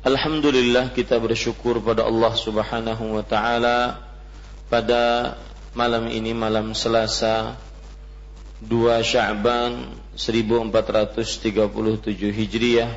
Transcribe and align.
Alhamdulillah 0.00 0.96
kita 0.96 1.20
bersyukur 1.20 1.76
pada 1.84 2.08
Allah 2.08 2.32
Subhanahu 2.32 3.20
wa 3.20 3.24
taala 3.24 4.00
pada 4.72 5.36
malam 5.76 6.08
ini 6.08 6.32
malam 6.32 6.72
Selasa 6.72 7.60
2 8.64 8.96
Sya'ban 9.04 9.92
1437 10.16 11.52
Hijriah. 12.32 12.96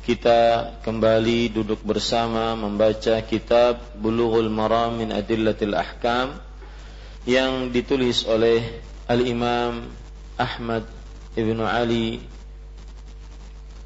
Kita 0.00 0.40
kembali 0.80 1.52
duduk 1.52 1.84
bersama 1.84 2.56
membaca 2.56 3.20
kitab 3.20 4.00
Bulughul 4.00 4.48
Maram 4.48 4.96
min 4.96 5.12
Adillatil 5.12 5.76
Ahkam 5.76 6.40
yang 7.28 7.68
ditulis 7.68 8.24
oleh 8.24 8.80
Al-Imam 9.04 9.92
Ahmad 10.40 10.88
Ibnu 11.36 11.68
Ali 11.68 12.29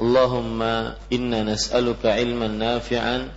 Allahumma 0.00 0.96
inna 1.12 1.44
nas'aluka 1.44 2.16
ilman 2.16 2.56
nafi'an 2.56 3.28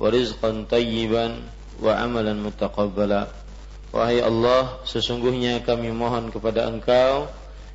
wa 0.00 0.08
rizqan 0.08 0.64
tayyiban 0.64 1.44
wa 1.76 1.92
amalan 1.92 2.40
mutaqabbala. 2.40 3.28
Wahai 3.92 4.24
Allah, 4.24 4.80
sesungguhnya 4.88 5.60
kami 5.60 5.92
mohon 5.92 6.32
kepada 6.32 6.64
Engkau 6.72 7.28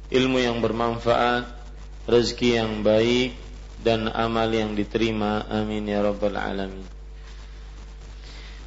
ilmu 0.10 0.42
yang 0.42 0.58
bermanfaat, 0.58 1.46
rezeki 2.10 2.50
yang 2.58 2.72
baik 2.82 3.38
dan 3.86 4.10
amal 4.10 4.50
yang 4.50 4.74
diterima. 4.74 5.46
Amin 5.46 5.86
ya 5.86 6.02
rabbal 6.02 6.34
alamin. 6.34 6.82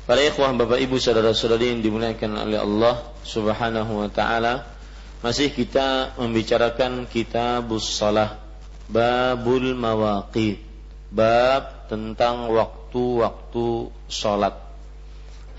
Para 0.07 0.23
ikhwah, 0.25 0.55
Bapak 0.55 0.79
Ibu, 0.81 1.03
saudara-saudari 1.03 1.75
yang 1.75 1.83
dimuliakan 1.85 2.47
oleh 2.47 2.63
Allah 2.63 3.11
Subhanahu 3.27 4.07
wa 4.07 4.09
taala, 4.09 4.65
masih 5.21 5.51
kita 5.51 6.15
membicarakan 6.17 7.11
kitabus 7.11 7.85
salah 7.99 8.48
Babul 8.90 9.74
Mawaqit 9.74 10.60
Bab 11.14 11.88
tentang 11.90 12.50
waktu-waktu 12.52 13.68
sholat 14.10 14.56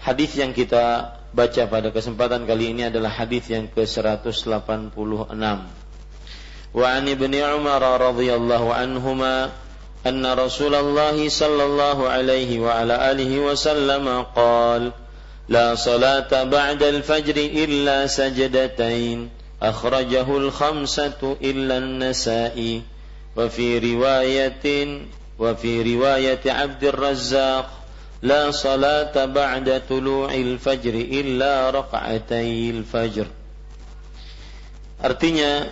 Hadis 0.04 0.36
yang 0.36 0.52
kita 0.52 1.16
baca 1.32 1.62
pada 1.66 1.88
kesempatan 1.88 2.44
kali 2.44 2.76
ini 2.76 2.92
adalah 2.92 3.10
hadis 3.10 3.48
yang 3.48 3.66
ke-186 3.72 4.94
Wa 6.74 6.86
an 6.90 7.02
ibni 7.06 7.40
Umar 7.40 7.80
radhiyallahu 7.80 8.74
anhuma 8.74 9.54
anna 10.04 10.30
Rasulullah 10.36 11.16
sallallahu 11.16 12.04
alaihi 12.04 12.60
wa 12.60 12.82
ala 12.82 13.00
alihi 13.08 13.40
wasallam 13.40 14.04
qala 14.34 15.04
لا 15.48 15.74
صلاة 15.74 16.32
بعد 16.44 16.82
الفجر 16.82 17.36
إلا 17.36 18.06
سجدتين 18.06 19.28
أخرجه 19.62 20.36
الخمسة 20.36 21.36
إلا 21.42 21.78
النسائي 21.78 22.82
وفي 23.38 23.78
رواية 23.78 24.66
وفي 25.38 25.72
رواية 25.94 26.44
عبد 26.46 26.84
الرزاق 26.84 27.66
لا 28.22 28.50
صلاة 28.50 29.24
بعد 29.24 29.82
طلوع 29.88 30.34
الفجر 30.34 30.94
إلا 30.94 31.70
ركعتي 31.70 32.70
الفجر 32.70 33.26
Artinya 35.04 35.68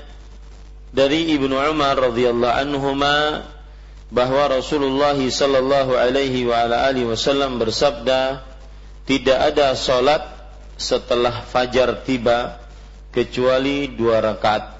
dari 0.92 1.32
Ibnu 1.32 1.56
Umar 1.56 1.96
radhiyallahu 1.96 2.52
anhuma 2.52 3.48
bahwa 4.12 4.60
Rasulullah 4.60 5.16
sallallahu 5.16 5.96
alaihi 5.96 6.44
wa 6.44 6.68
ala 6.68 6.84
alihi 6.84 7.08
wasallam 7.08 7.56
bersabda 7.56 8.44
tidak 9.08 9.38
ada 9.40 9.72
salat 9.72 10.20
setelah 10.76 11.48
fajar 11.48 12.04
tiba 12.04 12.60
kecuali 13.08 13.88
dua 13.88 14.20
rakaat 14.20 14.76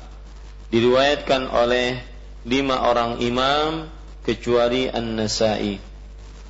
diriwayatkan 0.68 1.48
oleh 1.48 2.04
lima 2.47 2.87
orang 2.87 3.19
imam 3.19 3.91
kecuali 4.23 4.87
An-Nasai. 4.87 5.77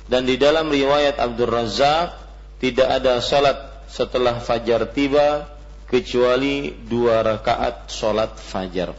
Dan 0.08 0.24
di 0.24 0.38
dalam 0.40 0.70
riwayat 0.70 1.18
Abdul 1.20 1.50
Razak 1.52 2.16
tidak 2.62 2.88
ada 2.88 3.20
salat 3.20 3.86
setelah 3.90 4.40
fajar 4.40 4.88
tiba 4.88 5.58
kecuali 5.90 6.72
dua 6.86 7.20
rakaat 7.20 7.90
salat 7.90 8.38
fajar. 8.38 8.94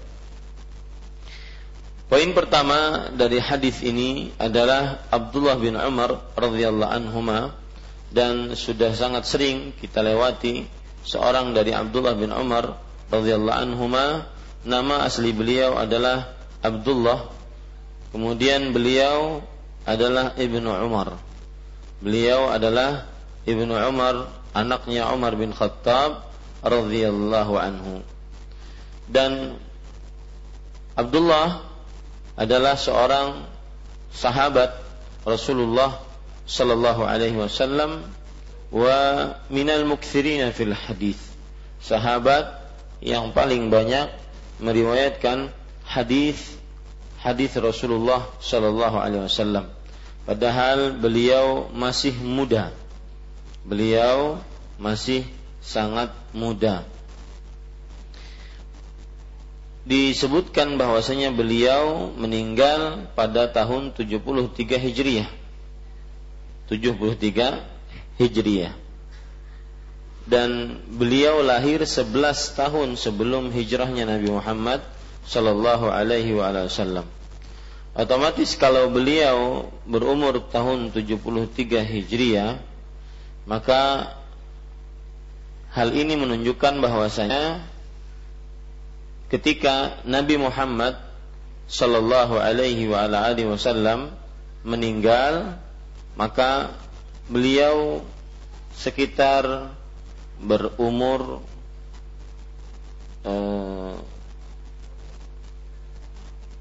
Poin 2.10 2.30
pertama 2.34 3.10
dari 3.14 3.38
hadis 3.38 3.86
ini 3.86 4.34
adalah 4.42 5.06
Abdullah 5.14 5.62
bin 5.62 5.78
Umar 5.78 6.34
radhiyallahu 6.34 6.90
anhuma 6.90 7.54
dan 8.10 8.58
sudah 8.58 8.98
sangat 8.98 9.30
sering 9.30 9.78
kita 9.78 10.02
lewati 10.02 10.66
seorang 11.06 11.54
dari 11.54 11.70
Abdullah 11.70 12.18
bin 12.18 12.34
Umar 12.34 12.82
radhiyallahu 13.14 13.62
anhuma 13.62 14.26
nama 14.66 15.06
asli 15.06 15.30
beliau 15.30 15.78
adalah 15.78 16.39
Abdullah 16.60 17.32
kemudian 18.12 18.76
beliau 18.76 19.44
adalah 19.88 20.36
Ibnu 20.36 20.68
Umar 20.68 21.30
beliau 22.00 22.48
adalah 22.48 23.08
ibnu 23.44 23.76
Umar, 23.76 24.32
anaknya 24.56 25.12
Umar 25.12 25.36
bin 25.36 25.52
Khattab 25.52 26.24
radhiyallahu 26.64 27.54
anhu. 27.60 28.04
Dan 29.10 29.60
Abdullah 30.96 31.64
adalah 32.40 32.76
seorang 32.80 33.48
sahabat 34.16 34.76
Rasulullah 35.28 36.00
sallallahu 36.48 37.04
alaihi 37.04 37.36
wasallam 37.36 38.04
wa 38.72 38.98
minal 39.52 39.84
mukthirina 39.88 40.56
fil 40.56 40.76
hadis. 40.76 41.20
Sahabat 41.80 42.60
yang 43.00 43.32
paling 43.32 43.72
banyak 43.72 44.12
meriwayatkan 44.60 45.52
hadis 45.90 46.38
hadis 47.20 47.58
Rasulullah 47.58 48.30
sallallahu 48.38 48.98
alaihi 49.02 49.26
wasallam. 49.26 49.66
Padahal 50.30 50.94
beliau 50.94 51.74
masih 51.74 52.14
muda. 52.22 52.70
Beliau 53.66 54.38
masih 54.78 55.26
sangat 55.60 56.14
muda. 56.32 56.86
Disebutkan 59.90 60.78
bahwasanya 60.78 61.34
beliau 61.34 62.14
meninggal 62.14 63.10
pada 63.18 63.50
tahun 63.50 63.90
73 63.98 64.78
Hijriah. 64.78 65.30
73 66.70 67.66
Hijriah. 68.22 68.78
Dan 70.30 70.78
beliau 70.94 71.42
lahir 71.42 71.82
11 71.82 72.14
tahun 72.54 72.94
sebelum 73.02 73.50
hijrahnya 73.50 74.06
Nabi 74.06 74.30
Muhammad 74.30 74.86
sallallahu 75.26 75.92
alaihi 75.92 76.36
wasallam. 76.36 77.08
Otomatis 77.98 78.56
kalau 78.56 78.88
beliau 78.94 79.68
berumur 79.84 80.40
tahun 80.54 80.94
73 80.94 81.84
Hijriah, 81.84 82.62
maka 83.50 84.14
hal 85.74 85.90
ini 85.92 86.16
menunjukkan 86.16 86.80
bahwasanya 86.80 87.66
ketika 89.28 90.00
Nabi 90.06 90.38
Muhammad 90.38 90.96
sallallahu 91.70 92.42
alaihi 92.42 92.90
wasallam 93.46 94.14
meninggal, 94.66 95.60
maka 96.18 96.74
beliau 97.30 98.02
sekitar 98.74 99.76
berumur 100.40 101.44
eh, 103.28 103.94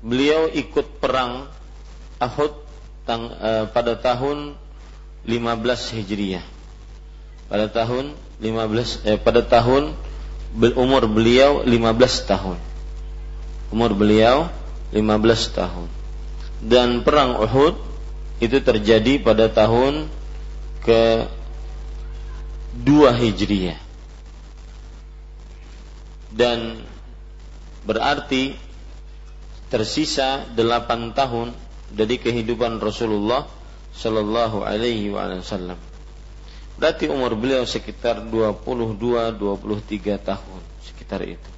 beliau 0.04 0.46
ikut 0.50 1.02
perang 1.02 1.50
Ahud 2.18 2.50
tang, 3.06 3.30
eh, 3.30 3.64
pada 3.70 3.94
tahun 3.94 4.58
15 5.22 5.94
Hijriah. 5.94 6.44
Pada 7.48 7.70
tahun 7.70 8.18
15 8.42 9.02
eh, 9.06 9.18
pada 9.18 9.46
tahun 9.46 9.94
umur 10.74 11.06
beliau 11.06 11.62
15 11.62 12.26
tahun. 12.26 12.58
Umur 13.70 13.94
beliau 13.94 14.50
15 14.90 15.54
tahun. 15.54 15.88
Dan 16.58 17.06
perang 17.06 17.38
Uhud 17.38 17.78
itu 18.42 18.58
terjadi 18.58 19.22
pada 19.22 19.46
tahun 19.50 20.10
ke 20.82 21.26
dua 22.78 23.10
hijriyah 23.10 23.88
dan 26.38 26.84
berarti 27.82 28.54
tersisa 29.68 30.48
delapan 30.52 31.12
tahun 31.12 31.52
dari 31.92 32.20
kehidupan 32.20 32.80
Rasulullah 32.80 33.48
Shallallahu 33.96 34.64
Alaihi 34.64 35.12
Wasallam. 35.12 35.76
Berarti 36.78 37.10
umur 37.10 37.34
beliau 37.34 37.66
sekitar 37.66 38.22
22-23 38.30 40.20
tahun 40.22 40.60
sekitar 40.84 41.20
itu. 41.26 41.50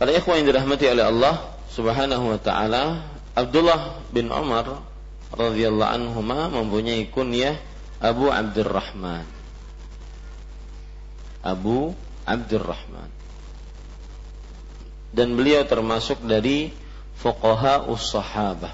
Pada 0.00 0.10
ikhwan 0.16 0.42
yang 0.42 0.48
dirahmati 0.50 0.88
oleh 0.90 1.04
Allah 1.06 1.34
Subhanahu 1.70 2.34
wa 2.34 2.40
taala, 2.40 3.04
Abdullah 3.36 4.02
bin 4.10 4.32
Umar 4.32 4.82
radhiyallahu 5.30 5.92
anhu 5.94 6.18
mempunyai 6.24 7.06
kunyah 7.12 7.54
Abu 8.02 8.32
Abdurrahman. 8.32 9.28
Abu 11.44 11.94
Abdurrahman. 12.26 13.19
Dan 15.10 15.34
beliau 15.34 15.66
termasuk 15.66 16.22
dari 16.22 16.70
fuqaha 17.18 17.90
us-sahabah. 17.90 18.72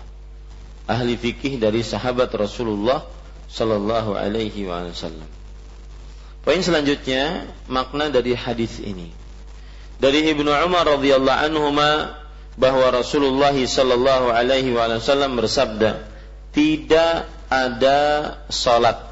Ahli 0.87 1.19
fikih 1.19 1.59
dari 1.59 1.83
sahabat 1.83 2.31
Rasulullah 2.37 3.03
sallallahu 3.51 4.15
alaihi 4.15 4.69
wasallam. 4.69 5.27
Poin 6.47 6.63
selanjutnya 6.63 7.51
makna 7.67 8.07
dari 8.07 8.39
hadis 8.39 8.79
ini. 8.79 9.11
Dari 9.99 10.31
Ibnu 10.31 10.47
Umar 10.47 10.87
radhiyallahu 10.87 11.43
anhu 11.51 11.75
bahwa 12.55 12.87
Rasulullah 12.95 13.51
sallallahu 13.51 14.31
alaihi 14.31 14.71
wasallam 14.71 15.35
bersabda, 15.35 16.07
"Tidak 16.55 17.13
ada 17.51 18.01
salat 18.47 19.07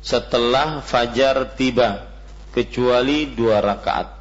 setelah 0.00 0.80
fajar 0.80 1.56
tiba 1.56 2.08
kecuali 2.52 3.28
dua 3.32 3.60
rakaat. 3.60 4.19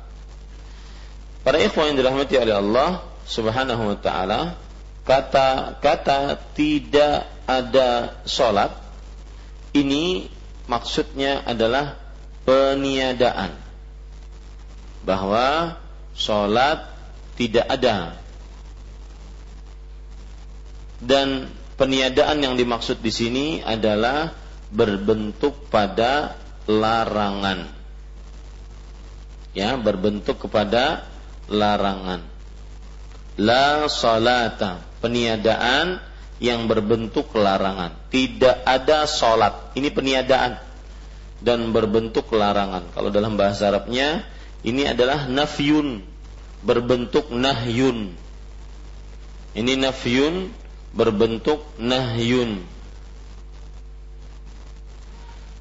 Para 1.50 1.66
ikhwan 1.66 1.90
yang 1.90 2.06
dirahmati 2.06 2.38
oleh 2.38 2.62
Allah 2.62 3.02
Subhanahu 3.26 3.90
wa 3.90 3.98
taala, 3.98 4.54
kata-kata 5.02 6.38
tidak 6.54 7.26
ada 7.50 8.22
solat 8.22 8.70
ini 9.74 10.30
maksudnya 10.70 11.42
adalah 11.42 11.98
peniadaan 12.46 13.58
bahwa 15.02 15.74
solat 16.14 16.86
tidak 17.34 17.66
ada 17.66 18.14
dan 21.02 21.50
peniadaan 21.82 22.46
yang 22.46 22.54
dimaksud 22.62 23.02
di 23.02 23.10
sini 23.10 23.48
adalah 23.66 24.38
berbentuk 24.70 25.66
pada 25.74 26.38
larangan. 26.70 27.74
Ya, 29.58 29.74
berbentuk 29.82 30.46
kepada 30.46 31.10
larangan. 31.50 32.22
La 33.40 33.88
salata, 33.90 34.84
peniadaan 35.04 36.00
yang 36.40 36.70
berbentuk 36.70 37.34
larangan. 37.36 37.96
Tidak 38.14 38.64
ada 38.64 39.04
salat. 39.10 39.76
Ini 39.76 39.90
peniadaan 39.92 40.62
dan 41.44 41.74
berbentuk 41.76 42.32
larangan. 42.32 42.88
Kalau 42.96 43.10
dalam 43.12 43.36
bahasa 43.36 43.72
Arabnya 43.72 44.24
ini 44.64 44.88
adalah 44.88 45.28
nafyun 45.28 46.04
berbentuk 46.64 47.32
nahyun. 47.32 48.16
Ini 49.56 49.74
nafyun 49.82 50.52
berbentuk 50.94 51.64
nahyun 51.80 52.64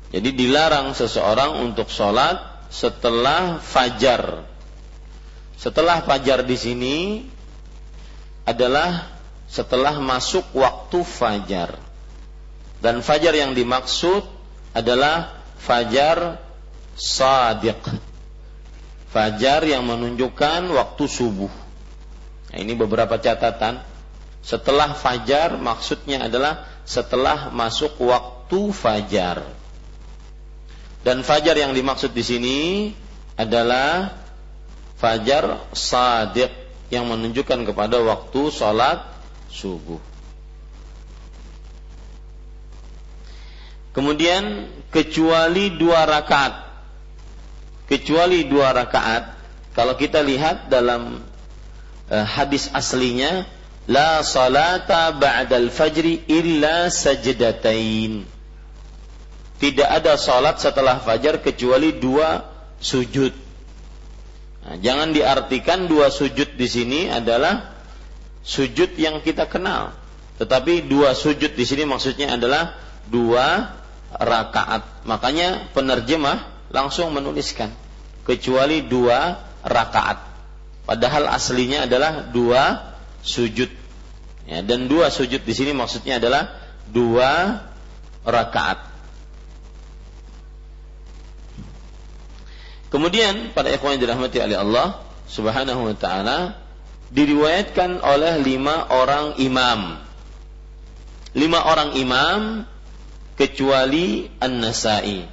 jadi 0.09 0.33
dilarang 0.33 0.97
seseorang 0.97 1.61
untuk 1.69 1.93
sholat 1.93 2.41
setelah 2.73 3.61
fajar. 3.61 4.49
Setelah 5.59 6.07
fajar 6.07 6.47
di 6.47 6.55
sini 6.55 6.97
adalah 8.47 9.11
setelah 9.51 9.99
masuk 9.99 10.55
waktu 10.55 11.03
fajar. 11.03 11.75
Dan 12.79 13.03
fajar 13.03 13.35
yang 13.35 13.59
dimaksud 13.59 14.23
adalah 14.71 15.43
fajar 15.59 16.39
sadiq. 16.95 17.83
Fajar 19.11 19.67
yang 19.67 19.83
menunjukkan 19.83 20.71
waktu 20.71 21.05
subuh. 21.11 21.51
Nah, 22.55 22.59
ini 22.63 22.79
beberapa 22.79 23.19
catatan. 23.19 23.83
Setelah 24.47 24.95
fajar 24.95 25.59
maksudnya 25.59 26.31
adalah 26.31 26.71
setelah 26.87 27.51
masuk 27.51 27.99
waktu 27.99 28.71
fajar. 28.71 29.43
Dan 31.03 31.27
fajar 31.27 31.59
yang 31.59 31.75
dimaksud 31.75 32.15
di 32.15 32.23
sini 32.23 32.59
adalah 33.35 34.13
fajar 34.99 35.71
sadiq 35.73 36.51
yang 36.91 37.07
menunjukkan 37.09 37.65
kepada 37.65 38.03
waktu 38.03 38.41
sholat 38.51 39.07
subuh. 39.49 40.01
Kemudian 43.95 44.71
kecuali 44.95 45.75
dua 45.75 46.07
rakaat, 46.07 46.55
kecuali 47.91 48.47
dua 48.47 48.71
rakaat. 48.77 49.39
Kalau 49.75 49.95
kita 49.95 50.23
lihat 50.23 50.71
dalam 50.71 51.23
uh, 52.11 52.27
hadis 52.27 52.71
aslinya, 52.75 53.47
la 53.87 54.23
salata 54.27 55.15
ba'dal 55.15 55.71
fajri 55.71 56.27
illa 56.27 56.91
sajdatain 56.91 58.39
tidak 59.59 59.89
ada 59.91 60.15
sholat 60.15 60.63
setelah 60.63 61.03
fajar 61.03 61.43
kecuali 61.43 61.99
dua 61.99 62.47
sujud. 62.79 63.35
Nah, 64.69 64.77
jangan 64.77 65.17
diartikan 65.17 65.89
dua 65.89 66.13
sujud 66.13 66.61
di 66.61 66.69
sini 66.69 67.09
adalah 67.09 67.73
sujud 68.45 69.01
yang 69.01 69.25
kita 69.25 69.49
kenal, 69.49 69.97
tetapi 70.37 70.85
dua 70.85 71.17
sujud 71.17 71.57
di 71.57 71.65
sini 71.65 71.89
maksudnya 71.89 72.37
adalah 72.37 72.77
dua 73.09 73.73
rakaat. 74.13 75.09
Makanya 75.09 75.73
penerjemah 75.73 76.69
langsung 76.69 77.17
menuliskan 77.17 77.73
kecuali 78.29 78.85
dua 78.85 79.41
rakaat. 79.65 80.21
Padahal 80.85 81.33
aslinya 81.33 81.89
adalah 81.89 82.29
dua 82.29 82.93
sujud. 83.25 83.73
Ya, 84.49 84.61
dan 84.65 84.85
dua 84.89 85.09
sujud 85.09 85.45
di 85.45 85.55
sini 85.57 85.73
maksudnya 85.73 86.21
adalah 86.21 86.53
dua 86.89 87.65
rakaat. 88.25 88.88
Kemudian 92.89 93.53
pada 93.53 93.69
ikhwan 93.69 93.97
yang 93.97 94.03
dirahmati 94.09 94.41
oleh 94.41 94.57
Allah 94.57 95.05
Subhanahu 95.29 95.93
wa 95.93 95.95
taala 95.97 96.57
diriwayatkan 97.13 98.01
oleh 98.01 98.41
lima 98.41 98.89
orang 98.89 99.37
imam. 99.41 100.01
Lima 101.37 101.61
orang 101.69 101.97
imam 102.01 102.65
kecuali 103.37 104.27
An-Nasai. 104.41 105.29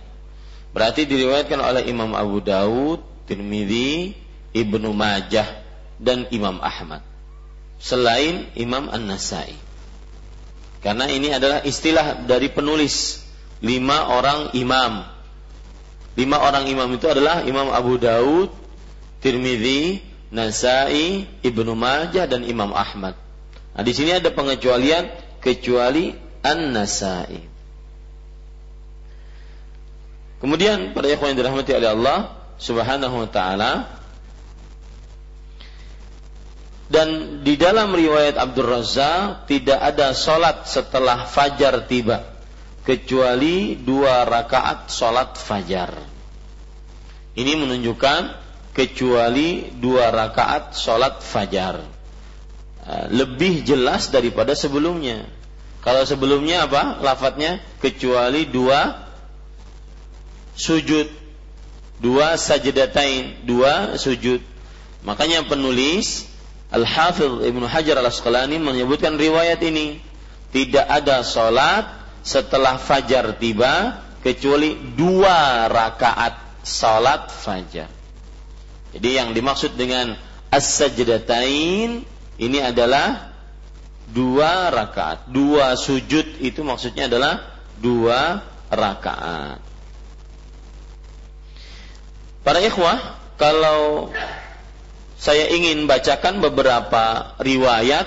Berarti 0.76 1.08
diriwayatkan 1.08 1.58
oleh 1.58 1.88
Imam 1.88 2.12
Abu 2.14 2.44
Daud, 2.44 3.00
Tirmidzi, 3.26 4.12
Ibnu 4.52 4.92
Majah 4.92 5.64
dan 5.98 6.28
Imam 6.36 6.60
Ahmad. 6.60 7.00
Selain 7.80 8.52
Imam 8.60 8.92
An-Nasai. 8.92 9.56
Karena 10.84 11.10
ini 11.10 11.34
adalah 11.34 11.66
istilah 11.66 12.28
dari 12.28 12.52
penulis 12.54 13.26
lima 13.64 14.14
orang 14.14 14.54
imam. 14.54 15.15
Lima 16.16 16.40
orang 16.40 16.72
imam 16.72 16.88
itu 16.96 17.12
adalah 17.12 17.44
Imam 17.44 17.68
Abu 17.76 18.00
Daud, 18.00 18.48
Tirmidzi, 19.20 20.00
Nasai, 20.32 21.28
Ibnu 21.44 21.76
Majah 21.76 22.24
dan 22.24 22.48
Imam 22.48 22.72
Ahmad. 22.72 23.20
Nah, 23.76 23.84
di 23.84 23.92
sini 23.92 24.16
ada 24.16 24.32
pengecualian 24.32 25.12
kecuali 25.44 26.16
An-Nasai. 26.40 27.56
Kemudian 30.40 30.96
pada 30.96 31.12
ikhwan 31.12 31.36
yang 31.36 31.40
dirahmati 31.44 31.72
oleh 31.76 31.90
Allah 31.92 32.20
Subhanahu 32.60 33.28
wa 33.28 33.30
taala 33.32 33.72
dan 36.86 37.42
di 37.42 37.58
dalam 37.58 37.92
riwayat 37.92 38.38
Abdul 38.38 38.70
Razak 38.70 39.50
tidak 39.50 39.80
ada 39.82 40.14
solat 40.14 40.70
setelah 40.70 41.26
fajar 41.26 41.90
tiba 41.90 42.35
kecuali 42.86 43.76
dua 43.82 44.24
rakaat 44.24 44.94
solat 44.94 45.36
fajar. 45.36 45.92
Ini 47.36 47.58
menunjukkan 47.58 48.22
kecuali 48.72 49.74
dua 49.76 50.14
rakaat 50.14 50.78
solat 50.78 51.20
fajar. 51.26 51.82
Eh, 52.86 53.06
lebih 53.10 53.66
jelas 53.66 54.14
daripada 54.14 54.54
sebelumnya. 54.54 55.26
Kalau 55.82 56.06
sebelumnya 56.06 56.70
apa? 56.70 57.02
Lafadznya 57.02 57.58
kecuali 57.82 58.46
dua 58.46 59.06
sujud 60.56 61.12
dua 62.00 62.40
sajdatain 62.40 63.44
dua 63.44 64.00
sujud 64.00 64.40
makanya 65.04 65.44
penulis 65.44 66.28
Al-Hafidh 66.72 67.44
Ibnu 67.44 67.68
Hajar 67.68 68.00
Al-Asqalani 68.00 68.60
menyebutkan 68.60 69.20
riwayat 69.20 69.60
ini 69.64 70.00
tidak 70.56 70.88
ada 70.88 71.24
salat 71.28 72.05
setelah 72.26 72.82
fajar 72.82 73.38
tiba 73.38 74.02
kecuali 74.26 74.74
dua 74.98 75.70
rakaat 75.70 76.66
salat 76.66 77.30
fajar. 77.30 77.86
Jadi 78.98 79.10
yang 79.14 79.38
dimaksud 79.38 79.78
dengan 79.78 80.18
as-sajdatain 80.50 82.02
ini 82.42 82.60
adalah 82.66 83.30
dua 84.10 84.74
rakaat. 84.74 85.30
Dua 85.30 85.78
sujud 85.78 86.42
itu 86.42 86.66
maksudnya 86.66 87.06
adalah 87.06 87.62
dua 87.78 88.42
rakaat. 88.74 89.62
Para 92.42 92.62
ikhwah, 92.62 92.98
kalau 93.38 94.10
saya 95.18 95.50
ingin 95.54 95.86
bacakan 95.86 96.42
beberapa 96.42 97.34
riwayat 97.42 98.06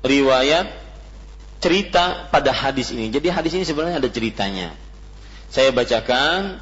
riwayat 0.00 0.79
cerita 1.60 2.26
pada 2.32 2.50
hadis 2.50 2.90
ini. 2.90 3.12
Jadi 3.12 3.28
hadis 3.28 3.52
ini 3.54 3.64
sebenarnya 3.68 4.00
ada 4.00 4.10
ceritanya. 4.10 4.72
Saya 5.52 5.70
bacakan 5.70 6.58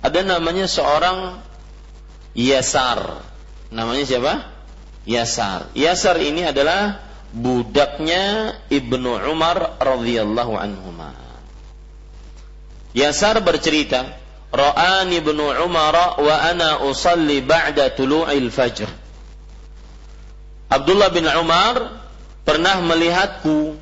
ada 0.00 0.20
namanya 0.22 0.68
seorang 0.68 1.40
Yasar. 2.36 3.26
Namanya 3.74 4.04
siapa? 4.06 4.34
Yasar. 5.08 5.74
Yasar 5.74 6.20
ini 6.22 6.46
adalah 6.46 7.02
budaknya 7.34 8.54
Ibnu 8.70 9.18
Umar 9.26 9.80
radhiyallahu 9.82 10.54
anhu. 10.54 10.90
Yasar 12.90 13.38
bercerita, 13.46 14.18
Ra'ani 14.50 15.22
ibnu 15.22 15.46
Umar 15.62 16.18
wa 16.18 16.36
ana 16.42 16.82
usalli 16.82 17.38
ba'da 17.38 17.94
tulu'il 17.94 18.50
fajr. 18.50 18.90
Abdullah 20.70 21.10
bin 21.14 21.26
Umar 21.26 22.02
pernah 22.42 22.82
melihatku 22.82 23.78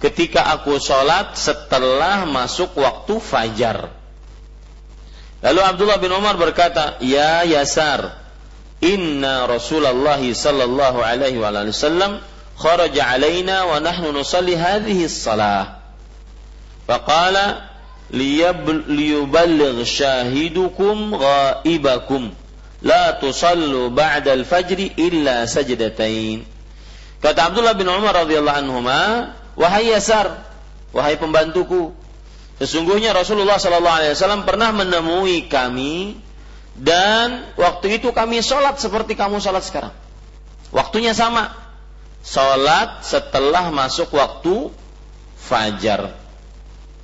ketika 0.00 0.48
aku 0.56 0.80
sholat 0.80 1.36
setelah 1.36 2.24
masuk 2.24 2.74
waktu 2.80 3.20
fajar. 3.20 3.78
Lalu 5.40 5.60
Abdullah 5.60 6.00
bin 6.00 6.12
Umar 6.12 6.36
berkata, 6.36 7.00
Ya 7.00 7.44
Yasar, 7.44 8.16
inna 8.80 9.48
Rasulullah 9.48 10.20
sallallahu 10.20 11.00
alaihi 11.00 11.40
wasallam 11.40 12.20
kharaja 12.60 13.16
alaina 13.16 13.64
wa 13.68 13.80
nahnu 13.80 14.12
nusalli 14.12 14.56
hadhihi 14.56 15.08
salah. 15.08 15.80
Faqala 16.84 17.70
liyuballigh 18.10 19.80
syahidukum 19.86 21.14
ghaibakum 21.14 22.34
la 22.82 23.16
tusallu 23.20 23.92
ba'da 23.92 24.34
al-fajri 24.34 24.96
illa 24.96 25.46
sajdatain 25.46 26.42
kata 27.20 27.52
Abdullah 27.52 27.76
bin 27.76 27.86
Umar 27.86 28.24
radhiyallahu 28.24 28.60
anhuma 28.66 29.00
wahai 29.60 29.92
Yasar 29.92 30.48
wahai 30.96 31.20
pembantuku 31.20 31.92
sesungguhnya 32.56 33.12
Rasulullah 33.12 33.60
sallallahu 33.60 33.98
alaihi 34.00 34.16
wasallam 34.16 34.48
pernah 34.48 34.72
menemui 34.72 35.52
kami 35.52 36.16
dan 36.80 37.52
waktu 37.60 38.00
itu 38.00 38.08
kami 38.16 38.40
sholat 38.40 38.80
seperti 38.80 39.12
kamu 39.12 39.36
sholat 39.42 39.60
sekarang. 39.60 39.92
Waktunya 40.72 41.12
sama. 41.12 41.52
Sholat 42.24 43.04
setelah 43.04 43.68
masuk 43.68 44.12
waktu 44.16 44.72
fajar. 45.36 46.16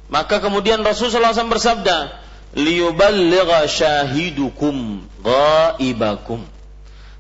Maka 0.07 0.39
kemudian 0.39 0.81
Rasulullah 0.87 1.35
SAW 1.35 1.51
bersabda, 1.51 2.15
liyuballigha 2.55 3.67
syahidukum 3.67 5.05
ghaibakum. 5.21 6.47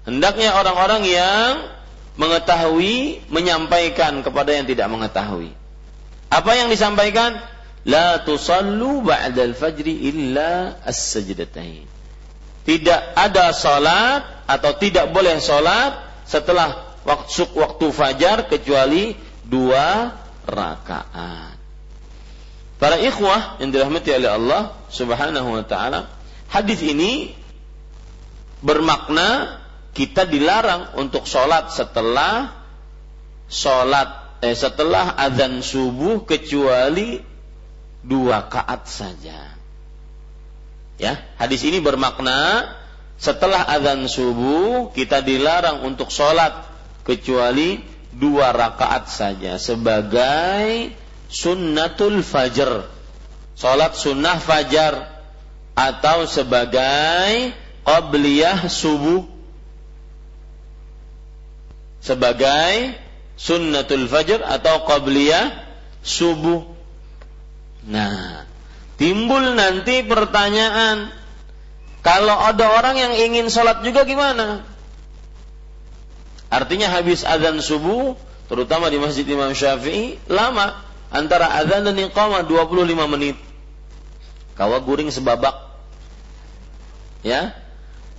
Hendaknya 0.07 0.55
orang-orang 0.55 1.03
yang 1.03 1.51
mengetahui 2.17 3.29
menyampaikan 3.29 4.25
kepada 4.25 4.57
yang 4.57 4.65
tidak 4.65 4.89
mengetahui. 4.89 5.53
Apa 6.33 6.53
yang 6.59 6.73
disampaikan? 6.73 7.39
La 7.87 8.19
tusallu 8.27 9.07
ba'dal 9.07 9.55
fajri 9.55 10.11
illa 10.11 10.75
as-sajdatain. 10.83 11.87
Tidak 12.67 13.01
ada 13.15 13.55
salat 13.55 14.43
atau 14.51 14.75
tidak 14.75 15.15
boleh 15.15 15.39
salat 15.39 16.03
setelah 16.27 16.99
waktu 17.07 17.47
waktu 17.55 17.87
fajar 17.95 18.51
kecuali 18.51 19.15
dua 19.47 20.19
rakaat. 20.43 21.55
Para 22.77 22.99
ikhwah 22.99 23.63
yang 23.63 23.71
dirahmati 23.71 24.11
oleh 24.13 24.31
Allah 24.35 24.75
Subhanahu 24.91 25.49
wa 25.55 25.65
taala, 25.65 26.11
hadis 26.51 26.83
ini 26.83 27.33
bermakna 28.61 29.63
kita 29.97 30.29
dilarang 30.29 31.01
untuk 31.01 31.25
sholat 31.25 31.73
setelah 31.73 32.53
sholat 33.49 34.39
eh, 34.45 34.53
setelah 34.53 35.17
azan 35.17 35.65
subuh 35.65 36.29
kecuali 36.29 37.25
dua 38.05 38.47
kaat 38.53 38.85
saja. 38.85 39.57
Ya, 40.97 41.13
hadis 41.41 41.65
ini 41.65 41.81
bermakna 41.81 42.73
setelah 43.17 43.65
azan 43.65 44.05
subuh 44.05 44.93
kita 44.93 45.25
dilarang 45.25 45.85
untuk 45.89 46.13
sholat 46.13 46.69
kecuali 47.05 47.81
dua 48.17 48.53
rakaat 48.53 49.09
saja 49.13 49.61
sebagai 49.61 50.93
sunnatul 51.29 52.25
fajr. 52.25 52.89
Salat 53.57 53.97
sunnah 53.97 54.37
fajar 54.37 55.25
atau 55.73 56.29
sebagai 56.29 57.57
qabliyah 57.89 58.69
subuh. 58.69 59.36
Sebagai 62.01 62.97
sunnatul 63.37 64.09
fajr 64.09 64.41
atau 64.43 64.89
qabliyah 64.89 65.67
subuh. 66.01 66.65
Nah, 67.87 68.47
timbul 68.99 69.55
nanti 69.55 70.03
pertanyaan, 70.03 71.13
kalau 72.07 72.39
ada 72.39 72.71
orang 72.71 72.97
yang 72.99 73.13
ingin 73.15 73.47
sholat 73.51 73.83
juga 73.83 74.07
gimana? 74.07 74.63
Artinya 76.47 76.91
habis 76.95 77.27
azan 77.27 77.59
subuh, 77.59 78.15
terutama 78.47 78.87
di 78.87 78.99
Masjid 79.03 79.27
Imam 79.27 79.51
Syafi'i, 79.51 80.19
lama 80.31 80.79
antara 81.11 81.51
azan 81.59 81.87
dan 81.87 81.99
iqamah 81.99 82.47
25 82.47 83.13
menit. 83.13 83.37
Kawa 84.57 84.81
guring 84.81 85.13
sebabak. 85.13 85.53
Ya. 87.21 87.53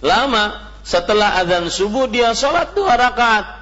Lama 0.04 0.70
setelah 0.86 1.42
azan 1.42 1.72
subuh 1.74 2.06
dia 2.06 2.36
sholat 2.38 2.78
dua 2.78 2.94
rakaat. 2.94 3.57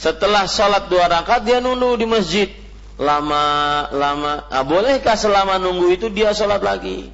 Setelah 0.00 0.48
sholat 0.48 0.88
dua 0.88 1.12
rakaat 1.12 1.44
dia 1.44 1.60
nunggu 1.60 2.00
di 2.00 2.08
masjid. 2.08 2.48
Lama, 2.96 3.84
lama. 3.92 4.48
Nah, 4.48 4.64
bolehkah 4.64 5.12
selama 5.12 5.60
nunggu 5.60 5.92
itu 5.92 6.08
dia 6.08 6.32
sholat 6.32 6.64
lagi? 6.64 7.12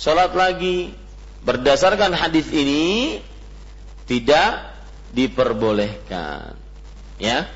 Sholat 0.00 0.32
lagi. 0.32 0.96
Berdasarkan 1.44 2.16
hadis 2.16 2.48
ini 2.48 3.20
tidak 4.08 4.72
diperbolehkan. 5.12 6.56
Ya, 7.20 7.52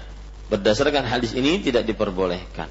berdasarkan 0.53 1.09
hadis 1.09 1.33
ini 1.33 1.65
tidak 1.65 1.89
diperbolehkan. 1.89 2.69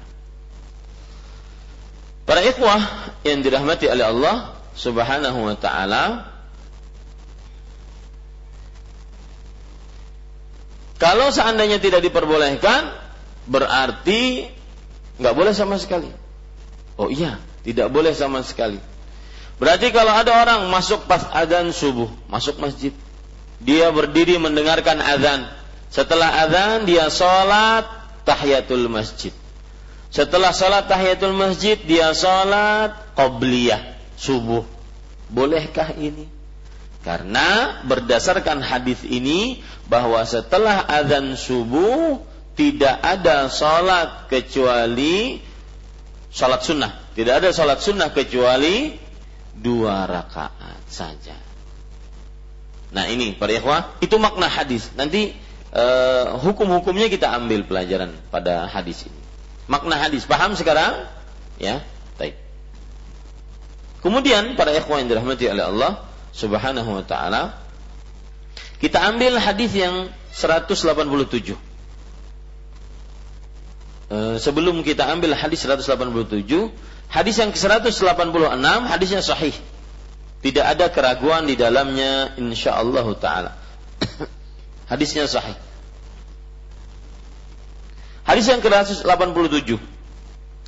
Para 2.22 2.46
ikhwah 2.46 2.78
yang 3.26 3.42
dirahmati 3.42 3.90
oleh 3.90 4.06
Allah 4.06 4.54
Subhanahu 4.78 5.50
wa 5.50 5.56
taala 5.58 6.30
Kalau 11.00 11.32
seandainya 11.32 11.80
tidak 11.80 12.04
diperbolehkan 12.04 12.92
berarti 13.48 14.52
nggak 15.16 15.32
boleh 15.32 15.56
sama 15.56 15.80
sekali. 15.80 16.12
Oh 17.00 17.08
iya, 17.08 17.40
tidak 17.64 17.88
boleh 17.88 18.12
sama 18.12 18.44
sekali. 18.44 18.76
Berarti 19.56 19.92
kalau 19.96 20.12
ada 20.12 20.44
orang 20.44 20.68
masuk 20.68 21.08
pas 21.08 21.24
adzan 21.32 21.72
subuh, 21.72 22.08
masuk 22.28 22.60
masjid, 22.60 22.92
dia 23.60 23.88
berdiri 23.88 24.36
mendengarkan 24.36 25.00
adzan, 25.00 25.48
setelah 25.88 26.44
azan 26.44 26.84
dia 26.84 27.08
sholat 27.08 27.88
tahiyatul 28.28 28.88
masjid. 28.92 29.32
Setelah 30.12 30.52
sholat 30.52 30.84
tahiyatul 30.84 31.32
masjid 31.32 31.80
dia 31.80 32.12
sholat 32.12 32.92
qobliyah 33.16 33.96
subuh. 34.20 34.68
Bolehkah 35.32 35.96
ini? 35.96 36.39
Karena 37.00 37.80
berdasarkan 37.88 38.60
hadis 38.60 39.00
ini 39.08 39.64
bahwa 39.88 40.20
setelah 40.28 40.84
azan 40.84 41.32
subuh 41.32 42.20
tidak 42.52 43.00
ada 43.00 43.48
sholat 43.48 44.28
kecuali 44.28 45.40
sholat 46.28 46.60
sunnah. 46.60 46.92
Tidak 47.16 47.34
ada 47.40 47.48
sholat 47.56 47.80
sunnah 47.80 48.12
kecuali 48.12 49.00
dua 49.56 50.04
rakaat 50.04 50.84
saja. 50.92 51.36
Nah 52.92 53.08
ini 53.08 53.32
para 53.32 53.56
ikhwah, 53.56 53.96
itu 54.04 54.20
makna 54.20 54.50
hadis. 54.52 54.92
Nanti 54.92 55.32
uh, 55.72 56.36
hukum-hukumnya 56.36 57.08
kita 57.08 57.32
ambil 57.32 57.64
pelajaran 57.64 58.12
pada 58.28 58.68
hadis 58.68 59.08
ini. 59.08 59.20
Makna 59.70 59.96
hadis 59.96 60.28
paham 60.28 60.52
sekarang? 60.52 61.06
Ya, 61.56 61.80
baik. 62.20 62.36
Kemudian 64.04 64.58
para 64.58 64.74
ikhwan 64.76 65.06
yang 65.06 65.16
dirahmati 65.16 65.48
oleh 65.48 65.64
Allah 65.64 66.09
Subhanahu 66.30 67.00
wa 67.00 67.04
taala 67.04 67.60
kita 68.80 68.96
ambil 68.96 69.36
hadis 69.36 69.76
yang 69.76 70.08
187. 70.32 71.52
Uh, 74.10 74.40
sebelum 74.40 74.80
kita 74.82 75.06
ambil 75.06 75.36
hadis 75.36 75.68
187, 75.68 76.48
hadis 77.12 77.36
yang 77.36 77.52
ke-186 77.52 78.66
hadisnya 78.88 79.20
sahih. 79.20 79.52
Tidak 80.40 80.64
ada 80.64 80.88
keraguan 80.88 81.44
di 81.44 81.60
dalamnya 81.60 82.32
insyaallah 82.40 83.04
taala. 83.20 83.60
Hadisnya 84.90 85.28
sahih. 85.28 85.52
Hadis 88.24 88.48
yang 88.48 88.64
ke-187. 88.64 89.76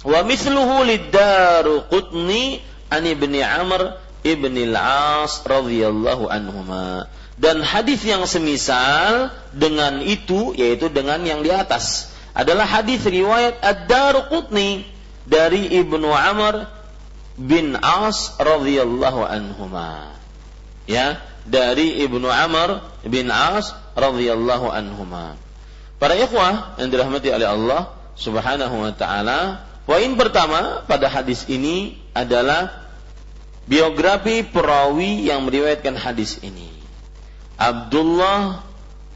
Wa 0.04 0.20
misluhu 0.28 0.84
qutni 1.88 2.60
an 2.92 3.02
ibni 3.08 3.40
Amr 3.40 3.96
ibni 4.22 4.70
al-As 4.72 5.42
radhiyallahu 5.42 6.30
anhuma. 6.30 7.10
Dan 7.38 7.62
hadis 7.62 8.06
yang 8.06 8.22
semisal 8.26 9.34
dengan 9.50 9.98
itu 10.02 10.54
yaitu 10.54 10.86
dengan 10.92 11.22
yang 11.26 11.42
di 11.42 11.50
atas 11.50 12.12
adalah 12.32 12.64
hadis 12.64 13.04
riwayat 13.04 13.60
Ad-Daruqutni 13.60 14.86
dari 15.28 15.68
Ibnu 15.80 16.08
Amr 16.08 16.70
bin 17.36 17.76
As 17.80 18.36
radhiyallahu 18.40 19.26
anhuma. 19.26 20.16
Ya, 20.88 21.22
dari 21.46 22.02
Ibnu 22.04 22.26
Amr 22.26 22.82
bin 23.06 23.28
As 23.28 23.74
radhiyallahu 23.94 24.68
anhuma. 24.70 25.36
Para 26.02 26.18
ikhwah 26.18 26.78
yang 26.82 26.90
dirahmati 26.90 27.30
oleh 27.30 27.46
Allah 27.46 27.94
Subhanahu 28.18 28.74
wa 28.82 28.92
taala, 28.92 29.70
poin 29.86 30.10
pertama 30.18 30.82
pada 30.84 31.06
hadis 31.06 31.46
ini 31.46 31.94
adalah 32.10 32.81
biografi 33.66 34.46
perawi 34.46 35.28
yang 35.30 35.46
meriwayatkan 35.46 35.94
hadis 35.98 36.38
ini. 36.42 36.70
Abdullah 37.60 38.66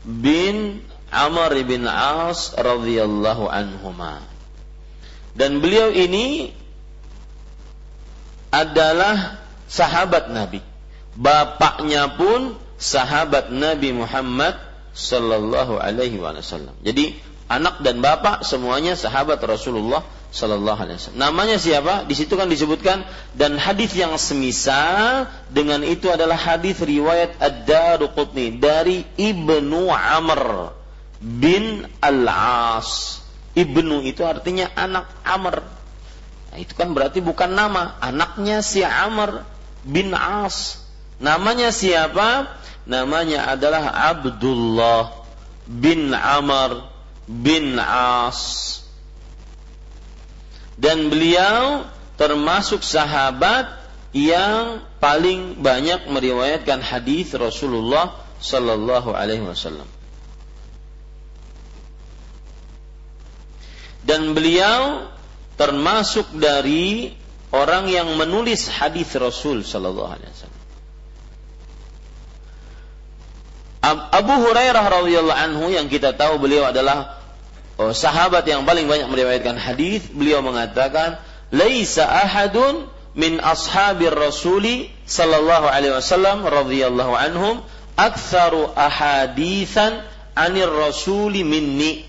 bin 0.07 0.83
Amr 1.11 1.53
bin 1.67 1.87
As 1.89 2.55
radhiyallahu 2.55 3.51
anhuma. 3.51 4.23
Dan 5.37 5.61
beliau 5.61 5.93
ini 5.93 6.55
adalah 8.51 9.43
sahabat 9.69 10.33
Nabi 10.33 10.65
bapaknya 11.17 12.13
pun 12.15 12.55
sahabat 12.77 13.49
Nabi 13.51 13.97
Muhammad 13.97 14.61
sallallahu 14.93 15.81
alaihi 15.81 16.21
wasallam. 16.21 16.77
Jadi 16.85 17.17
anak 17.49 17.81
dan 17.81 18.05
bapak 18.05 18.45
semuanya 18.45 18.95
sahabat 18.95 19.41
Rasulullah 19.43 20.05
sallallahu 20.37 20.77
alaihi 20.77 21.01
wasallam. 21.01 21.20
Namanya 21.25 21.57
siapa? 21.57 22.05
Di 22.05 22.12
situ 22.12 22.37
kan 22.37 22.53
disebutkan 22.53 23.09
dan 23.33 23.57
hadis 23.57 23.96
yang 23.96 24.12
semisal 24.20 25.33
dengan 25.49 25.81
itu 25.81 26.12
adalah 26.12 26.37
hadis 26.37 26.77
riwayat 26.85 27.40
Ad-Daruqutni 27.40 28.61
dari 28.61 29.09
Ibnu 29.16 29.88
Amr 29.88 30.77
bin 31.25 31.88
Al-As. 32.05 33.25
Ibnu 33.57 34.05
itu 34.05 34.20
artinya 34.20 34.68
anak 34.77 35.09
Amr. 35.25 35.64
Nah, 36.53 36.59
itu 36.61 36.77
kan 36.77 36.92
berarti 36.92 37.25
bukan 37.25 37.57
nama, 37.57 37.96
anaknya 38.05 38.61
si 38.61 38.85
Amr 38.85 39.49
bin 39.81 40.12
As. 40.12 40.85
Namanya 41.16 41.72
siapa? 41.72 42.53
Namanya 42.85 43.49
adalah 43.49 44.12
Abdullah 44.12 45.25
bin 45.64 46.12
Amr 46.12 46.85
bin 47.25 47.81
As. 47.81 48.85
Dan 50.77 51.09
beliau 51.09 51.89
termasuk 52.21 52.85
sahabat 52.85 53.69
yang 54.12 54.85
paling 55.01 55.61
banyak 55.61 56.09
meriwayatkan 56.09 56.81
hadis 56.81 57.33
Rasulullah 57.37 58.17
sallallahu 58.41 59.12
alaihi 59.12 59.45
wasallam. 59.45 59.89
Dan 64.07 64.37
beliau 64.39 65.11
termasuk 65.59 66.31
dari 66.37 67.11
orang 67.51 67.91
yang 67.91 68.15
menulis 68.15 68.71
hadis 68.71 69.11
Rasul 69.17 69.67
sallallahu 69.67 70.12
alaihi 70.12 70.31
wasallam. 70.31 70.62
Abu 73.87 74.35
Hurairah 74.43 74.83
radhiyallahu 74.83 75.43
anhu 75.47 75.71
yang 75.71 75.87
kita 75.87 76.15
tahu 76.15 76.43
beliau 76.43 76.67
adalah 76.67 77.23
oh, 77.81 77.93
sahabat 77.93 78.45
yang 78.49 78.65
paling 78.69 78.89
banyak 78.89 79.09
meriwayatkan 79.09 79.57
hadis, 79.57 80.05
beliau 80.12 80.45
mengatakan, 80.45 81.21
"Laisa 81.53 82.05
ahadun 82.05 82.89
min 83.17 83.41
ashabir 83.41 84.12
rasuli 84.12 84.93
sallallahu 85.09 85.69
alaihi 85.69 85.97
wasallam 85.97 86.45
radhiyallahu 86.45 87.12
anhum 87.17 87.65
aktsaru 87.97 88.73
ahaditsan 88.77 90.05
anir 90.37 90.69
rasuli 90.69 91.45
minni." 91.47 92.05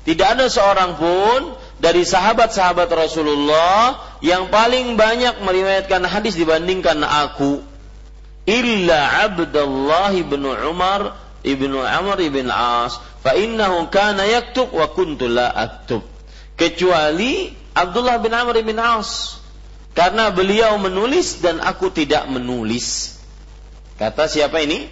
Tidak 0.00 0.26
ada 0.26 0.48
seorang 0.48 0.96
pun 0.96 1.54
dari 1.76 2.08
sahabat-sahabat 2.08 2.88
Rasulullah 2.88 4.00
yang 4.24 4.48
paling 4.48 4.96
banyak 4.96 5.44
meriwayatkan 5.44 6.04
hadis 6.08 6.36
dibandingkan 6.36 7.04
aku 7.04 7.60
illa 8.48 9.28
Abdullah 9.28 10.12
bin 10.12 10.44
Umar 10.44 11.16
ibnu 11.44 11.80
Amr 11.80 12.20
ibn 12.20 12.48
As 12.52 13.00
fa 13.20 13.36
innahu 13.36 13.88
kana 13.92 14.24
yaktub 14.26 14.72
wa 14.72 14.86
kuntu 14.92 15.28
la 15.28 15.52
aktub. 15.52 16.04
Kecuali 16.56 17.52
Abdullah 17.72 18.20
bin 18.20 18.32
Amr 18.36 18.60
bin 18.60 18.76
As 18.76 19.40
karena 19.96 20.30
beliau 20.30 20.76
menulis 20.76 21.40
dan 21.40 21.60
aku 21.60 21.90
tidak 21.90 22.28
menulis. 22.28 23.18
Kata 24.00 24.28
siapa 24.30 24.64
ini? 24.64 24.88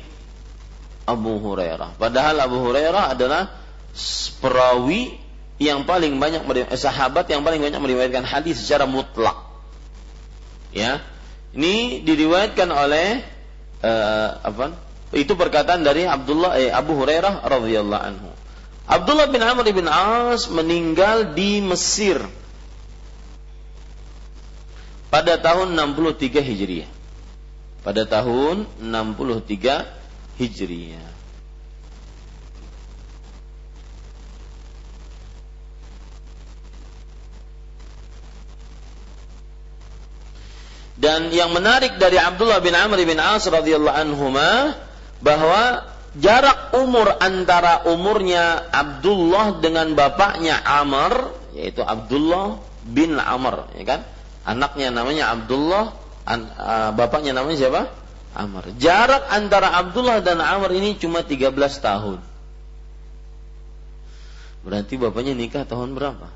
Abu 1.09 1.41
Hurairah. 1.41 1.97
Padahal 1.97 2.37
Abu 2.45 2.61
Hurairah 2.61 3.17
adalah 3.17 3.49
perawi 4.45 5.17
yang 5.59 5.89
paling 5.89 6.21
banyak 6.21 6.45
eh, 6.69 6.79
sahabat 6.79 7.27
yang 7.33 7.43
paling 7.43 7.59
banyak 7.59 7.81
meriwayatkan 7.81 8.29
hadis 8.29 8.61
secara 8.61 8.85
mutlak. 8.85 9.49
Ya. 10.71 11.01
Ini 11.57 12.05
diriwayatkan 12.05 12.69
oleh 12.69 13.25
uh, 13.81 14.29
apa? 14.45 14.77
Itu 15.09 15.41
perkataan 15.41 15.81
dari 15.81 16.05
Abdullah 16.05 16.61
eh, 16.61 16.69
Abu 16.69 16.93
Hurairah 16.93 17.41
radhiyallahu 17.49 18.05
anhu. 18.05 18.29
Abdullah 18.89 19.29
bin 19.29 19.41
Amr 19.41 19.69
bin 19.73 19.89
As 19.89 20.49
meninggal 20.49 21.33
di 21.33 21.61
Mesir 21.65 22.21
pada 25.09 25.41
tahun 25.41 25.73
63 25.73 26.45
Hijriah. 26.45 26.91
Pada 27.81 28.05
tahun 28.05 28.69
63 28.81 30.41
Hijriah. 30.41 31.09
Dan 40.99 41.31
yang 41.31 41.55
menarik 41.55 41.97
dari 41.97 42.19
Abdullah 42.19 42.59
bin 42.59 42.75
Amr 42.75 43.01
bin 43.07 43.23
As 43.23 43.47
radhiyallahu 43.47 43.97
anhuma 43.97 44.75
bahwa 45.19 45.85
jarak 46.19 46.75
umur 46.79 47.19
antara 47.19 47.87
umurnya 47.87 48.71
Abdullah 48.71 49.59
dengan 49.59 49.93
bapaknya 49.95 50.63
Amr 50.63 51.35
yaitu 51.55 51.83
Abdullah 51.83 52.63
bin 52.87 53.19
Amr 53.19 53.71
ya 53.77 53.85
kan? 53.85 54.01
Anaknya 54.49 54.89
namanya 54.95 55.35
Abdullah 55.35 55.93
an, 56.25 56.49
uh, 56.57 56.91
bapaknya 56.97 57.37
namanya 57.37 57.59
siapa? 57.61 57.83
Amr. 58.39 58.71
Jarak 58.79 59.29
antara 59.29 59.75
Abdullah 59.75 60.23
dan 60.23 60.39
Amr 60.39 60.73
ini 60.77 60.95
cuma 60.97 61.27
13 61.27 61.53
tahun. 61.83 62.21
Berarti 64.63 64.95
bapaknya 65.01 65.35
nikah 65.35 65.65
tahun 65.65 65.97
berapa? 65.97 66.29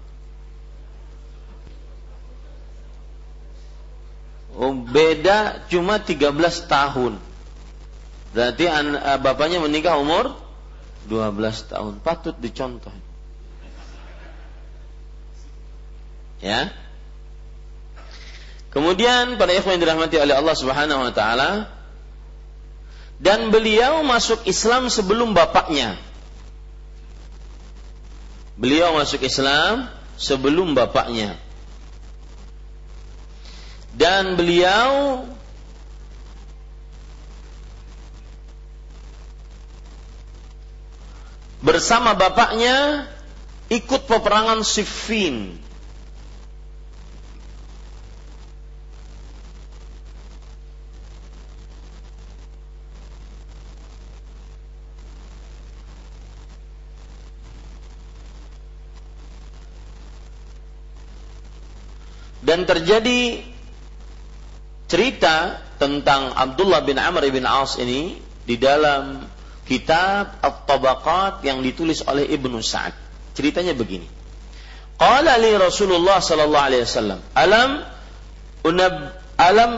Oh, 4.52 4.76
beda 4.76 5.64
cuma 5.72 5.96
13 5.96 6.28
tahun 6.68 7.16
Berarti 8.32 8.64
an, 8.64 8.96
uh, 8.96 9.18
bapaknya 9.20 9.60
menikah 9.60 10.00
umur 10.00 10.32
12 11.06 11.68
tahun. 11.68 12.00
Patut 12.00 12.36
dicontoh. 12.40 12.92
Ya. 16.42 16.74
Kemudian 18.72 19.36
pada 19.36 19.52
ikhwan 19.52 19.76
yang 19.76 19.84
dirahmati 19.84 20.16
oleh 20.16 20.34
Allah 20.34 20.56
Subhanahu 20.56 21.04
wa 21.04 21.12
taala 21.12 21.68
dan 23.22 23.52
beliau 23.52 24.02
masuk 24.02 24.42
Islam 24.48 24.88
sebelum 24.88 25.36
bapaknya. 25.36 25.94
Beliau 28.56 28.96
masuk 28.98 29.22
Islam 29.22 29.86
sebelum 30.16 30.74
bapaknya. 30.74 31.38
Dan 33.92 34.40
beliau 34.40 35.22
bersama 41.62 42.18
bapaknya 42.18 43.06
ikut 43.70 44.04
peperangan 44.10 44.60
Siffin. 44.66 45.62
Dan 62.42 62.66
terjadi 62.66 63.48
cerita 64.90 65.62
tentang 65.80 66.36
Abdullah 66.36 66.84
bin 66.84 67.00
Amr 67.00 67.24
bin 67.32 67.48
As 67.48 67.80
ini 67.80 68.20
di 68.44 68.60
dalam 68.60 69.24
kitab 69.66 70.42
At-Tabaqat 70.42 71.46
yang 71.46 71.62
ditulis 71.62 72.02
oleh 72.06 72.26
Ibnu 72.26 72.58
Sa'ad. 72.58 72.94
Ceritanya 73.32 73.72
begini. 73.72 74.06
Qala 74.98 75.34
li 75.40 75.52
Rasulullah 75.56 76.22
sallallahu 76.22 76.66
alaihi 76.68 76.84
wasallam, 76.86 77.20
"Alam 77.34 77.70
unab 78.62 78.94
alam 79.34 79.72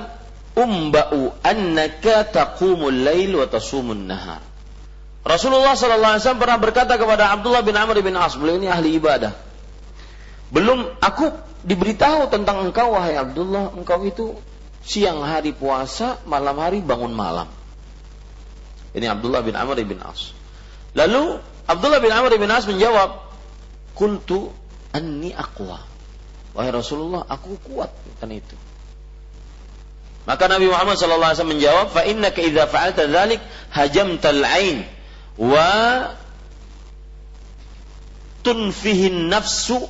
umba'u 0.53 1.33
annaka 1.41 2.29
taqumul 2.29 2.93
lail 2.93 3.33
wa 3.39 3.47
tasumun 3.49 4.05
nahar." 4.05 4.43
Rasulullah 5.25 5.73
sallallahu 5.73 6.13
alaihi 6.19 6.23
wasallam 6.29 6.43
pernah 6.45 6.59
berkata 6.61 7.01
kepada 7.01 7.33
Abdullah 7.33 7.65
bin 7.65 7.73
Amr 7.73 7.97
bin 8.05 8.13
As, 8.13 8.37
beliau 8.37 8.61
ini 8.61 8.69
ahli 8.69 9.01
ibadah. 9.01 9.33
Belum 10.53 10.85
aku 11.01 11.33
diberitahu 11.65 12.29
tentang 12.29 12.61
engkau 12.61 12.93
wahai 12.93 13.17
Abdullah, 13.17 13.73
engkau 13.73 14.05
itu 14.05 14.37
siang 14.85 15.25
hari 15.25 15.57
puasa, 15.57 16.21
malam 16.29 16.61
hari 16.61 16.85
bangun 16.85 17.17
malam. 17.17 17.49
Ini 18.95 19.11
Abdullah 19.11 19.43
bin 19.43 19.59
Amr 19.59 19.75
bin 19.83 19.99
As. 19.99 20.31
Lalu 20.95 21.43
Abdullah 21.67 21.99
bin 21.99 22.15
Amr 22.15 22.39
bin 22.39 22.47
As 22.47 22.63
menjawab, 22.71 23.19
"Kuntu 23.99 24.55
anni 24.95 25.35
aqwa." 25.35 25.83
Wahai 26.55 26.71
Rasulullah, 26.71 27.27
aku 27.27 27.59
kuat 27.67 27.91
kan 28.23 28.31
itu. 28.31 28.55
Maka 30.25 30.47
Nabi 30.47 30.71
Muhammad 30.71 30.97
sallallahu 30.97 31.35
alaihi 31.35 31.39
wasallam 31.43 31.55
menjawab, 31.59 31.87
"Fa 31.91 32.03
innaka 32.07 32.41
idza 32.41 32.65
fa'alta 32.71 33.11
dzalik 33.11 33.43
hajamtal 33.75 34.41
'ain 34.47 34.87
wa 35.37 36.15
tunfihin 38.47 39.27
nafsu 39.27 39.83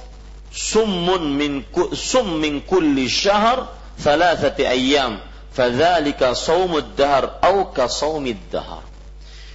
summun 0.48 1.36
min 1.36 1.52
sum 1.92 2.40
min 2.40 2.64
kulli 2.64 3.12
syahr 3.12 3.68
thalathati 4.00 4.64
ayyam 4.64 5.20
fadzalika 5.52 6.32
saumud 6.32 6.96
dahr 6.96 7.38
au 7.44 7.70
ka 7.76 7.92
saumid 7.92 8.40
dahr." 8.48 8.93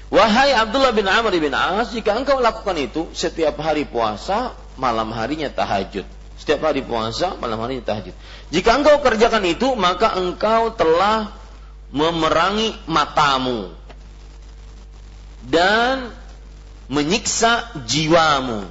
Wahai 0.10 0.58
Abdullah 0.58 0.90
bin 0.90 1.06
Amr 1.06 1.38
bin 1.38 1.54
As, 1.54 1.94
jika 1.94 2.18
engkau 2.18 2.42
lakukan 2.42 2.74
itu 2.82 3.06
setiap 3.14 3.62
hari 3.62 3.86
puasa, 3.86 4.58
malam 4.74 5.14
harinya 5.14 5.54
tahajud. 5.54 6.02
Setiap 6.34 6.66
hari 6.66 6.82
puasa, 6.82 7.38
malam 7.38 7.62
harinya 7.62 7.94
tahajud. 7.94 8.18
Jika 8.50 8.74
engkau 8.74 9.06
kerjakan 9.06 9.46
itu, 9.46 9.78
maka 9.78 10.18
engkau 10.18 10.74
telah 10.74 11.30
memerangi 11.94 12.74
matamu 12.90 13.70
dan 15.46 16.10
menyiksa 16.90 17.70
jiwamu. 17.86 18.66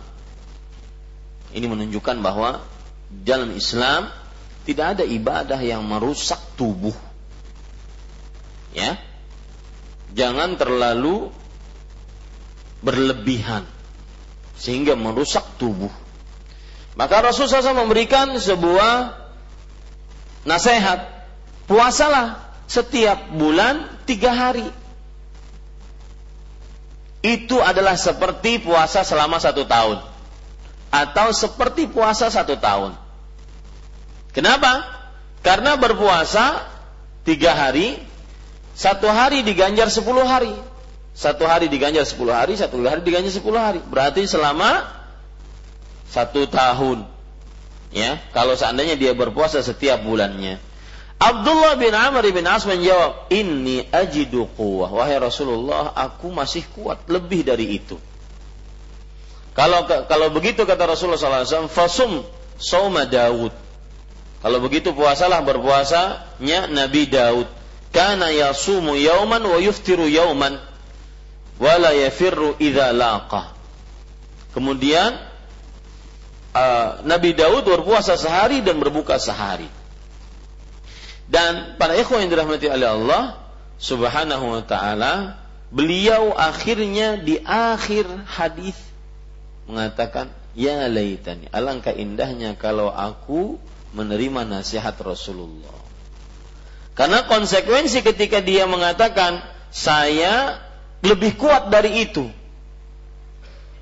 Ini 1.55 1.67
menunjukkan 1.71 2.19
bahwa 2.19 2.67
dalam 3.09 3.55
Islam 3.55 4.11
tidak 4.67 4.99
ada 4.99 5.05
ibadah 5.07 5.61
yang 5.63 5.87
merusak 5.87 6.43
tubuh. 6.59 6.93
Ya, 8.75 9.01
jangan 10.13 10.57
terlalu 10.57 11.29
berlebihan 12.81 13.67
sehingga 14.59 14.99
merusak 14.99 15.45
tubuh. 15.59 15.91
Maka 16.99 17.23
Rasulullah 17.23 17.63
SAW 17.63 17.87
memberikan 17.87 18.35
sebuah 18.35 19.15
nasihat, 20.43 20.99
puasalah 21.71 22.43
setiap 22.67 23.31
bulan 23.39 23.87
tiga 24.03 24.35
hari. 24.35 24.67
Itu 27.23 27.63
adalah 27.63 27.95
seperti 27.95 28.63
puasa 28.63 29.07
selama 29.07 29.39
satu 29.39 29.63
tahun. 29.67 30.03
Atau 30.91 31.31
seperti 31.31 31.87
puasa 31.87 32.31
satu 32.33 32.59
tahun. 32.59 32.99
Kenapa? 34.35 34.87
Karena 35.43 35.79
berpuasa 35.79 36.67
tiga 37.23 37.55
hari 37.55 38.08
satu 38.79 39.11
hari 39.11 39.43
diganjar 39.43 39.91
sepuluh 39.91 40.23
hari. 40.23 40.55
Satu 41.19 41.51
hari 41.51 41.67
diganjar 41.67 42.07
sepuluh 42.07 42.31
hari, 42.31 42.55
satu 42.55 42.79
hari 42.87 43.03
diganjar 43.03 43.35
sepuluh 43.35 43.59
hari. 43.59 43.83
Berarti 43.83 44.23
selama 44.31 44.87
satu 46.07 46.47
tahun. 46.47 47.03
Ya, 47.91 48.23
kalau 48.31 48.55
seandainya 48.55 48.95
dia 48.95 49.19
berpuasa 49.19 49.59
setiap 49.67 50.07
bulannya. 50.07 50.63
Abdullah 51.19 51.75
bin 51.75 51.91
Amr 51.91 52.23
bin 52.31 52.47
As 52.47 52.63
menjawab, 52.63 53.27
Inni 53.35 53.83
ajidu 53.91 54.47
quwwah. 54.55 54.95
Wahai 54.95 55.19
Rasulullah, 55.19 55.91
aku 55.99 56.31
masih 56.31 56.63
kuat 56.71 57.03
lebih 57.11 57.43
dari 57.43 57.83
itu. 57.83 57.99
Kalau 59.59 59.91
kalau 59.91 60.31
begitu 60.31 60.63
kata 60.63 60.87
Rasulullah 60.87 61.19
SAW, 61.19 61.67
fasum 61.67 62.23
sauma 62.63 63.03
Daud. 63.03 63.51
Kalau 64.39 64.59
begitu 64.63 64.95
puasalah 64.95 65.43
berpuasanya 65.43 66.71
Nabi 66.71 67.11
Daud 67.11 67.58
kana 67.93 68.31
yasumu 68.31 68.95
yauman 68.95 69.43
wa 69.43 69.59
yuftiru 69.59 70.09
yauman 70.09 70.61
wala 71.59 71.91
yafirru 71.93 72.55
idza 72.63 72.95
laqa. 72.95 73.53
Kemudian 74.55 75.19
uh, 76.55 77.03
Nabi 77.05 77.35
Daud 77.35 77.67
berpuasa 77.67 78.15
sehari 78.17 78.63
dan 78.63 78.79
berbuka 78.81 79.19
sehari. 79.19 79.69
Dan 81.29 81.77
para 81.77 81.93
ikhwan 81.93 82.25
yang 82.25 82.33
dirahmati 82.33 82.73
oleh 82.73 82.89
Allah 82.89 83.37
Subhanahu 83.77 84.59
wa 84.59 84.63
taala, 84.65 85.37
beliau 85.69 86.33
akhirnya 86.33 87.21
di 87.21 87.37
akhir 87.45 88.09
hadis 88.25 88.75
mengatakan, 89.69 90.33
"Ya 90.57 90.89
laitani, 90.89 91.53
alangkah 91.53 91.93
indahnya 91.93 92.57
kalau 92.57 92.89
aku 92.89 93.61
menerima 93.93 94.49
nasihat 94.49 94.97
Rasulullah." 95.05 95.88
Karena 96.99 97.23
konsekuensi 97.31 98.03
ketika 98.03 98.43
dia 98.43 98.67
mengatakan 98.67 99.39
saya 99.71 100.59
lebih 100.99 101.39
kuat 101.39 101.71
dari 101.71 102.03
itu. 102.03 102.27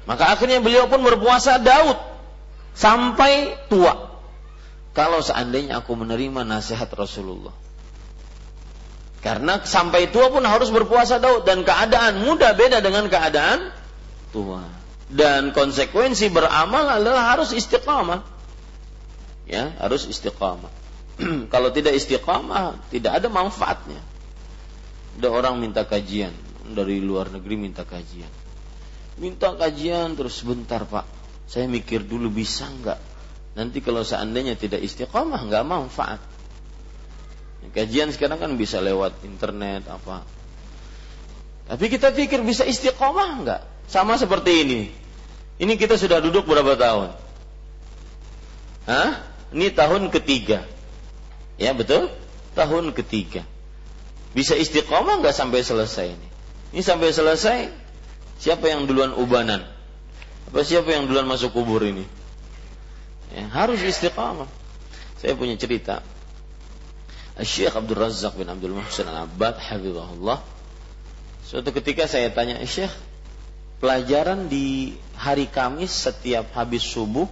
Maka 0.05 0.37
akhirnya 0.37 0.61
beliau 0.61 0.85
pun 0.85 1.00
berpuasa 1.00 1.57
Daud 1.57 1.96
sampai 2.76 3.57
tua. 3.72 4.20
Kalau 4.92 5.24
seandainya 5.24 5.81
aku 5.81 5.96
menerima 5.96 6.44
nasihat 6.44 6.92
Rasulullah. 6.92 7.57
Karena 9.24 9.64
sampai 9.64 10.12
tua 10.12 10.29
pun 10.29 10.44
harus 10.44 10.68
berpuasa 10.68 11.16
Daud 11.16 11.48
dan 11.48 11.64
keadaan 11.64 12.20
muda 12.20 12.52
beda 12.52 12.85
dengan 12.85 13.09
keadaan 13.09 13.72
tua. 14.29 14.61
Dan 15.09 15.57
konsekuensi 15.57 16.29
beramal 16.29 17.00
adalah 17.00 17.33
harus 17.33 17.57
istiqamah. 17.57 18.22
Ya, 19.48 19.72
harus 19.81 20.05
istiqamah. 20.05 20.86
Kalau 21.52 21.72
tidak 21.72 21.96
istiqamah, 21.96 22.92
tidak 22.92 23.22
ada 23.22 23.29
manfaatnya. 23.33 24.00
Ada 25.16 25.29
orang 25.33 25.57
minta 25.57 25.88
kajian 25.88 26.33
dari 26.76 27.00
luar 27.00 27.33
negeri 27.33 27.57
minta 27.57 27.88
kajian. 27.88 28.29
Minta 29.16 29.57
kajian 29.57 30.12
terus 30.12 30.44
sebentar 30.44 30.85
pak. 30.85 31.09
Saya 31.48 31.64
mikir 31.70 32.05
dulu 32.05 32.29
bisa 32.29 32.68
nggak? 32.68 33.00
Nanti 33.57 33.81
kalau 33.81 34.05
seandainya 34.05 34.61
tidak 34.61 34.85
istiqomah 34.85 35.40
nggak 35.48 35.64
manfaat. 35.64 36.20
Kajian 37.72 38.12
sekarang 38.12 38.40
kan 38.40 38.52
bisa 38.61 38.81
lewat 38.85 39.24
internet 39.24 39.88
apa. 39.88 40.24
Tapi 41.66 41.85
kita 41.88 42.12
pikir 42.12 42.44
bisa 42.44 42.68
istiqomah 42.68 43.31
nggak? 43.40 43.62
Sama 43.88 44.20
seperti 44.20 44.52
ini. 44.68 44.81
Ini 45.57 45.72
kita 45.81 45.96
sudah 45.96 46.20
duduk 46.20 46.44
berapa 46.44 46.76
tahun? 46.76 47.16
Hah? 48.87 49.11
ini 49.55 49.70
tahun 49.70 50.11
ketiga 50.11 50.66
ya 51.57 51.73
betul 51.77 52.12
tahun 52.57 52.92
ketiga 52.92 53.45
bisa 54.37 54.53
istiqomah 54.57 55.21
nggak 55.21 55.35
sampai 55.37 55.61
selesai 55.64 56.12
ini 56.12 56.29
ini 56.77 56.83
sampai 56.85 57.09
selesai 57.12 57.87
Siapa 58.37 58.69
yang 58.69 58.85
duluan 58.85 59.16
ubanan? 59.16 59.64
Apa 60.53 60.61
siapa 60.62 60.92
yang 60.92 61.09
duluan 61.09 61.25
masuk 61.25 61.57
kubur 61.57 61.81
ini? 61.83 62.05
Ya, 63.33 63.49
harus 63.51 63.81
istiqamah. 63.81 64.49
Saya 65.19 65.33
punya 65.35 65.57
cerita. 65.57 66.05
Syekh 67.37 67.77
Abdul 67.77 68.01
Razak 68.01 68.37
bin 68.37 68.49
Abdul 68.49 68.77
Muhsin 68.77 69.09
Al-Abbad 69.09 69.61
hafizahullah. 69.61 70.40
Suatu 71.45 71.69
ketika 71.73 72.09
saya 72.09 72.33
tanya, 72.33 72.61
"Syekh, 72.64 72.92
pelajaran 73.81 74.49
di 74.49 74.97
hari 75.16 75.49
Kamis 75.49 75.92
setiap 75.92 76.53
habis 76.57 76.85
subuh 76.85 77.29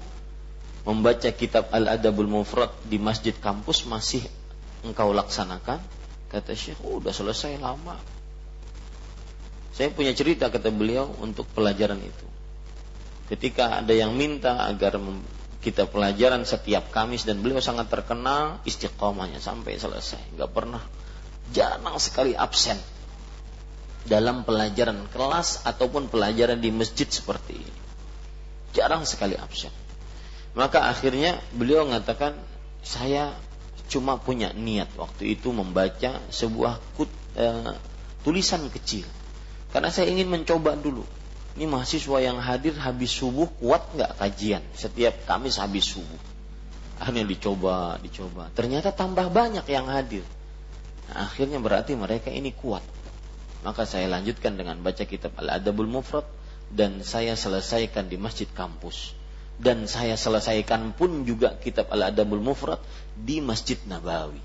membaca 0.84 1.28
kitab 1.32 1.72
Al-Adabul 1.72 2.28
Mufrad 2.28 2.70
di 2.84 3.00
masjid 3.00 3.32
kampus 3.32 3.88
masih 3.88 4.24
engkau 4.84 5.10
laksanakan?" 5.16 5.80
Kata 6.28 6.52
Syekh, 6.52 6.80
oh, 6.84 7.00
"Udah 7.00 7.12
selesai 7.14 7.58
lama." 7.58 7.98
Saya 9.74 9.90
punya 9.90 10.14
cerita 10.14 10.54
kata 10.54 10.70
beliau 10.70 11.10
untuk 11.18 11.50
pelajaran 11.50 11.98
itu. 11.98 12.26
Ketika 13.26 13.82
ada 13.82 13.90
yang 13.90 14.14
minta 14.14 14.70
agar 14.70 15.00
kita 15.64 15.88
pelajaran 15.88 16.44
setiap 16.44 16.92
Kamis 16.94 17.24
dan 17.24 17.40
beliau 17.40 17.58
sangat 17.58 17.90
terkenal 17.90 18.62
istiqomahnya 18.68 19.42
sampai 19.42 19.80
selesai, 19.80 20.38
nggak 20.38 20.50
pernah 20.52 20.84
jarang 21.50 21.98
sekali 21.98 22.36
absen 22.38 22.76
dalam 24.04 24.44
pelajaran 24.44 25.08
kelas 25.08 25.64
ataupun 25.64 26.12
pelajaran 26.12 26.60
di 26.60 26.68
masjid 26.68 27.08
seperti 27.08 27.56
ini. 27.56 27.80
Jarang 28.76 29.08
sekali 29.08 29.34
absen. 29.34 29.72
Maka 30.54 30.86
akhirnya 30.86 31.42
beliau 31.50 31.82
mengatakan 31.82 32.38
saya 32.86 33.34
cuma 33.90 34.16
punya 34.16 34.54
niat 34.54 34.90
waktu 34.94 35.34
itu 35.34 35.50
membaca 35.50 36.22
sebuah 36.30 36.78
kut, 36.94 37.10
uh, 37.36 37.74
tulisan 38.22 38.70
kecil 38.70 39.04
karena 39.74 39.90
saya 39.90 40.06
ingin 40.06 40.30
mencoba 40.30 40.78
dulu. 40.78 41.02
Ini 41.58 41.66
mahasiswa 41.66 42.22
yang 42.22 42.38
hadir 42.38 42.78
habis 42.78 43.10
subuh 43.10 43.50
kuat 43.58 43.82
nggak 43.98 44.22
kajian? 44.22 44.62
Setiap 44.74 45.26
Kamis 45.26 45.58
habis 45.58 45.90
subuh. 45.90 46.22
Akhirnya 47.02 47.26
dicoba, 47.26 47.98
dicoba. 47.98 48.54
Ternyata 48.54 48.94
tambah 48.94 49.26
banyak 49.34 49.66
yang 49.66 49.90
hadir. 49.90 50.22
Nah, 51.10 51.26
akhirnya 51.26 51.58
berarti 51.58 51.98
mereka 51.98 52.30
ini 52.30 52.54
kuat. 52.54 52.86
Maka 53.66 53.82
saya 53.82 54.06
lanjutkan 54.06 54.54
dengan 54.54 54.78
baca 54.78 55.02
kitab 55.02 55.34
Al-Adabul 55.42 55.90
Mufrad 55.90 56.26
dan 56.70 57.02
saya 57.02 57.34
selesaikan 57.34 58.06
di 58.06 58.14
masjid 58.14 58.46
kampus. 58.46 59.14
Dan 59.54 59.86
saya 59.86 60.18
selesaikan 60.18 60.92
pun 60.98 61.22
juga 61.22 61.54
kitab 61.58 61.90
Al-Adabul 61.94 62.42
Mufrad 62.42 62.82
di 63.14 63.38
Masjid 63.38 63.78
Nabawi. 63.86 64.42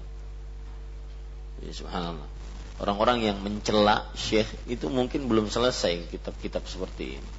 Ya, 1.66 1.74
subhanallah 1.76 2.40
orang-orang 2.80 3.28
yang 3.28 3.38
mencela 3.44 4.08
syekh 4.16 4.48
itu 4.66 4.88
mungkin 4.88 5.28
belum 5.28 5.52
selesai 5.52 6.08
kitab-kitab 6.10 6.64
seperti 6.66 7.20
ini. 7.20 7.30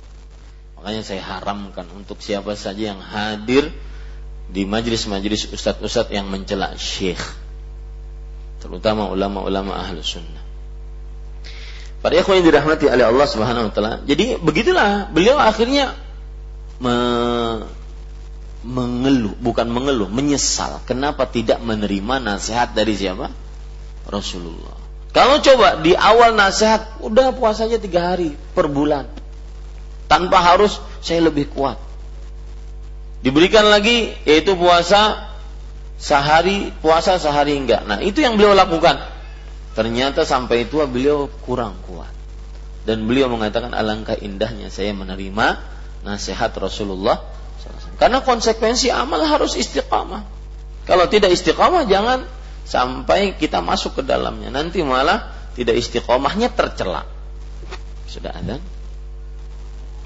Makanya 0.76 1.02
saya 1.04 1.24
haramkan 1.24 1.88
untuk 1.96 2.20
siapa 2.20 2.56
saja 2.56 2.92
yang 2.92 3.00
hadir 3.00 3.72
di 4.48 4.64
majelis-majelis 4.64 5.52
ustadz-ustadz 5.52 6.12
yang 6.12 6.28
mencela 6.28 6.76
syekh. 6.76 7.20
Terutama 8.60 9.08
ulama-ulama 9.08 9.76
ahlu 9.80 10.04
sunnah. 10.04 10.44
Para 12.00 12.16
ikhwan 12.16 12.40
yang 12.40 12.48
dirahmati 12.48 12.88
oleh 12.88 13.04
Allah 13.04 13.28
Subhanahu 13.28 13.68
wa 13.68 13.72
taala. 13.72 13.94
Jadi 14.08 14.40
begitulah 14.40 15.12
beliau 15.12 15.36
akhirnya 15.36 15.92
me 16.80 16.96
mengeluh, 18.60 19.32
bukan 19.40 19.72
mengeluh, 19.72 20.12
menyesal 20.12 20.84
kenapa 20.84 21.24
tidak 21.24 21.64
menerima 21.64 22.20
nasihat 22.20 22.76
dari 22.76 22.92
siapa? 22.92 23.32
Rasulullah. 24.04 24.76
Kalau 25.10 25.42
coba 25.42 25.80
di 25.82 25.96
awal 25.96 26.36
nasihat, 26.36 27.02
udah 27.02 27.34
puasanya 27.34 27.80
tiga 27.82 28.14
hari 28.14 28.36
per 28.54 28.68
bulan. 28.70 29.08
Tanpa 30.06 30.42
harus 30.42 30.78
saya 31.00 31.24
lebih 31.30 31.50
kuat. 31.50 31.78
Diberikan 33.20 33.68
lagi 33.68 34.16
yaitu 34.24 34.56
puasa 34.56 35.30
sehari 36.00 36.72
puasa 36.80 37.20
sehari 37.20 37.58
enggak. 37.58 37.84
Nah 37.84 38.00
itu 38.00 38.24
yang 38.24 38.40
beliau 38.40 38.56
lakukan. 38.56 38.96
Ternyata 39.76 40.26
sampai 40.26 40.66
itu 40.66 40.82
beliau 40.88 41.30
kurang 41.44 41.78
kuat. 41.84 42.10
Dan 42.88 43.06
beliau 43.06 43.28
mengatakan 43.28 43.76
alangkah 43.76 44.16
indahnya 44.16 44.72
saya 44.72 44.96
menerima 44.96 45.46
nasihat 46.04 46.52
Rasulullah 46.56 47.20
Karena 48.00 48.24
konsekuensi 48.24 48.88
amal 48.88 49.20
harus 49.28 49.52
istiqamah. 49.52 50.24
Kalau 50.88 51.04
tidak 51.12 51.36
istiqamah 51.36 51.84
jangan 51.84 52.24
sampai 52.64 53.36
kita 53.36 53.60
masuk 53.60 54.00
ke 54.00 54.02
dalamnya. 54.02 54.48
Nanti 54.48 54.80
malah 54.80 55.36
tidak 55.52 55.76
istiqomahnya 55.76 56.48
tercela. 56.56 57.04
Sudah 58.08 58.32
ada? 58.32 58.56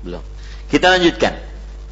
Belum. 0.03 0.21
Kita 0.67 0.99
lanjutkan. 0.99 1.39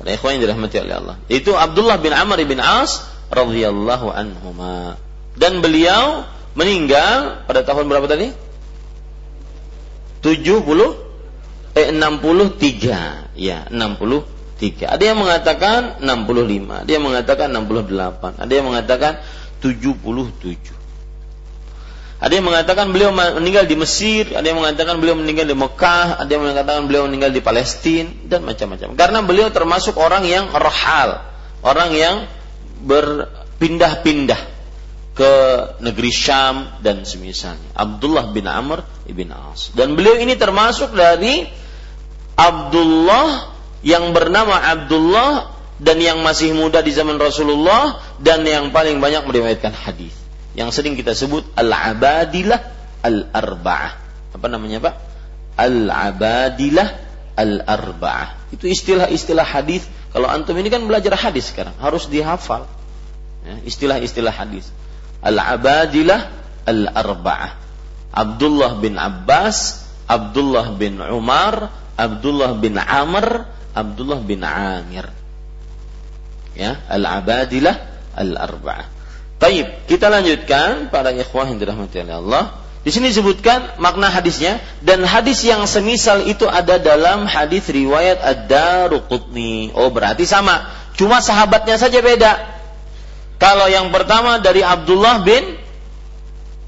Yang 0.03 0.39
dirahmati 0.43 0.77
oleh 0.83 0.95
Allah. 0.99 1.17
Itu 1.31 1.55
Abdullah 1.55 2.03
bin 2.03 2.11
Amr 2.11 2.43
bin 2.43 2.59
As 2.59 3.07
radhiyallahu 3.31 4.11
anhuma. 4.11 4.99
Dan 5.39 5.63
beliau 5.63 6.27
meninggal 6.59 7.47
pada 7.47 7.63
tahun 7.63 7.87
berapa 7.87 8.11
tadi? 8.11 8.35
70 10.27 10.43
eh 11.73 11.89
63. 11.91 13.33
Ya, 13.37 13.65
63. 13.69 14.87
Ada 14.87 15.03
yang 15.03 15.19
mengatakan 15.19 16.03
65, 16.05 16.85
ada 16.85 16.91
yang 16.91 17.05
mengatakan 17.05 17.49
68, 17.51 18.39
ada 18.39 18.53
yang 18.53 18.67
mengatakan 18.69 19.13
77. 19.65 20.83
Ada 22.23 22.39
yang 22.39 22.47
mengatakan 22.47 22.95
beliau 22.95 23.11
meninggal 23.11 23.67
di 23.67 23.75
Mesir, 23.75 24.31
ada 24.31 24.47
yang 24.47 24.63
mengatakan 24.63 25.03
beliau 25.03 25.19
meninggal 25.19 25.43
di 25.43 25.59
Mekah, 25.59 26.23
ada 26.23 26.31
yang 26.31 26.47
mengatakan 26.47 26.87
beliau 26.87 27.11
meninggal 27.11 27.35
di 27.35 27.43
Palestina 27.43 28.07
dan 28.31 28.47
macam-macam. 28.47 28.95
Karena 28.95 29.19
beliau 29.27 29.51
termasuk 29.51 29.99
orang 29.99 30.23
yang 30.31 30.55
rohal, 30.55 31.19
orang 31.67 31.91
yang 31.91 32.31
berpindah-pindah 32.87 34.52
ke 35.13 35.33
negeri 35.85 36.09
Syam 36.09 36.81
dan 36.81 37.05
semisalnya. 37.05 37.77
Abdullah 37.77 38.33
bin 38.33 38.49
Amr 38.49 38.85
ibn 39.05 39.29
As. 39.33 39.69
Dan 39.77 39.93
beliau 39.93 40.17
ini 40.17 40.41
termasuk 40.41 40.97
dari 40.97 41.45
Abdullah 42.33 43.53
yang 43.85 44.17
bernama 44.17 44.57
Abdullah 44.57 45.53
dan 45.77 46.01
yang 46.01 46.25
masih 46.25 46.57
muda 46.57 46.81
di 46.81 46.95
zaman 46.95 47.21
Rasulullah 47.21 48.01
dan 48.23 48.47
yang 48.47 48.73
paling 48.73 49.03
banyak 49.03 49.29
meriwayatkan 49.29 49.75
hadis. 49.75 50.15
Yang 50.57 50.81
sering 50.81 50.95
kita 50.97 51.13
sebut 51.13 51.45
al-abadilah 51.59 52.61
al-arba'ah. 53.05 53.93
Apa 54.33 54.47
namanya, 54.49 54.81
Pak? 54.81 54.95
Al-abadilah 55.61 56.89
al-arba'ah. 57.37 58.53
Itu 58.55 58.69
istilah-istilah 58.69 59.45
hadis. 59.45 59.85
Kalau 60.13 60.29
antum 60.29 60.57
ini 60.61 60.69
kan 60.69 60.85
belajar 60.85 61.17
hadis 61.17 61.53
sekarang, 61.53 61.73
harus 61.81 62.09
dihafal. 62.09 62.69
Ya, 63.43 63.59
istilah-istilah 63.65 64.31
hadis. 64.33 64.71
Al-abadilah 65.23 66.21
al-arba'ah. 66.67 67.51
Abdullah 68.13 68.77
bin 68.77 69.01
Abbas, 69.01 69.87
Abdullah 70.05 70.75
bin 70.77 71.01
Umar, 71.01 71.73
Abdullah 71.97 72.53
bin 72.59 72.77
Amr, 72.77 73.49
Abdullah 73.73 74.21
bin 74.21 74.45
Amir 74.45 75.23
ya 76.57 76.81
al-abadilah 76.89 77.77
al-arba'ah. 78.17 78.87
Taib, 79.41 79.67
kita 79.91 80.07
lanjutkan 80.07 80.93
para 80.93 81.11
ikhwah 81.11 81.51
yang 81.51 81.59
dirahmati 81.59 82.07
oleh 82.07 82.15
Allah. 82.15 82.45
Di 82.83 82.91
sini 82.91 83.15
disebutkan 83.15 83.79
makna 83.79 84.11
hadisnya 84.11 84.59
dan 84.83 85.07
hadis 85.07 85.43
yang 85.47 85.63
semisal 85.71 86.27
itu 86.27 86.51
ada 86.51 86.83
dalam 86.83 87.31
hadis 87.31 87.71
riwayat 87.71 88.19
Ad-Daruqutni. 88.23 89.71
Oh, 89.75 89.91
berarti 89.91 90.27
sama. 90.27 90.67
Cuma 90.99 91.23
sahabatnya 91.23 91.79
saja 91.79 92.03
beda. 92.03 92.62
Kalau 93.43 93.67
yang 93.67 93.91
pertama 93.91 94.39
dari 94.39 94.63
Abdullah 94.63 95.27
bin 95.27 95.59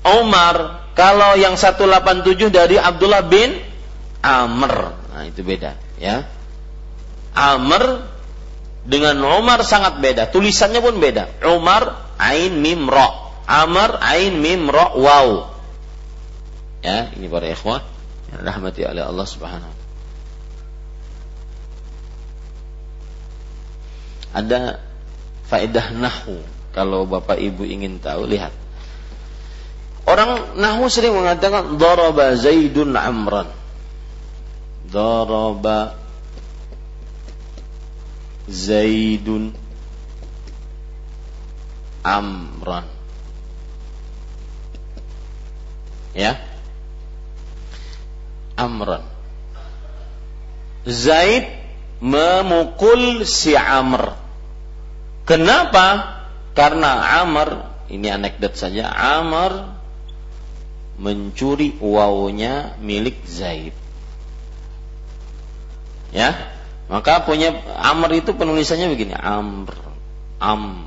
Umar, 0.03 0.91
kalau 0.99 1.39
yang 1.39 1.55
187 1.55 2.51
dari 2.51 2.83
Abdullah 2.83 3.23
bin 3.23 3.63
Amr. 4.19 4.91
Nah, 5.15 5.23
itu 5.23 5.47
beda, 5.47 5.79
ya. 6.03 6.27
Amr 7.31 8.03
dengan 8.83 9.23
Umar 9.23 9.63
sangat 9.63 10.03
beda. 10.03 10.27
Tulisannya 10.35 10.83
pun 10.83 10.99
beda. 10.99 11.47
Umar 11.47 12.11
ain 12.19 12.59
mim 12.59 12.91
ra. 12.91 13.39
Amr 13.47 13.95
ain 14.03 14.43
mim 14.43 14.67
ra 14.67 14.99
waw. 14.99 15.55
Ya, 16.83 17.15
ini 17.15 17.31
para 17.31 17.55
ikhwah 17.55 17.87
yang 18.35 18.43
rahmati 18.43 18.83
oleh 18.83 19.07
Allah 19.07 19.27
Subhanahu 19.31 19.71
wa 19.71 19.83
Ada 24.35 24.83
faedah 25.47 25.95
nahu 25.95 26.43
kalau 26.75 27.07
Bapak 27.07 27.39
Ibu 27.39 27.63
ingin 27.65 28.03
tahu 28.03 28.27
lihat. 28.27 28.51
Orang 30.05 30.61
nahu 30.61 30.91
sering 30.93 31.17
mengatakan 31.17 31.81
daraba 31.81 32.37
Zaidun 32.37 32.93
Amran. 32.93 33.49
Daraba 34.91 35.97
Zaidun 38.51 39.57
Amran. 42.05 42.85
Ya, 46.13 46.37
Amran. 48.61 49.03
Zaid 50.85 51.49
memukul 52.05 53.25
si 53.25 53.57
Amr. 53.57 54.13
Kenapa? 55.25 56.21
Karena 56.55 57.23
Amr, 57.27 57.67
ini 57.91 58.07
anekdot 58.09 58.55
saja, 58.55 58.87
Amr 58.95 59.75
mencuri 60.95 61.75
wawunya 61.83 62.79
milik 62.79 63.27
Zaid. 63.27 63.75
Ya, 66.15 66.31
maka 66.87 67.27
punya 67.27 67.51
Amr 67.83 68.23
itu 68.23 68.31
penulisannya 68.39 68.87
begini, 68.87 69.19
Amr, 69.19 69.75
Amru. 70.39 70.87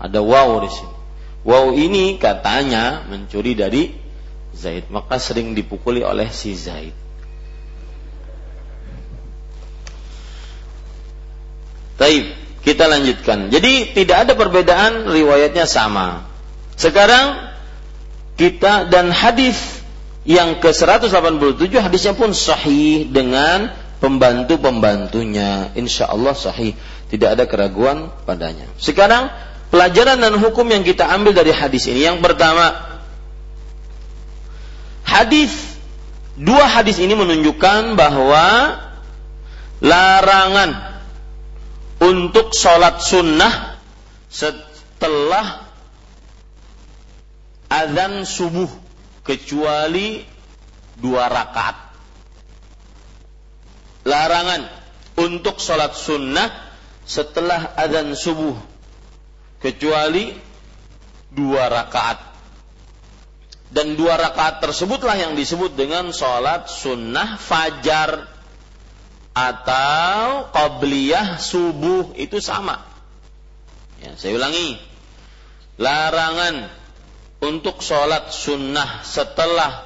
Ada 0.00 0.24
waw 0.24 0.64
di 0.64 0.70
sini. 0.72 0.96
Waw 1.44 1.76
ini 1.76 2.16
katanya 2.16 3.04
mencuri 3.04 3.52
dari 3.52 3.92
Zaid, 4.56 4.88
maka 4.88 5.20
sering 5.20 5.52
dipukuli 5.52 6.00
oleh 6.00 6.32
si 6.32 6.56
Zaid. 6.56 6.96
Taib, 12.00 12.45
kita 12.66 12.90
lanjutkan. 12.90 13.54
Jadi 13.54 13.94
tidak 13.94 14.26
ada 14.26 14.32
perbedaan 14.34 15.06
riwayatnya 15.06 15.70
sama. 15.70 16.26
Sekarang 16.74 17.54
kita 18.34 18.90
dan 18.90 19.14
hadis 19.14 19.56
yang 20.26 20.58
ke-187 20.58 21.70
hadisnya 21.78 22.18
pun 22.18 22.34
sahih 22.34 23.06
dengan 23.06 23.70
pembantu-pembantunya. 24.02 25.70
Insya 25.78 26.10
Allah 26.10 26.34
sahih. 26.34 26.74
Tidak 27.06 27.38
ada 27.38 27.46
keraguan 27.46 28.10
padanya. 28.26 28.66
Sekarang 28.82 29.30
pelajaran 29.70 30.18
dan 30.18 30.34
hukum 30.42 30.66
yang 30.66 30.82
kita 30.82 31.06
ambil 31.06 31.38
dari 31.38 31.54
hadis 31.54 31.86
ini. 31.86 32.02
Yang 32.02 32.18
pertama, 32.18 32.96
Hadis 35.06 35.54
dua 36.34 36.66
hadis 36.66 36.98
ini 36.98 37.14
menunjukkan 37.14 37.94
bahwa 37.94 38.74
larangan 39.78 40.95
untuk 42.00 42.52
sholat 42.52 43.00
sunnah 43.00 43.80
setelah 44.28 45.64
azan 47.72 48.22
subuh 48.28 48.68
kecuali 49.24 50.22
dua 50.96 51.28
rakaat. 51.28 51.76
Larangan 54.06 54.62
untuk 55.18 55.58
sholat 55.58 55.96
sunnah 55.96 56.48
setelah 57.06 57.74
azan 57.74 58.14
subuh 58.14 58.54
kecuali 59.58 60.36
dua 61.32 61.66
rakaat 61.66 62.18
dan 63.70 63.98
dua 63.98 64.14
rakaat 64.14 64.62
tersebutlah 64.62 65.18
yang 65.18 65.34
disebut 65.34 65.74
dengan 65.74 66.14
sholat 66.14 66.70
sunnah 66.70 67.34
fajar 67.34 68.35
atau 69.36 70.48
qabliyah 70.48 71.36
subuh 71.36 72.16
itu 72.16 72.40
sama. 72.40 72.80
Ya, 74.00 74.16
saya 74.16 74.40
ulangi. 74.40 74.80
Larangan 75.76 76.72
untuk 77.44 77.84
sholat 77.84 78.32
sunnah 78.32 79.04
setelah 79.04 79.84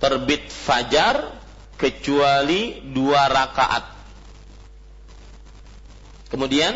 terbit 0.00 0.48
fajar 0.48 1.36
kecuali 1.76 2.80
dua 2.96 3.28
rakaat. 3.28 3.84
Kemudian 6.32 6.72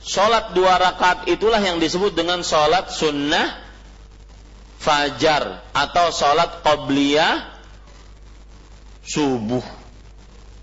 sholat 0.00 0.56
dua 0.56 0.80
rakaat 0.80 1.28
itulah 1.28 1.60
yang 1.60 1.76
disebut 1.76 2.16
dengan 2.16 2.40
sholat 2.40 2.88
sunnah 2.88 3.52
fajar 4.80 5.60
atau 5.76 6.08
sholat 6.08 6.64
qobliyah 6.64 7.52
subuh. 9.04 9.64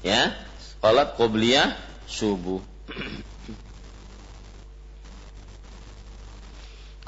Ya, 0.01 0.44
sholat 0.85 1.17
qobliyah 1.17 1.73
subuh. 2.05 2.61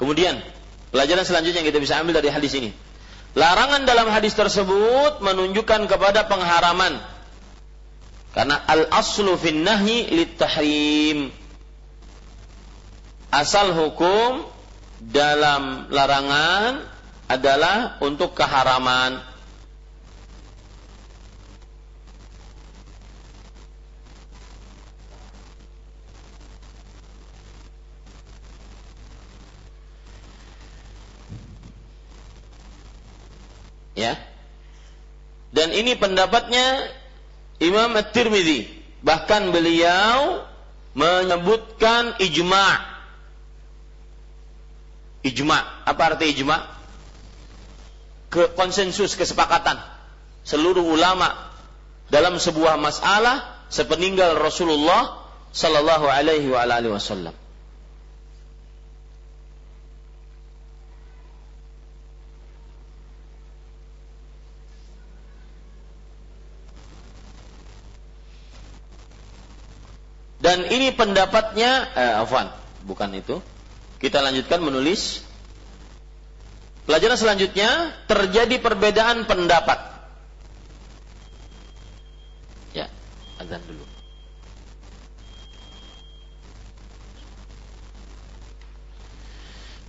Kemudian, 0.02 0.42
pelajaran 0.90 1.22
selanjutnya 1.22 1.62
yang 1.62 1.70
kita 1.70 1.78
bisa 1.78 1.94
ambil 2.02 2.18
dari 2.18 2.26
hadis 2.26 2.58
ini. 2.58 2.74
Larangan 3.38 3.86
dalam 3.86 4.10
hadis 4.10 4.34
tersebut 4.34 5.22
menunjukkan 5.22 5.86
kepada 5.86 6.26
pengharaman. 6.26 6.98
Karena 8.34 8.58
al-aslu 8.66 9.38
fin 9.38 9.62
nahyi 9.62 10.26
tahrim. 10.34 11.30
Asal 13.30 13.78
hukum 13.78 14.42
dalam 14.98 15.86
larangan 15.94 16.82
adalah 17.30 18.02
untuk 18.02 18.34
keharaman. 18.34 19.22
Ya. 33.98 34.14
Dan 35.50 35.74
ini 35.74 35.98
pendapatnya 35.98 36.86
Imam 37.58 37.98
At-Tirmidzi. 37.98 38.70
Bahkan 39.02 39.50
beliau 39.50 40.46
menyebutkan 40.94 42.14
ijma'. 42.22 42.78
Ijma'. 45.26 45.62
Apa 45.82 46.14
arti 46.14 46.30
ijma'? 46.30 46.78
ke 48.28 48.52
konsensus 48.54 49.16
kesepakatan 49.16 49.80
seluruh 50.44 50.84
ulama 50.84 51.32
dalam 52.12 52.36
sebuah 52.36 52.76
masalah 52.76 53.68
sepeninggal 53.72 54.36
Rasulullah 54.40 55.28
sallallahu 55.52 56.08
alaihi 56.08 56.48
wasallam. 56.52 57.32
Dan 70.48 70.64
ini 70.72 70.96
pendapatnya, 70.96 71.92
eh, 71.92 72.22
Afwan, 72.24 72.48
bukan 72.88 73.12
itu. 73.12 73.44
Kita 74.00 74.24
lanjutkan 74.24 74.64
menulis 74.64 75.28
Pelajaran 76.88 77.20
selanjutnya 77.20 77.92
terjadi 78.08 78.56
perbedaan 78.64 79.28
pendapat. 79.28 79.76
Ya, 82.72 82.88
azan 83.36 83.60
dulu. 83.68 83.84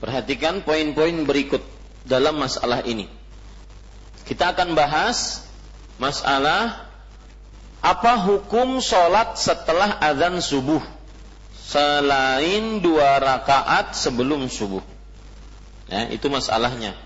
Perhatikan 0.04 0.60
poin-poin 0.68 1.24
berikut 1.24 1.64
dalam 2.04 2.36
masalah 2.36 2.84
ini. 2.84 3.08
Kita 4.28 4.52
akan 4.52 4.76
bahas 4.76 5.48
masalah 6.04 6.89
apa 7.80 8.28
hukum 8.28 8.84
sholat 8.84 9.40
setelah 9.40 9.96
azan 10.04 10.44
subuh 10.44 10.84
selain 11.70 12.82
dua 12.82 13.22
rakaat 13.22 13.94
sebelum 13.94 14.50
subuh. 14.50 14.82
Ya, 15.86 16.10
itu 16.10 16.26
masalahnya. 16.26 16.98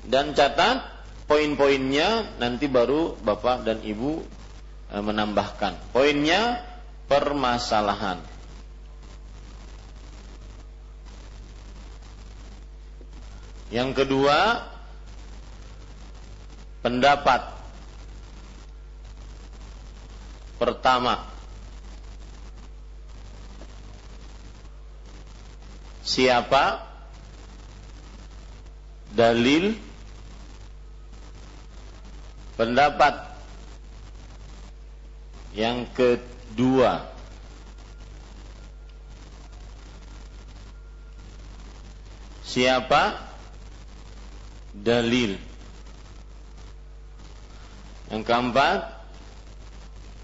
Dan 0.00 0.32
catat 0.32 0.80
poin-poinnya 1.28 2.40
nanti 2.40 2.72
baru 2.72 3.20
Bapak 3.20 3.68
dan 3.68 3.84
Ibu 3.84 4.24
e, 4.88 4.96
menambahkan. 4.96 5.92
Poinnya 5.92 6.64
permasalahan. 7.04 8.24
Yang 13.68 14.02
kedua, 14.02 14.66
pendapat 16.80 17.59
pertama. 20.60 21.24
Siapa? 26.04 26.84
Dalil? 29.16 29.72
Pendapat. 32.60 33.32
Yang 35.56 35.78
kedua. 35.96 37.08
Siapa? 42.44 43.16
Dalil. 44.76 45.40
Yang 48.12 48.22
keempat 48.28 48.99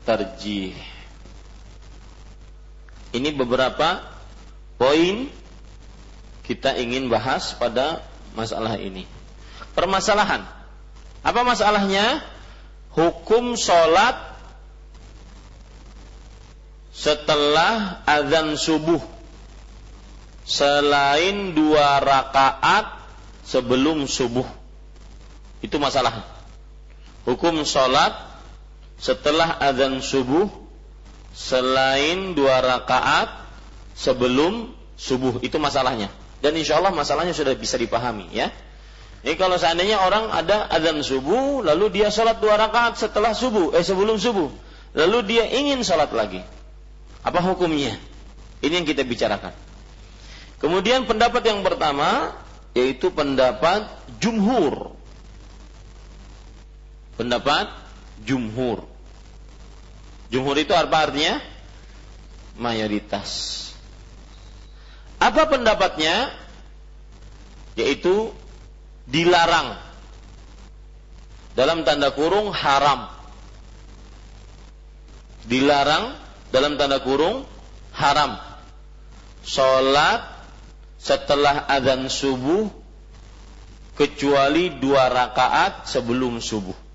tarjih 0.06 0.78
ini 3.16 3.32
beberapa 3.32 4.04
poin 4.76 5.32
kita 6.44 6.76
ingin 6.76 7.08
bahas 7.08 7.56
pada 7.56 8.04
masalah 8.36 8.76
ini. 8.76 9.08
Permasalahan. 9.72 10.44
Apa 11.24 11.40
masalahnya? 11.42 12.22
Hukum 12.92 13.60
sholat 13.60 14.16
setelah 16.92 18.00
azan 18.08 18.56
subuh 18.56 19.04
selain 20.48 21.52
dua 21.52 22.00
rakaat 22.00 23.04
sebelum 23.44 24.08
subuh. 24.08 24.48
Itu 25.60 25.76
masalah. 25.76 26.24
Hukum 27.28 27.64
sholat 27.68 28.16
setelah 28.96 29.60
azan 29.60 30.00
subuh 30.00 30.48
selain 31.36 32.32
dua 32.32 32.64
rakaat 32.64 33.28
sebelum 33.92 34.72
subuh. 34.96 35.40
Itu 35.44 35.60
masalahnya 35.60 36.08
dan 36.44 36.52
insya 36.56 36.78
Allah 36.78 36.92
masalahnya 36.92 37.32
sudah 37.32 37.56
bisa 37.56 37.80
dipahami 37.80 38.28
ya. 38.32 38.52
Ini 39.26 39.34
kalau 39.34 39.58
seandainya 39.58 39.98
orang 39.98 40.30
ada 40.30 40.70
azan 40.70 41.02
subuh, 41.02 41.64
lalu 41.64 41.90
dia 41.90 42.14
sholat 42.14 42.38
dua 42.38 42.54
rakaat 42.60 42.94
setelah 43.00 43.34
subuh, 43.34 43.74
eh 43.74 43.82
sebelum 43.82 44.20
subuh, 44.20 44.52
lalu 44.94 45.18
dia 45.26 45.44
ingin 45.50 45.82
sholat 45.82 46.14
lagi, 46.14 46.44
apa 47.26 47.42
hukumnya? 47.42 47.98
Ini 48.62 48.70
yang 48.70 48.86
kita 48.86 49.02
bicarakan. 49.02 49.50
Kemudian 50.62 51.10
pendapat 51.10 51.42
yang 51.42 51.66
pertama 51.66 52.38
yaitu 52.76 53.10
pendapat 53.10 53.88
jumhur. 54.22 54.94
Pendapat 57.18 57.72
jumhur. 58.26 58.82
Jumhur 60.28 60.58
itu 60.58 60.74
apa 60.74 61.08
artinya? 61.08 61.38
Mayoritas. 62.58 63.62
Apa 65.22 65.46
pendapatnya? 65.46 66.34
Yaitu 67.78 68.34
dilarang 69.06 69.78
dalam 71.54 71.86
tanda 71.86 72.10
kurung 72.12 72.50
haram. 72.50 73.08
Dilarang 75.46 76.18
dalam 76.50 76.74
tanda 76.74 76.98
kurung 77.00 77.46
haram. 77.94 78.36
Salat 79.46 80.26
setelah 80.98 81.70
azan 81.70 82.10
subuh 82.10 82.66
kecuali 83.94 84.74
dua 84.82 85.06
rakaat 85.06 85.86
sebelum 85.86 86.42
subuh. 86.42 86.85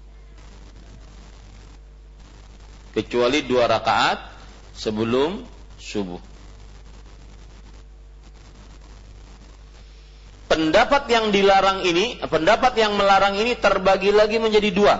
Kecuali 2.92 3.48
dua 3.48 3.72
rakaat 3.72 4.20
sebelum 4.76 5.44
subuh. 5.80 6.32
pendapat 10.52 11.08
yang 11.08 11.32
dilarang 11.32 11.88
ini, 11.88 12.20
pendapat 12.28 12.76
yang 12.76 13.00
melarang 13.00 13.40
ini 13.40 13.56
terbagi 13.56 14.12
lagi 14.12 14.36
menjadi 14.36 14.70
dua. 14.76 14.96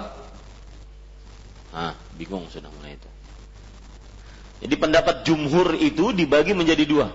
Ah, 1.76 1.92
bingung 2.16 2.48
sudah 2.48 2.72
mulai 2.72 2.96
itu. 2.96 3.10
Jadi 4.64 4.76
pendapat 4.80 5.16
jumhur 5.28 5.76
itu 5.76 6.16
dibagi 6.16 6.56
menjadi 6.56 6.88
dua. 6.88 7.08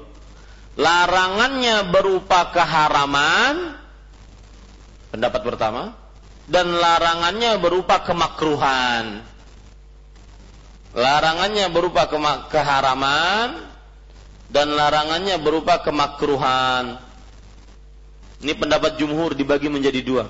Larangannya 0.76 1.88
berupa 1.88 2.52
keharaman, 2.52 3.80
pendapat 5.08 5.40
pertama, 5.40 5.96
dan 6.44 6.68
larangannya 6.68 7.56
berupa 7.56 8.04
kemakruhan. 8.04 9.24
Larangannya 10.96 11.68
berupa 11.68 12.08
keharaman, 12.48 13.68
dan 14.48 14.72
larangannya 14.72 15.36
berupa 15.36 15.84
kemakruhan. 15.84 16.96
Ini 18.40 18.56
pendapat 18.56 18.96
jumhur 19.00 19.36
dibagi 19.36 19.68
menjadi 19.68 20.00
dua. 20.00 20.24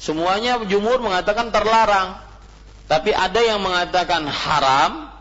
Semuanya 0.00 0.62
jumhur 0.64 1.04
mengatakan 1.04 1.52
terlarang. 1.52 2.22
Tapi 2.88 3.12
ada 3.12 3.40
yang 3.44 3.60
mengatakan 3.60 4.24
haram, 4.24 5.12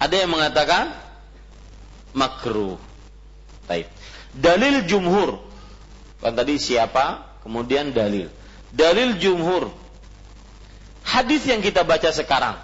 ada 0.00 0.14
yang 0.14 0.32
mengatakan 0.32 0.96
makruh. 2.16 2.80
Baik. 3.68 3.92
Dalil 4.32 4.88
jumhur. 4.88 5.36
Kan 6.24 6.32
tadi 6.32 6.56
siapa? 6.56 7.36
Kemudian 7.44 7.92
dalil. 7.92 8.32
Dalil 8.72 9.20
jumhur. 9.20 9.68
Hadis 11.04 11.44
yang 11.44 11.60
kita 11.60 11.84
baca 11.84 12.08
sekarang. 12.08 12.56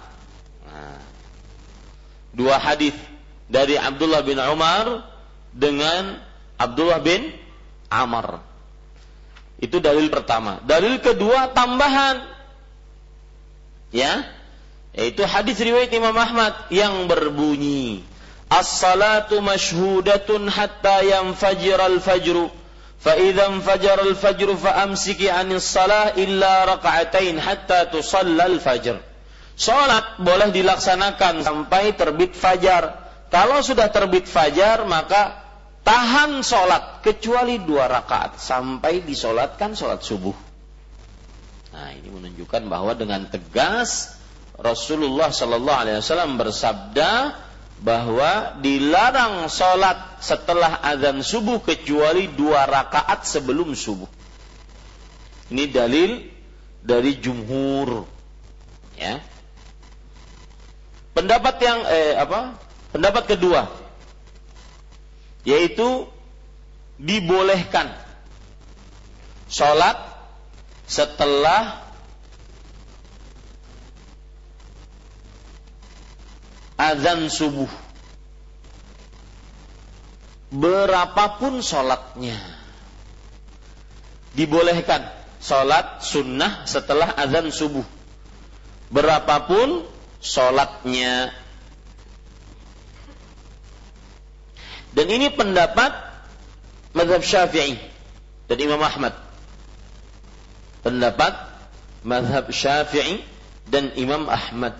Dua 2.31 2.55
hadis 2.55 2.95
dari 3.51 3.75
Abdullah 3.75 4.23
bin 4.23 4.39
Umar 4.39 5.03
dengan 5.51 6.19
Abdullah 6.55 7.03
bin 7.03 7.31
Amr. 7.91 8.39
Itu 9.61 9.83
dalil 9.83 10.07
pertama. 10.09 10.63
Dalil 10.63 10.97
kedua 11.03 11.51
tambahan. 11.51 12.23
Ya. 13.91 14.25
Yaitu 14.95 15.23
hadis 15.27 15.59
riwayat 15.59 15.91
Imam 15.91 16.15
Ahmad 16.15 16.67
yang 16.67 17.07
berbunyi 17.07 18.03
As-salatu 18.51 19.39
mashhudatun 19.39 20.51
hatta 20.51 20.99
yanfajir 21.07 21.79
al-fajru 21.79 22.51
al-fajru 23.07 24.59
fa 24.59 24.83
amsiki 24.83 25.31
'anis 25.31 25.63
salah 25.63 26.11
illa 26.19 26.67
raka'atain 26.67 27.39
hatta 27.39 27.87
Salat 29.61 30.17
boleh 30.17 30.49
dilaksanakan 30.49 31.45
sampai 31.45 31.93
terbit 31.93 32.33
fajar. 32.33 32.97
Kalau 33.29 33.61
sudah 33.61 33.93
terbit 33.93 34.25
fajar 34.25 34.89
maka 34.89 35.37
tahan 35.85 36.41
sholat 36.41 37.05
kecuali 37.05 37.61
dua 37.61 37.85
rakaat 37.85 38.41
sampai 38.41 39.05
disolatkan 39.05 39.77
sholat 39.77 40.01
subuh. 40.01 40.33
Nah 41.77 41.93
ini 41.93 42.09
menunjukkan 42.09 42.65
bahwa 42.65 42.97
dengan 42.97 43.29
tegas 43.29 44.17
Rasulullah 44.57 45.29
Shallallahu 45.29 45.77
Alaihi 45.77 46.01
Wasallam 46.01 46.41
bersabda 46.41 47.37
bahwa 47.85 48.61
dilarang 48.65 49.45
sholat 49.45 50.25
setelah 50.25 50.81
azan 50.81 51.21
subuh 51.21 51.61
kecuali 51.61 52.33
dua 52.33 52.65
rakaat 52.65 53.29
sebelum 53.29 53.77
subuh. 53.77 54.09
Ini 55.53 55.69
dalil 55.69 56.33
dari 56.81 57.21
jumhur, 57.21 58.09
ya. 58.97 59.21
Pendapat 61.11 61.55
yang 61.59 61.79
eh, 61.87 62.15
apa? 62.15 62.55
Pendapat 62.91 63.23
kedua, 63.35 63.71
yaitu 65.47 66.07
dibolehkan 67.01 67.91
sholat 69.47 69.97
setelah 70.85 71.81
azan 76.77 77.29
subuh 77.31 77.69
berapapun 80.51 81.63
sholatnya 81.63 82.35
dibolehkan 84.35 85.05
sholat 85.39 86.03
sunnah 86.03 86.67
setelah 86.67 87.13
azan 87.17 87.49
subuh 87.49 87.85
berapapun 88.91 89.87
sholatnya 90.21 91.33
Dan 94.91 95.07
ini 95.07 95.31
pendapat 95.31 95.91
madhab 96.91 97.23
syafi'i 97.23 97.79
dan 98.51 98.57
Imam 98.59 98.83
Ahmad. 98.83 99.15
Pendapat 100.83 101.31
mazhab 102.03 102.49
Syafi'i 102.49 103.21
dan 103.69 103.93
Imam 103.95 104.27
Ahmad. 104.27 104.75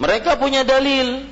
Mereka 0.00 0.40
punya 0.40 0.64
dalil. 0.64 1.28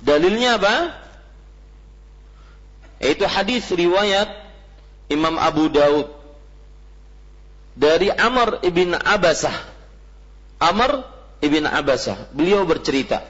Dalilnya 0.00 0.56
apa? 0.56 0.76
Yaitu 3.04 3.28
hadis 3.28 3.68
riwayat 3.68 4.43
Imam 5.12 5.36
Abu 5.36 5.68
Daud 5.68 6.08
dari 7.74 8.08
Amr 8.08 8.62
ibn 8.64 8.94
Abasah. 8.94 9.54
Amr 10.62 11.04
ibn 11.42 11.66
Abasah, 11.66 12.30
beliau 12.32 12.64
bercerita 12.64 13.20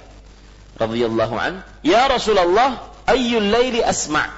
radhiyallahu 0.79 1.35
an, 1.35 1.65
"Ya 1.83 2.07
Rasulullah, 2.07 2.95
ayyul 3.09 3.51
laili 3.51 3.81
asma'?" 3.81 4.31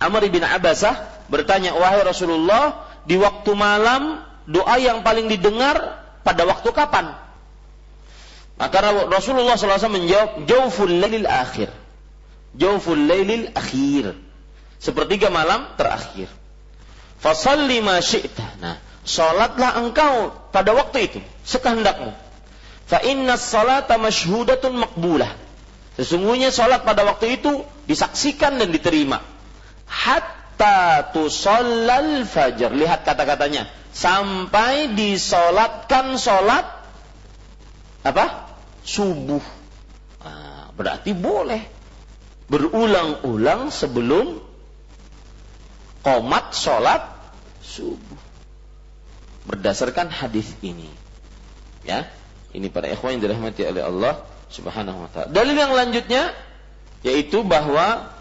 Amr 0.00 0.26
ibn 0.26 0.42
Abasah 0.42 1.28
bertanya, 1.28 1.76
"Wahai 1.76 2.02
Rasulullah, 2.02 2.88
di 3.04 3.20
waktu 3.20 3.52
malam 3.52 4.24
doa 4.48 4.80
yang 4.80 5.04
paling 5.04 5.28
didengar 5.28 6.02
pada 6.24 6.42
waktu 6.48 6.72
kapan?" 6.72 7.14
Maka 8.60 8.76
Rasulullah 9.08 9.56
SAW 9.56 9.88
menjawab, 9.88 10.44
"Jauful 10.44 10.92
lailil 11.00 11.28
akhir." 11.28 11.72
Jauful 12.56 13.06
lailil 13.06 13.54
akhir. 13.54 14.18
Sepertiga 14.82 15.30
malam 15.30 15.70
terakhir. 15.78 16.26
Fasalli 17.20 17.84
ma 17.84 18.00
syi'ta. 18.00 18.46
Nah, 18.64 18.76
Sholatlah 19.00 19.80
engkau 19.80 20.30
pada 20.52 20.76
waktu 20.76 21.08
itu, 21.08 21.18
sekehendakmu. 21.48 22.12
Fa 22.84 23.00
inna 23.00 23.40
salata 23.40 23.96
masyhudatun 23.96 24.76
makbulah. 24.76 25.30
Sesungguhnya 25.96 26.52
sholat 26.52 26.84
pada 26.84 27.04
waktu 27.04 27.40
itu 27.40 27.64
disaksikan 27.88 28.60
dan 28.60 28.70
diterima. 28.72 29.20
Hatta 29.88 31.10
tusallal 31.10 32.24
fajar. 32.28 32.72
Lihat 32.72 33.04
kata-katanya. 33.04 33.68
Sampai 33.90 34.94
disolatkan 34.94 36.14
sholat 36.14 36.62
apa? 38.06 38.54
Subuh. 38.86 39.42
Nah, 40.22 40.70
berarti 40.78 41.10
boleh 41.12 41.62
berulang-ulang 42.46 43.74
sebelum 43.74 44.38
komat 46.00 46.56
sholat 46.56 47.02
subuh 47.60 48.20
berdasarkan 49.48 50.12
hadis 50.12 50.52
ini. 50.60 50.88
Ya, 51.82 52.06
ini 52.52 52.68
para 52.68 52.86
ikhwan 52.92 53.16
yang 53.16 53.22
dirahmati 53.24 53.64
oleh 53.64 53.82
Allah 53.82 54.14
Subhanahu 54.52 55.06
wa 55.06 55.08
taala. 55.08 55.32
Dalil 55.32 55.56
yang 55.56 55.72
lanjutnya 55.72 56.36
yaitu 57.00 57.40
bahwa 57.40 58.12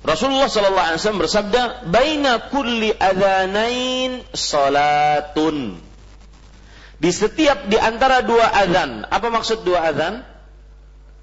Rasulullah 0.00 0.48
sallallahu 0.48 0.86
alaihi 0.90 1.00
wasallam 1.04 1.22
bersabda, 1.22 1.62
"Baina 1.92 2.48
kulli 2.48 2.88
adzanain 2.96 4.24
salatun." 4.32 5.76
Di 7.00 7.10
setiap 7.12 7.68
di 7.68 7.76
antara 7.76 8.24
dua 8.24 8.48
azan. 8.48 9.04
Apa 9.08 9.28
maksud 9.28 9.60
dua 9.64 9.92
azan? 9.92 10.24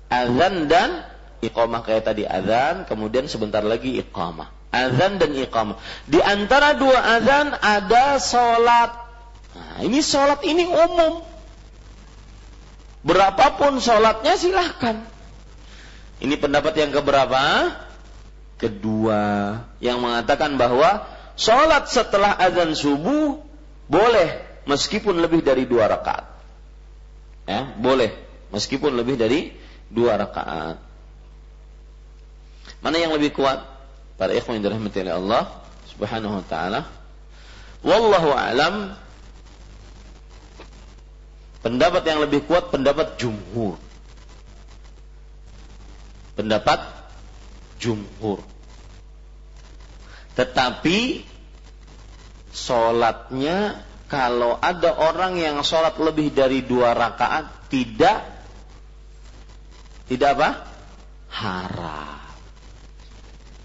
Azan 0.07 0.71
dan 0.71 1.03
iqamah 1.43 1.83
kayak 1.83 2.07
tadi 2.07 2.23
azan, 2.23 2.87
kemudian 2.87 3.27
sebentar 3.27 3.61
lagi 3.61 3.99
iqamah. 3.99 4.49
Azan 4.71 5.19
dan 5.19 5.35
iqamah. 5.35 5.77
Di 6.07 6.19
antara 6.23 6.75
dua 6.75 6.99
azan 7.19 7.55
ada 7.55 8.19
sholat. 8.19 8.91
Nah, 9.57 9.77
ini 9.83 9.99
sholat 9.99 10.43
ini 10.47 10.67
umum. 10.67 11.23
Berapapun 13.03 13.79
sholatnya 13.79 14.35
silahkan. 14.35 15.03
Ini 16.17 16.35
pendapat 16.39 16.73
yang 16.75 16.91
keberapa? 16.91 17.71
Kedua. 18.57 19.23
Yang 19.77 19.97
mengatakan 20.01 20.57
bahwa 20.57 21.05
sholat 21.37 21.87
setelah 21.87 22.33
azan 22.35 22.73
subuh 22.73 23.39
boleh 23.87 24.43
meskipun 24.67 25.19
lebih 25.21 25.45
dari 25.45 25.63
dua 25.69 25.87
rakaat. 25.87 26.25
Ya, 27.47 27.63
boleh 27.79 28.11
meskipun 28.51 28.97
lebih 28.99 29.15
dari 29.15 29.55
dua 29.91 30.19
rakaat. 30.19 30.77
Mana 32.83 32.97
yang 33.01 33.15
lebih 33.15 33.33
kuat? 33.33 33.63
Para 34.17 34.33
ikhwan 34.33 34.57
yang 34.57 34.65
dirahmati 34.69 35.05
oleh 35.05 35.15
Allah 35.15 35.43
Subhanahu 35.93 36.41
wa 36.41 36.45
taala. 36.45 36.81
Wallahu 37.85 38.33
alam 38.33 38.97
pendapat 41.61 42.03
yang 42.05 42.19
lebih 42.25 42.45
kuat 42.45 42.73
pendapat 42.73 43.17
jumhur. 43.21 43.77
Pendapat 46.37 46.85
jumhur. 47.81 48.41
Tetapi 50.37 51.25
sholatnya 52.53 53.81
kalau 54.05 54.57
ada 54.57 54.93
orang 54.97 55.37
yang 55.41 55.61
sholat 55.65 55.97
lebih 55.97 56.29
dari 56.33 56.61
dua 56.61 56.93
rakaat 56.93 57.69
tidak 57.73 58.36
tidak 60.07 60.29
apa 60.39 60.49
haram 61.31 62.17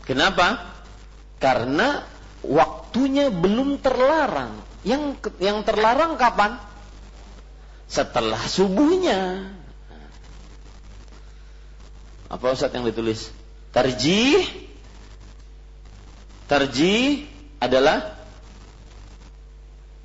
Kenapa? 0.03 0.59
Karena 1.39 2.03
waktunya 2.43 3.31
belum 3.31 3.79
terlarang. 3.79 4.59
Yang 4.83 5.23
yang 5.39 5.63
terlarang 5.63 6.19
kapan? 6.19 6.59
Setelah 7.87 8.43
subuhnya. 8.51 9.51
Apa 12.27 12.51
Ustaz 12.51 12.75
yang 12.75 12.89
ditulis? 12.89 13.31
Tarjih 13.73 14.45
Tarjih 16.51 17.25
adalah 17.57 18.21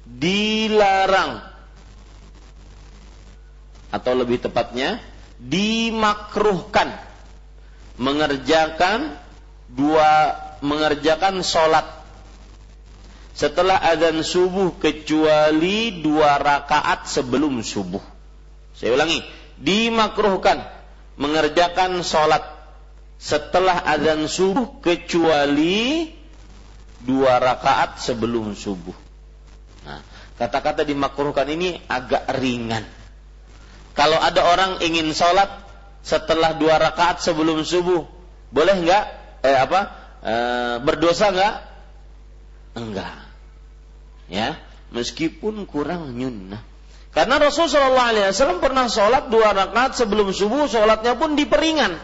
dilarang 0.07 1.43
atau 3.91 4.13
lebih 4.15 4.39
tepatnya 4.39 5.03
dimakruhkan 5.41 6.93
mengerjakan 7.97 9.17
dua 9.69 10.37
mengerjakan 10.61 11.45
sholat 11.45 11.85
setelah 13.37 13.77
adzan 13.77 14.25
subuh 14.25 14.81
kecuali 14.81 16.01
dua 16.01 16.41
rakaat 16.41 17.05
sebelum 17.05 17.61
subuh. 17.61 18.01
Saya 18.73 18.97
ulangi, 18.97 19.21
dimakruhkan 19.61 20.65
mengerjakan 21.21 22.01
sholat 22.01 22.41
setelah 23.21 23.85
adzan 23.85 24.25
subuh 24.25 24.81
kecuali 24.81 26.09
dua 27.01 27.37
rakaat 27.37 28.01
sebelum 28.01 28.57
subuh. 28.57 28.97
Nah, 29.85 30.01
kata-kata 30.41 30.81
dimakruhkan 30.81 31.45
ini 31.49 31.77
agak 31.85 32.25
ringan. 32.41 32.85
Kalau 33.97 34.21
ada 34.21 34.45
orang 34.45 34.77
ingin 34.85 35.09
sholat 35.09 35.49
setelah 36.05 36.53
dua 36.53 36.77
rakaat 36.77 37.17
sebelum 37.25 37.65
subuh, 37.65 38.05
boleh 38.53 38.77
nggak? 38.85 39.05
eh 39.41 39.57
apa 39.57 39.79
eh, 40.21 40.75
berdosa 40.85 41.33
enggak? 41.33 41.55
Enggak. 42.77 43.15
Ya, 44.29 44.61
meskipun 44.93 45.65
kurang 45.65 46.13
nyunnah. 46.13 46.61
Karena 47.09 47.41
Rasulullah 47.41 48.13
SAW 48.29 48.61
pernah 48.61 48.85
sholat 48.85 49.33
dua 49.33 49.57
rakaat 49.57 49.97
sebelum 49.97 50.29
subuh, 50.29 50.69
sholatnya 50.69 51.17
pun 51.17 51.33
diperingan. 51.33 51.97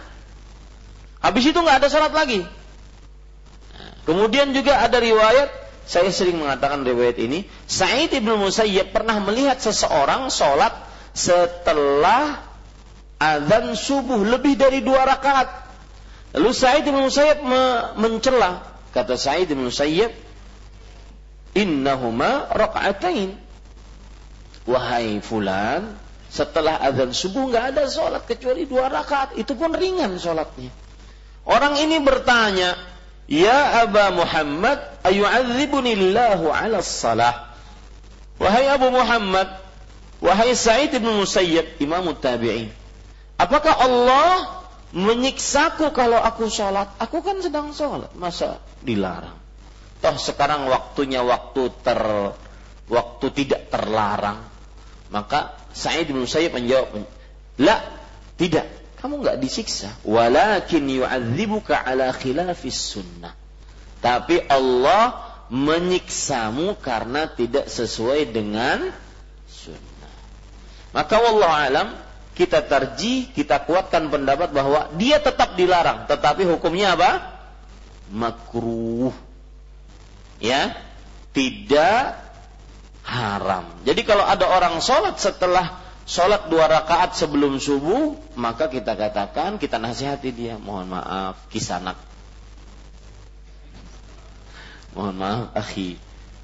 Habis 1.21 1.53
itu 1.53 1.59
nggak 1.61 1.85
ada 1.85 1.87
sholat 1.93 2.09
lagi. 2.09 2.41
Kemudian 4.09 4.49
juga 4.51 4.81
ada 4.81 4.97
riwayat, 4.97 5.53
saya 5.85 6.09
sering 6.09 6.41
mengatakan 6.41 6.81
riwayat 6.81 7.21
ini, 7.21 7.45
Sa'id 7.69 8.11
ibn 8.17 8.33
Musayyib 8.35 8.91
pernah 8.91 9.21
melihat 9.21 9.61
seseorang 9.61 10.33
sholat 10.33 10.73
setelah 11.13 12.41
azan 13.21 13.77
subuh 13.77 14.19
lebih 14.25 14.57
dari 14.57 14.81
dua 14.81 15.05
rakaat. 15.05 15.63
Lalu 16.33 16.49
Sa'id 16.51 16.83
bin 16.83 16.97
Musayyib 16.97 17.45
mencela. 17.95 18.65
Kata 18.89 19.13
Sa'id 19.15 19.53
bin 19.53 19.63
Musayyib, 19.69 20.09
"Innahuma 21.53 22.49
raka'atain." 22.49 23.37
Wahai 24.65 25.21
fulan, 25.21 25.93
setelah 26.33 26.81
azan 26.81 27.13
subuh 27.13 27.53
nggak 27.53 27.77
ada 27.77 27.83
sholat 27.85 28.25
kecuali 28.25 28.65
dua 28.65 28.89
rakaat. 28.89 29.37
Itu 29.37 29.53
pun 29.53 29.69
ringan 29.75 30.17
sholatnya. 30.17 30.73
Orang 31.45 31.77
ini 31.77 32.01
bertanya, 32.01 32.73
Ya 33.27 33.83
Aba 33.85 34.11
Muhammad, 34.11 34.79
ayu'adzibunillahu 35.03 36.51
ala 36.51 36.83
salah. 36.83 37.55
Wahai 38.39 38.67
Abu 38.67 38.91
Muhammad, 38.91 39.62
wahai 40.23 40.55
Sa'id 40.55 40.95
bin 40.95 41.11
Musayyib, 41.11 41.83
imam 41.83 42.07
tabi'in. 42.15 42.71
Apakah 43.35 43.75
Allah 43.75 44.63
menyiksaku 44.93 45.89
kalau 45.91 46.21
aku 46.21 46.47
sholat. 46.47 46.87
Aku 47.01 47.19
kan 47.25 47.41
sedang 47.41 47.73
sholat, 47.73 48.13
masa 48.15 48.61
dilarang? 48.85 49.35
Toh 49.99 50.15
sekarang 50.15 50.69
waktunya 50.69 51.25
waktu 51.25 51.73
ter 51.81 51.99
waktu 52.87 53.25
tidak 53.33 53.73
terlarang. 53.73 54.45
Maka 55.09 55.57
Sa'id 55.73 56.09
bin 56.09 56.21
Musayyib 56.21 56.53
menjawab, 56.53 57.03
"La, 57.59 57.81
tidak. 58.37 58.69
Kamu 59.01 59.19
nggak 59.19 59.41
disiksa. 59.41 59.91
Walakin 60.07 60.87
yu'adzibuka 60.87 61.75
ala 61.75 62.13
khilafis 62.13 62.79
sunnah." 62.79 63.33
Tapi 64.03 64.43
Allah 64.47 65.23
menyiksamu 65.49 66.77
karena 66.79 67.27
tidak 67.31 67.67
sesuai 67.71 68.29
dengan. 68.29 68.91
Maka 70.93 71.17
wallahu 71.17 71.49
alam 71.49 71.87
kita 72.33 72.65
terji, 72.65 73.29
kita 73.29 73.61
kuatkan 73.65 74.09
pendapat 74.09 74.53
bahwa 74.53 74.89
dia 74.97 75.21
tetap 75.21 75.53
dilarang, 75.53 76.09
tetapi 76.09 76.45
hukumnya 76.49 76.97
apa? 76.97 77.33
Makruh. 78.09 79.13
Ya, 80.41 80.73
tidak 81.33 82.17
haram. 83.05 83.69
Jadi 83.85 84.01
kalau 84.01 84.25
ada 84.25 84.49
orang 84.49 84.81
sholat 84.81 85.21
setelah 85.21 85.81
sholat 86.09 86.49
dua 86.49 86.65
rakaat 86.69 87.13
sebelum 87.13 87.61
subuh, 87.61 88.17
maka 88.33 88.69
kita 88.69 88.97
katakan, 88.97 89.61
kita 89.61 89.77
nasihati 89.77 90.29
dia, 90.33 90.57
mohon 90.57 90.89
maaf, 90.89 91.37
kisanak. 91.53 91.97
Mohon 94.97 95.15
maaf, 95.21 95.45
akhi. 95.57 95.97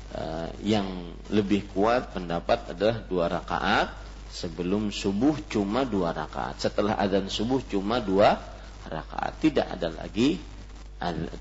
Uh, 0.09 0.49
yang 0.65 0.89
lebih 1.29 1.69
kuat 1.69 2.17
pendapat 2.17 2.73
adalah 2.73 2.97
dua 3.05 3.29
rakaat 3.29 3.93
sebelum 4.39 4.95
subuh 4.95 5.35
cuma 5.51 5.83
dua 5.83 6.15
rakaat 6.15 6.63
setelah 6.63 6.95
adzan 6.95 7.27
subuh 7.27 7.59
cuma 7.67 7.99
dua 7.99 8.39
rakaat 8.87 9.35
tidak 9.43 9.67
ada 9.67 9.91
lagi 9.91 10.39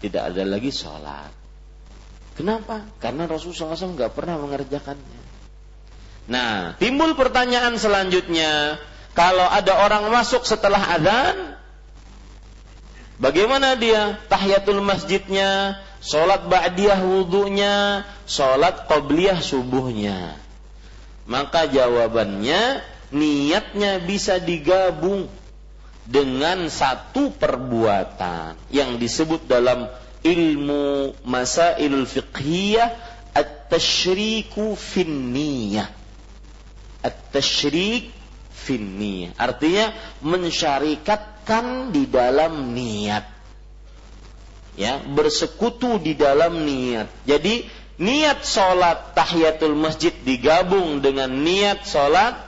tidak 0.02 0.34
ada 0.34 0.42
lagi 0.42 0.70
sholat 0.74 1.38
Kenapa? 2.38 2.86
Karena 3.02 3.26
Rasulullah 3.26 3.74
SAW 3.74 3.98
nggak 3.98 4.14
pernah 4.14 4.38
mengerjakannya. 4.38 5.20
Nah, 6.30 6.78
timbul 6.78 7.18
pertanyaan 7.18 7.74
selanjutnya, 7.74 8.78
kalau 9.10 9.42
ada 9.42 9.82
orang 9.82 10.06
masuk 10.06 10.46
setelah 10.46 10.78
adzan, 10.78 11.58
bagaimana 13.18 13.74
dia 13.74 14.22
tahiyatul 14.30 14.78
masjidnya, 14.86 15.82
sholat 15.98 16.46
ba'diyah 16.46 17.02
wudhunya, 17.02 18.06
sholat 18.30 18.86
qobliyah 18.86 19.42
subuhnya? 19.42 20.38
Maka 21.28 21.68
jawabannya, 21.68 22.80
niatnya 23.12 24.00
bisa 24.00 24.40
digabung 24.40 25.28
dengan 26.08 26.72
satu 26.72 27.36
perbuatan 27.36 28.56
yang 28.72 28.96
disebut 28.96 29.44
dalam 29.44 29.92
ilmu 30.24 31.12
masailul 31.28 32.08
fiqhiyah 32.08 32.96
at-tasyriku 33.36 34.72
fin 34.72 35.36
niyah. 35.36 35.92
At-tasyrik 37.04 38.08
fin 38.48 38.96
niyah. 38.96 39.36
Artinya 39.36 39.92
mensyarikatkan 40.24 41.92
di 41.92 42.08
dalam 42.08 42.72
niat. 42.72 43.36
Ya, 44.78 45.02
bersekutu 45.04 46.00
di 46.00 46.16
dalam 46.16 46.64
niat. 46.64 47.10
Jadi 47.28 47.66
niat 47.98 48.46
sholat 48.46 49.12
tahiyatul 49.18 49.74
masjid 49.74 50.14
digabung 50.22 51.02
dengan 51.02 51.30
niat 51.30 51.82
sholat 51.82 52.38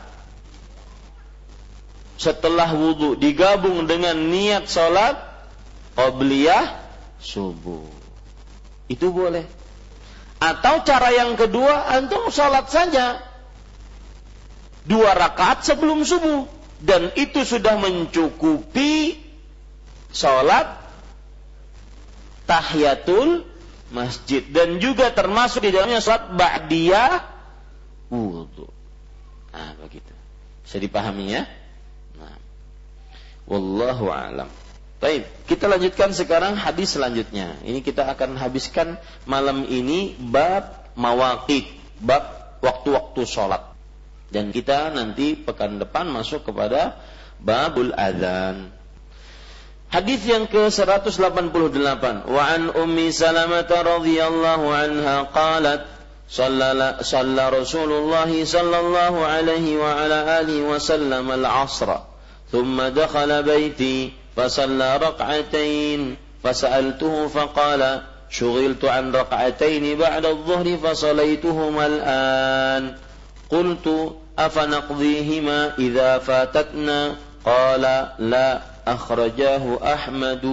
setelah 2.14 2.70
wudhu 2.70 3.18
digabung 3.18 3.90
dengan 3.90 4.14
niat 4.14 4.70
sholat 4.70 5.18
obliyah 5.98 6.78
subuh. 7.18 7.84
Itu 8.86 9.10
boleh. 9.10 9.46
Atau 10.40 10.82
cara 10.88 11.12
yang 11.12 11.36
kedua, 11.36 11.92
antum 11.92 12.32
sholat 12.32 12.72
saja 12.72 13.20
dua 14.88 15.12
rakaat 15.12 15.62
sebelum 15.66 16.02
subuh 16.06 16.48
dan 16.80 17.12
itu 17.12 17.44
sudah 17.44 17.76
mencukupi 17.76 19.20
sholat 20.10 20.80
tahiyatul 22.48 23.44
masjid 23.90 24.42
dan 24.46 24.78
juga 24.78 25.10
termasuk 25.10 25.66
di 25.66 25.70
dalamnya 25.74 26.02
sholat 26.02 26.34
ba'diyah 26.34 27.12
wudhu. 28.10 28.66
Nah, 29.50 29.74
begitu. 29.82 30.14
Bisa 30.62 30.78
dipahami 30.78 31.34
ya? 31.34 31.42
Nah. 32.18 32.38
Wallahu 33.50 34.10
a'lam. 34.10 34.50
Baik, 35.00 35.26
kita 35.48 35.64
lanjutkan 35.64 36.12
sekarang 36.12 36.60
hadis 36.60 36.94
selanjutnya. 36.94 37.56
Ini 37.64 37.80
kita 37.80 38.04
akan 38.04 38.36
habiskan 38.36 39.00
malam 39.24 39.64
ini 39.64 40.12
bab 40.12 40.92
mawaqit, 40.92 41.66
bab 42.04 42.54
waktu-waktu 42.60 43.24
sholat. 43.24 43.64
Dan 44.30 44.54
kita 44.54 44.94
nanti 44.94 45.34
pekan 45.34 45.80
depan 45.80 46.06
masuk 46.06 46.46
kepada 46.46 47.00
babul 47.40 47.90
adzan. 47.96 48.70
Hadis 49.90 50.22
yang 50.22 50.46
ke-188. 50.46 52.30
Wa 52.30 52.42
an 52.46 52.70
ummi 52.70 53.10
salamah 53.10 53.66
radhiyallahu 53.66 54.70
anha 54.70 55.26
qalat 55.34 55.82
صلى 56.30 57.48
رسول 57.58 57.90
الله 57.92 58.44
صلى 58.44 58.78
الله 58.80 59.14
عليه 59.26 59.66
وعلى 59.82 60.18
آله 60.40 60.62
وسلم 60.62 61.26
العصر 61.30 61.90
ثم 62.52 62.82
دخل 62.82 63.42
بيتي 63.42 64.12
فصلى 64.36 64.96
ركعتين 64.96 66.16
فسألته 66.44 67.28
فقال 67.28 68.02
شغلت 68.30 68.84
عن 68.84 69.12
ركعتين 69.12 69.98
بعد 69.98 70.26
الظهر 70.26 70.76
فصليتهما 70.76 71.86
الآن 71.86 72.94
قلت 73.50 74.14
أفنقضيهما 74.38 75.72
إذا 75.78 76.18
فاتتنا 76.18 77.16
قال 77.44 77.82
لا 78.18 78.69
akhrajahu 78.84 79.80
Ahmad. 79.80 80.44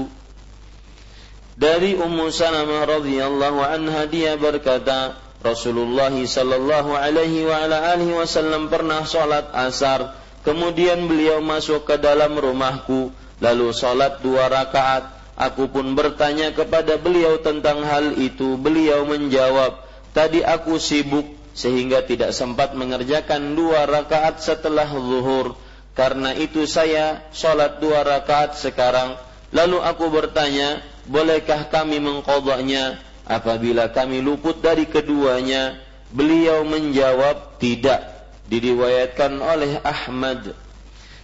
Dari 1.58 1.98
Ummu 1.98 2.30
Salamah 2.30 2.86
radhiyallahu 2.86 3.66
anha 3.66 4.06
dia 4.06 4.38
berkata 4.38 5.18
Rasulullah 5.42 6.14
sallallahu 6.14 6.98
alaihi 6.98 7.46
wa 7.46 7.66
ala 7.66 7.94
alihi 7.94 8.14
wasallam 8.14 8.70
pernah 8.70 9.06
salat 9.06 9.50
asar. 9.54 10.14
Kemudian 10.42 11.06
beliau 11.06 11.42
masuk 11.42 11.86
ke 11.86 11.98
dalam 11.98 12.38
rumahku 12.38 13.10
lalu 13.42 13.74
salat 13.74 14.22
dua 14.22 14.50
rakaat. 14.50 15.14
Aku 15.38 15.70
pun 15.70 15.94
bertanya 15.94 16.50
kepada 16.50 16.98
beliau 16.98 17.38
tentang 17.38 17.86
hal 17.86 18.18
itu. 18.18 18.58
Beliau 18.58 19.06
menjawab 19.06 19.86
tadi 20.18 20.42
aku 20.42 20.82
sibuk 20.82 21.30
sehingga 21.54 22.02
tidak 22.06 22.34
sempat 22.34 22.74
mengerjakan 22.74 23.54
dua 23.54 23.86
rakaat 23.86 24.42
setelah 24.42 24.90
zuhur. 24.90 25.54
Karena 25.98 26.38
itu 26.38 26.70
saya 26.70 27.26
sholat 27.34 27.82
dua 27.82 28.06
rakaat 28.06 28.54
sekarang. 28.54 29.18
Lalu 29.50 29.82
aku 29.82 30.14
bertanya, 30.14 30.86
bolehkah 31.10 31.66
kami 31.74 31.98
mengkodoknya 31.98 33.02
apabila 33.26 33.90
kami 33.90 34.22
luput 34.22 34.62
dari 34.62 34.86
keduanya? 34.86 35.82
Beliau 36.14 36.62
menjawab, 36.62 37.58
tidak. 37.58 38.30
Diriwayatkan 38.48 39.44
oleh 39.44 39.82
Ahmad 39.84 40.56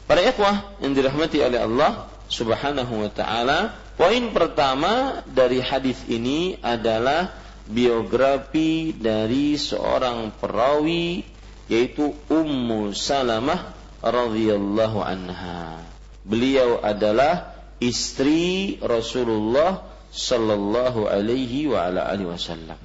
Para 0.04 0.20
ikhwah 0.20 0.76
yang 0.84 0.92
dirahmati 0.92 1.40
oleh 1.40 1.64
Allah 1.64 2.12
Subhanahu 2.28 3.08
wa 3.08 3.12
taala, 3.12 3.72
poin 3.96 4.36
pertama 4.36 5.24
dari 5.24 5.64
hadis 5.64 5.96
ini 6.12 6.60
adalah 6.60 7.32
biografi 7.64 8.92
dari 8.92 9.56
seorang 9.56 10.36
perawi 10.36 11.24
yaitu 11.72 12.12
Ummu 12.28 12.92
Salamah 12.92 13.83
radhiyallahu 14.04 15.00
anha. 15.00 15.80
Beliau 16.28 16.84
adalah 16.84 17.56
istri 17.80 18.76
Rasulullah 18.84 19.88
sallallahu 20.12 21.08
alaihi 21.08 21.72
wa 21.72 21.88
ala 21.88 22.06
alihi 22.12 22.28
wasallam. 22.28 22.80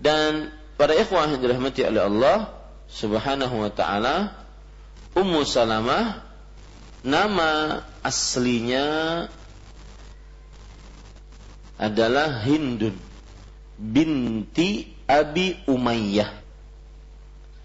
Dan 0.00 0.48
para 0.80 0.96
ikhwah 0.96 1.28
yang 1.28 1.44
dirahmati 1.44 1.84
oleh 1.84 2.02
Allah 2.08 2.38
Subhanahu 2.88 3.62
wa 3.62 3.70
taala, 3.70 4.32
Ummu 5.12 5.44
Salamah 5.44 6.24
nama 7.04 7.84
aslinya 8.00 9.28
adalah 11.80 12.44
Hindun 12.44 12.96
binti 13.80 14.88
Abi 15.08 15.56
Umayyah. 15.64 16.28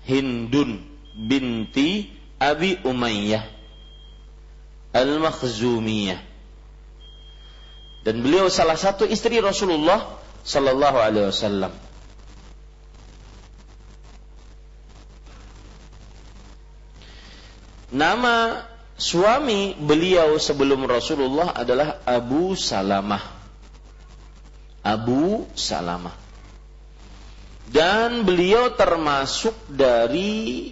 Hindun 0.08 0.95
binti 1.16 2.12
Abi 2.36 2.84
Umayyah 2.84 3.48
Al-Makhzumiyah. 4.92 6.20
Dan 8.06 8.22
beliau 8.22 8.52
salah 8.52 8.78
satu 8.78 9.04
istri 9.08 9.42
Rasulullah 9.42 10.20
sallallahu 10.46 10.98
alaihi 11.02 11.28
wasallam. 11.32 11.74
Nama 17.96 18.68
suami 19.00 19.74
beliau 19.80 20.36
sebelum 20.36 20.84
Rasulullah 20.88 21.56
adalah 21.56 22.04
Abu 22.04 22.56
Salamah. 22.56 23.24
Abu 24.86 25.50
Salamah. 25.58 26.26
dan 27.66 28.22
beliau 28.22 28.78
termasuk 28.78 29.58
dari 29.66 30.70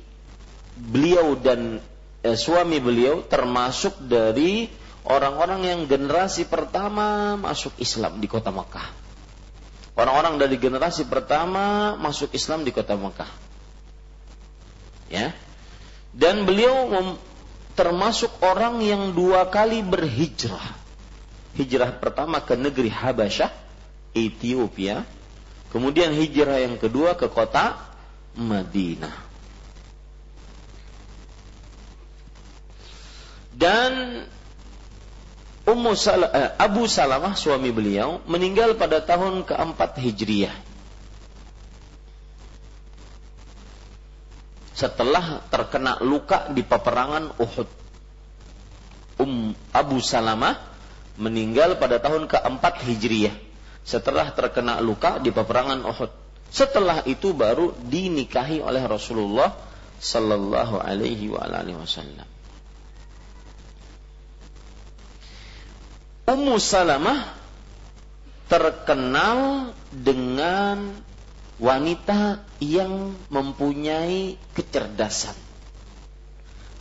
beliau 0.77 1.37
dan 1.37 1.81
eh, 2.25 2.37
suami 2.37 2.81
beliau 2.81 3.21
termasuk 3.25 4.01
dari 4.05 4.67
orang-orang 5.05 5.67
yang 5.67 5.81
generasi 5.85 6.47
pertama 6.47 7.35
masuk 7.37 7.75
Islam 7.77 8.17
di 8.17 8.27
kota 8.31 8.49
Mekah. 8.49 9.03
Orang-orang 9.93 10.41
dari 10.41 10.57
generasi 10.57 11.05
pertama 11.05 11.93
masuk 12.01 12.33
Islam 12.33 12.65
di 12.65 12.73
kota 12.73 12.97
Mekah. 12.97 13.29
Ya. 15.13 15.37
Dan 16.09 16.49
beliau 16.49 16.89
termasuk 17.77 18.33
orang 18.41 18.81
yang 18.81 19.13
dua 19.13 19.49
kali 19.53 19.85
berhijrah. 19.85 20.81
Hijrah 21.53 22.01
pertama 22.01 22.41
ke 22.41 22.57
negeri 22.57 22.89
Habasyah, 22.89 23.53
Ethiopia. 24.17 25.05
Kemudian 25.69 26.09
hijrah 26.13 26.57
yang 26.57 26.81
kedua 26.81 27.13
ke 27.13 27.29
kota 27.29 27.77
Madinah. 28.33 29.22
Dan 33.63 34.27
Ummu 35.63 35.95
Sal 35.95 36.27
eh, 36.27 36.51
Abu 36.59 36.83
Salamah 36.91 37.39
suami 37.39 37.71
beliau 37.71 38.19
meninggal 38.27 38.75
pada 38.75 38.99
tahun 38.99 39.47
keempat 39.47 39.95
Hijriyah. 40.03 40.51
Setelah 44.75 45.39
terkena 45.47 46.03
luka 46.03 46.51
di 46.51 46.67
peperangan 46.67 47.39
Uhud. 47.39 47.69
Um 49.23 49.55
Abu 49.71 50.03
Salamah 50.03 50.59
meninggal 51.15 51.79
pada 51.79 52.03
tahun 52.03 52.27
keempat 52.27 52.83
Hijriyah. 52.83 53.31
Setelah 53.87 54.35
terkena 54.35 54.83
luka 54.83 55.23
di 55.23 55.31
peperangan 55.31 55.87
Uhud. 55.87 56.11
Setelah 56.51 57.07
itu 57.07 57.31
baru 57.31 57.71
dinikahi 57.79 58.59
oleh 58.59 58.83
Rasulullah 58.83 59.55
sallallahu 60.03 60.83
alaihi 60.83 61.31
wasallam. 61.31 62.27
Ummu 66.23 66.55
Salamah 66.55 67.35
terkenal 68.47 69.71
dengan 69.91 70.95
wanita 71.59 72.39
yang 72.63 73.11
mempunyai 73.27 74.39
kecerdasan. 74.55 75.35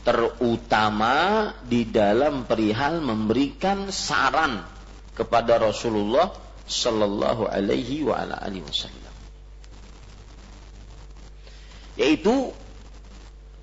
Terutama 0.03 1.51
di 1.67 1.87
dalam 1.87 2.47
perihal 2.47 3.03
memberikan 3.03 3.91
saran 3.91 4.63
kepada 5.15 5.59
Rasulullah 5.59 6.31
sallallahu 6.67 7.51
alaihi 7.51 8.07
wa 8.07 8.23
ala 8.23 8.39
alihi 8.43 8.63
wasallam. 8.63 9.15
Yaitu 11.99 12.55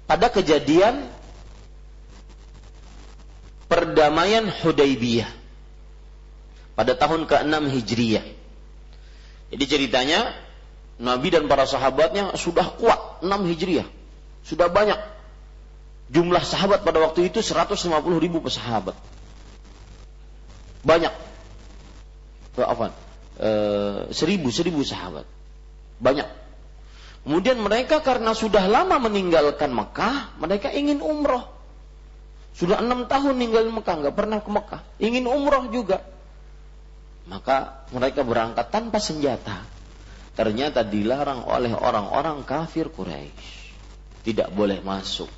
pada 0.07 0.27
kejadian 0.27 1.07
perdamaian 3.67 4.47
Hudaybiyah 4.47 5.38
pada 6.79 6.95
tahun 6.95 7.27
ke-6 7.27 7.75
Hijriyah. 7.75 8.23
Jadi 9.51 9.65
ceritanya 9.67 10.31
Nabi 10.95 11.27
dan 11.27 11.51
para 11.51 11.67
sahabatnya 11.67 12.39
sudah 12.39 12.71
kuat 12.79 13.19
6 13.19 13.27
Hijriyah. 13.51 13.83
Sudah 14.47 14.71
banyak. 14.71 14.95
Jumlah 16.07 16.39
sahabat 16.39 16.87
pada 16.87 17.03
waktu 17.03 17.27
itu 17.27 17.43
150 17.43 17.83
ribu 18.23 18.39
sahabat. 18.47 18.95
Banyak. 20.87 21.11
Apa? 22.55 22.95
E, 23.35 23.51
seribu, 24.15 24.47
seribu 24.47 24.79
sahabat. 24.79 25.27
Banyak. 25.99 26.31
Kemudian 27.27 27.59
mereka 27.59 27.99
karena 27.99 28.31
sudah 28.31 28.71
lama 28.71 29.03
meninggalkan 29.03 29.75
Mekah, 29.75 30.31
mereka 30.39 30.71
ingin 30.71 31.03
umroh. 31.03 31.43
Sudah 32.55 32.79
enam 32.79 33.03
tahun 33.11 33.35
ninggalin 33.35 33.75
Mekah, 33.75 33.99
nggak 33.99 34.15
pernah 34.15 34.39
ke 34.39 34.47
Mekah. 34.47 34.81
Ingin 35.03 35.27
umroh 35.27 35.67
juga 35.75 36.07
maka 37.29 37.85
mereka 37.93 38.25
berangkat 38.25 38.73
tanpa 38.73 38.97
senjata. 38.97 39.61
Ternyata 40.33 40.81
dilarang 40.81 41.45
oleh 41.45 41.71
orang-orang 41.77 42.41
kafir 42.41 42.89
Quraisy. 42.89 43.69
Tidak 44.25 44.49
boleh 44.51 44.81
masuk. 44.81 45.29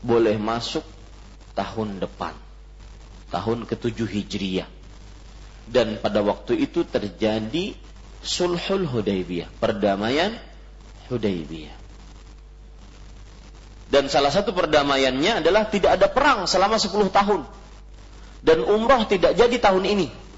Boleh 0.00 0.38
masuk 0.38 0.86
tahun 1.58 1.98
depan. 1.98 2.32
Tahun 3.34 3.58
ke-7 3.66 3.98
Hijriyah. 4.06 4.68
Dan 5.70 5.98
pada 6.02 6.22
waktu 6.22 6.62
itu 6.62 6.82
terjadi 6.82 7.74
Sulhul 8.20 8.84
Hudaybiyah, 8.84 9.48
perdamaian 9.62 10.36
Hudaybiyah. 11.08 11.80
Dan 13.90 14.06
salah 14.06 14.30
satu 14.30 14.54
perdamaiannya 14.54 15.42
adalah 15.42 15.66
tidak 15.66 15.98
ada 15.98 16.06
perang 16.06 16.46
selama 16.46 16.78
10 16.78 17.10
tahun. 17.10 17.42
Dan 18.44 18.62
umrah 18.62 19.08
tidak 19.08 19.34
jadi 19.34 19.56
tahun 19.58 19.84
ini. 19.88 20.29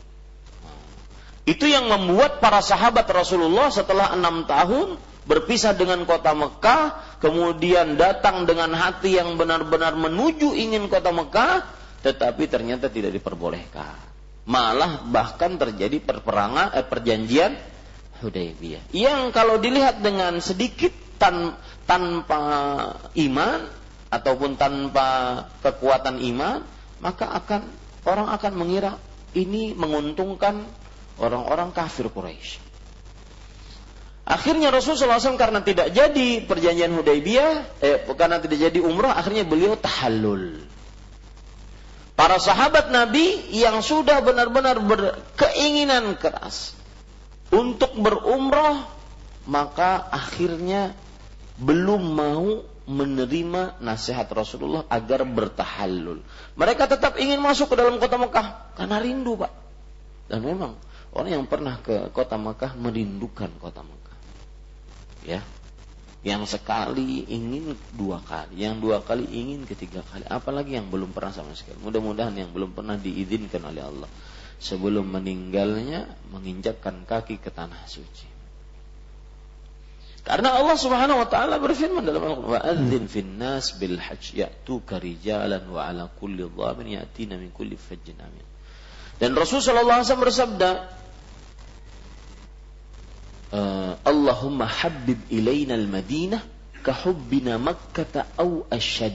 Itu 1.42 1.66
yang 1.66 1.90
membuat 1.90 2.38
para 2.38 2.62
sahabat 2.62 3.06
Rasulullah 3.10 3.66
setelah 3.74 4.14
enam 4.14 4.46
tahun 4.46 4.94
berpisah 5.26 5.74
dengan 5.74 6.02
kota 6.06 6.34
Mekah, 6.34 7.18
kemudian 7.18 7.98
datang 7.98 8.46
dengan 8.46 8.70
hati 8.74 9.18
yang 9.18 9.34
benar-benar 9.34 9.94
menuju 9.94 10.54
ingin 10.54 10.86
kota 10.86 11.10
Mekah, 11.10 11.66
tetapi 12.02 12.46
ternyata 12.46 12.90
tidak 12.90 13.14
diperbolehkan. 13.14 14.10
Malah 14.42 15.06
bahkan 15.06 15.54
terjadi 15.54 16.02
perperangan 16.02 16.74
eh, 16.74 16.86
perjanjian 16.86 17.54
Hudaybiyah. 18.22 18.90
Yang 18.94 19.20
kalau 19.34 19.58
dilihat 19.58 20.02
dengan 20.02 20.38
sedikit 20.42 20.90
tan, 21.18 21.58
tanpa 21.86 22.42
iman 23.18 23.60
ataupun 24.10 24.58
tanpa 24.58 25.42
kekuatan 25.62 26.22
iman, 26.34 26.62
maka 27.02 27.30
akan 27.34 27.62
orang 28.06 28.30
akan 28.30 28.52
mengira 28.54 28.98
ini 29.34 29.74
menguntungkan 29.74 30.66
orang-orang 31.22 31.70
kafir 31.70 32.10
Quraisy. 32.10 32.72
Akhirnya 34.22 34.70
Rasulullah 34.70 35.18
SAW 35.18 35.34
karena 35.34 35.66
tidak 35.66 35.90
jadi 35.90 36.46
perjanjian 36.46 36.94
Hudaybiyah, 36.94 37.82
eh, 37.82 37.98
karena 38.14 38.38
tidak 38.38 38.70
jadi 38.70 38.78
umrah, 38.78 39.18
akhirnya 39.18 39.42
beliau 39.42 39.74
tahallul. 39.74 40.62
Para 42.14 42.38
sahabat 42.38 42.94
Nabi 42.94 43.50
yang 43.50 43.82
sudah 43.82 44.22
benar-benar 44.22 44.78
berkeinginan 44.78 46.14
keras 46.22 46.70
untuk 47.50 47.98
berumrah, 47.98 48.86
maka 49.42 50.06
akhirnya 50.06 50.94
belum 51.58 52.02
mau 52.14 52.62
menerima 52.86 53.82
nasihat 53.82 54.30
Rasulullah 54.30 54.86
agar 54.86 55.26
bertahallul. 55.26 56.22
Mereka 56.54 56.86
tetap 56.86 57.18
ingin 57.18 57.42
masuk 57.42 57.74
ke 57.74 57.76
dalam 57.78 57.98
kota 57.98 58.18
Mekah 58.22 58.78
karena 58.78 58.96
rindu, 59.02 59.34
Pak. 59.34 59.52
Dan 60.30 60.46
memang 60.46 60.78
Orang 61.12 61.28
yang 61.28 61.44
pernah 61.44 61.76
ke 61.80 62.08
kota 62.10 62.40
Mekah 62.40 62.72
merindukan 62.80 63.52
kota 63.60 63.84
Mekah. 63.84 64.18
Ya. 65.28 65.40
Yang 66.22 66.56
sekali 66.56 67.26
ingin 67.26 67.74
dua 67.92 68.22
kali, 68.22 68.62
yang 68.62 68.78
dua 68.78 69.02
kali 69.02 69.26
ingin 69.26 69.66
ketiga 69.66 70.06
kali, 70.06 70.22
apalagi 70.24 70.78
yang 70.78 70.86
belum 70.88 71.10
pernah 71.10 71.34
sama 71.34 71.52
sekali. 71.52 71.82
Mudah-mudahan 71.82 72.32
yang 72.38 72.54
belum 72.54 72.72
pernah 72.72 72.94
diizinkan 72.94 73.60
oleh 73.66 73.82
Allah 73.82 74.10
sebelum 74.62 75.10
meninggalnya 75.10 76.06
menginjakkan 76.30 77.02
kaki 77.02 77.42
ke 77.42 77.50
tanah 77.50 77.82
suci. 77.90 78.30
Karena 80.22 80.54
Allah 80.54 80.78
Subhanahu 80.78 81.18
wa 81.18 81.26
taala 81.26 81.58
berfirman 81.58 82.06
dalam 82.06 82.22
Al-Qur'an, 82.22 82.54
"Wa 82.54 82.60
adzin 82.62 83.10
fin 83.10 83.42
nas 83.42 83.74
bil 83.74 83.98
hajj 83.98 84.38
ya'tuka 84.38 85.02
rijalan 85.02 85.66
wa 85.66 85.90
'ala 85.90 86.06
kulli 86.14 86.46
dhamin 86.46 86.94
ya'tina 86.94 87.34
min 87.34 87.50
kulli 87.50 87.74
fajjin 87.74 88.22
amin." 88.22 88.46
Dan 89.18 89.34
Rasulullah 89.34 89.82
sallallahu 89.82 89.98
alaihi 89.98 90.06
wasallam 90.06 90.26
bersabda, 90.30 90.70
uh, 93.52 93.92
Allahumma 94.02 94.66
habib 94.66 95.20
ilaina 95.28 95.76
al-Madinah 95.76 96.40
kahubbina 96.82 97.60
Makkah 97.60 98.36
au 98.40 98.66
asyad. 98.68 99.14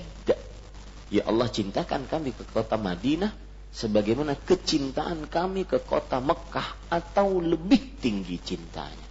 Ya 1.07 1.23
Allah 1.23 1.47
cintakan 1.47 2.03
kami 2.07 2.35
ke 2.35 2.43
kota 2.51 2.75
Madinah 2.75 3.31
sebagaimana 3.71 4.35
kecintaan 4.35 5.27
kami 5.27 5.63
ke 5.63 5.79
kota 5.83 6.19
Mekah 6.19 6.91
atau 6.91 7.39
lebih 7.39 7.99
tinggi 7.99 8.41
cintanya. 8.41 9.07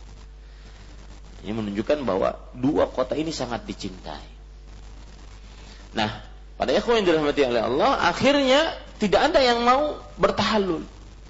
Ini 1.45 1.53
menunjukkan 1.55 2.03
bahwa 2.03 2.37
dua 2.57 2.91
kota 2.91 3.15
ini 3.15 3.31
sangat 3.31 3.65
dicintai. 3.65 4.27
Nah, 5.97 6.11
pada 6.59 6.75
ikhwan 6.75 7.01
yang 7.01 7.07
dirahmati 7.09 7.43
oleh 7.47 7.63
Allah, 7.63 8.11
akhirnya 8.11 8.75
tidak 8.99 9.33
ada 9.33 9.41
yang 9.41 9.63
mau 9.65 10.01
bertahalul. 10.19 10.85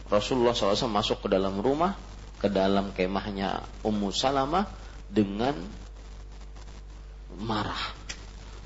Rasulullah 0.06 0.54
SAW 0.54 0.90
masuk 0.90 1.26
ke 1.26 1.28
dalam 1.30 1.58
rumah, 1.58 1.98
ke 2.36 2.48
dalam 2.52 2.92
kemahnya 2.92 3.64
Ummu 3.80 4.12
Salamah 4.12 4.68
dengan 5.08 5.56
marah. 7.40 7.96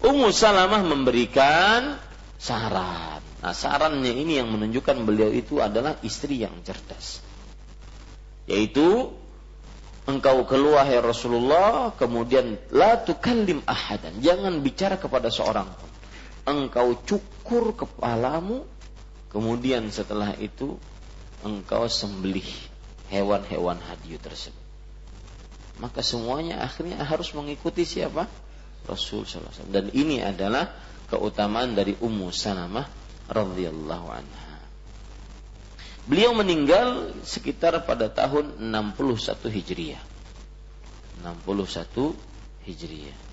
Ummu 0.01 0.33
Salamah 0.35 0.83
memberikan 0.83 2.01
saran. 2.41 3.21
Nah, 3.41 3.53
sarannya 3.53 4.13
ini 4.17 4.41
yang 4.41 4.49
menunjukkan 4.49 5.05
beliau 5.05 5.29
itu 5.29 5.61
adalah 5.61 6.01
istri 6.01 6.41
yang 6.41 6.57
cerdas. 6.65 7.21
Yaitu 8.49 9.13
engkau 10.09 10.49
keluar 10.49 10.89
ya 10.89 11.05
Rasulullah, 11.05 11.93
kemudian 11.95 12.57
la 12.73 13.01
tukallim 13.01 13.61
ahadan, 13.69 14.19
jangan 14.25 14.65
bicara 14.65 14.97
kepada 14.97 15.29
seorang 15.29 15.69
pun. 15.69 15.91
Engkau 16.49 16.97
cukur 17.05 17.77
kepalamu, 17.77 18.65
kemudian 19.29 19.93
setelah 19.93 20.33
itu 20.41 20.81
engkau 21.45 21.87
sembelih 21.87 22.70
hewan-hewan 23.11 23.83
hadiu 23.83 24.17
tersebut. 24.17 24.63
Maka 25.83 26.05
semuanya 26.05 26.63
akhirnya 26.63 27.03
harus 27.03 27.33
mengikuti 27.35 27.83
siapa? 27.83 28.29
Rasul 28.87 29.25
SAW. 29.25 29.69
Dan 29.69 29.93
ini 29.93 30.23
adalah 30.23 30.71
keutamaan 31.11 31.75
dari 31.75 31.97
Ummu 31.99 32.31
Salamah 32.31 32.87
radhiyallahu 33.29 34.07
anha. 34.09 34.51
Beliau 36.09 36.33
meninggal 36.33 37.13
sekitar 37.23 37.77
pada 37.85 38.09
tahun 38.09 38.57
61 38.59 39.47
Hijriah. 39.53 40.03
61 41.23 42.17
Hijriah. 42.67 43.30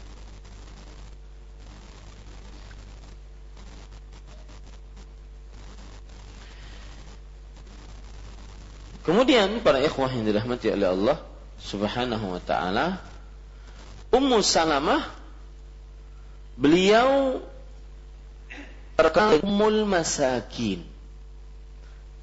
Kemudian 9.08 9.64
para 9.64 9.80
ikhwah 9.80 10.12
yang 10.12 10.28
dirahmati 10.28 10.68
oleh 10.68 10.92
Allah 10.92 11.18
Subhanahu 11.64 12.36
wa 12.36 12.42
taala, 12.44 13.00
Ummu 14.12 14.44
Salamah 14.44 15.08
beliau 16.60 17.40
terkenal 19.00 19.40
Ummul 19.40 19.88
Masakin 19.88 20.84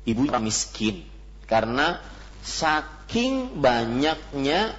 ibu 0.04 0.28
miskin 0.44 1.08
karena 1.48 2.04
saking 2.44 3.64
banyaknya 3.64 4.76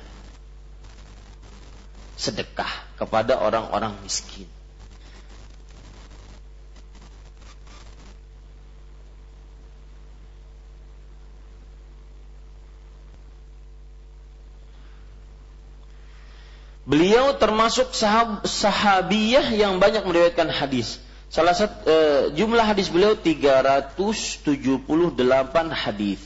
sedekah 2.14 2.70
kepada 3.01 3.41
orang-orang 3.41 3.97
miskin. 4.06 4.45
Beliau 16.86 17.33
termasuk 17.41 17.97
sahab, 17.97 18.45
sahabiyah 18.45 19.49
yang 19.57 19.81
banyak 19.81 20.05
meriwayatkan 20.05 20.53
hadis. 20.53 21.01
Salah 21.33 21.57
satu 21.57 21.75
uh, 21.89 22.23
jumlah 22.38 22.61
hadis 22.61 22.93
beliau 22.93 23.17
378 23.17 24.45
hadis. 25.73 26.21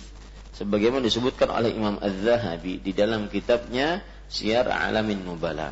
Sebagaimana 0.60 1.07
disebutkan 1.07 1.47
oleh 1.47 1.72
Imam 1.72 1.95
Az-Zahabi 2.03 2.84
di 2.84 2.91
dalam 2.91 3.32
kitabnya 3.32 4.03
Syiar 4.28 4.68
Alamin 4.68 5.24
Nubala. 5.24 5.72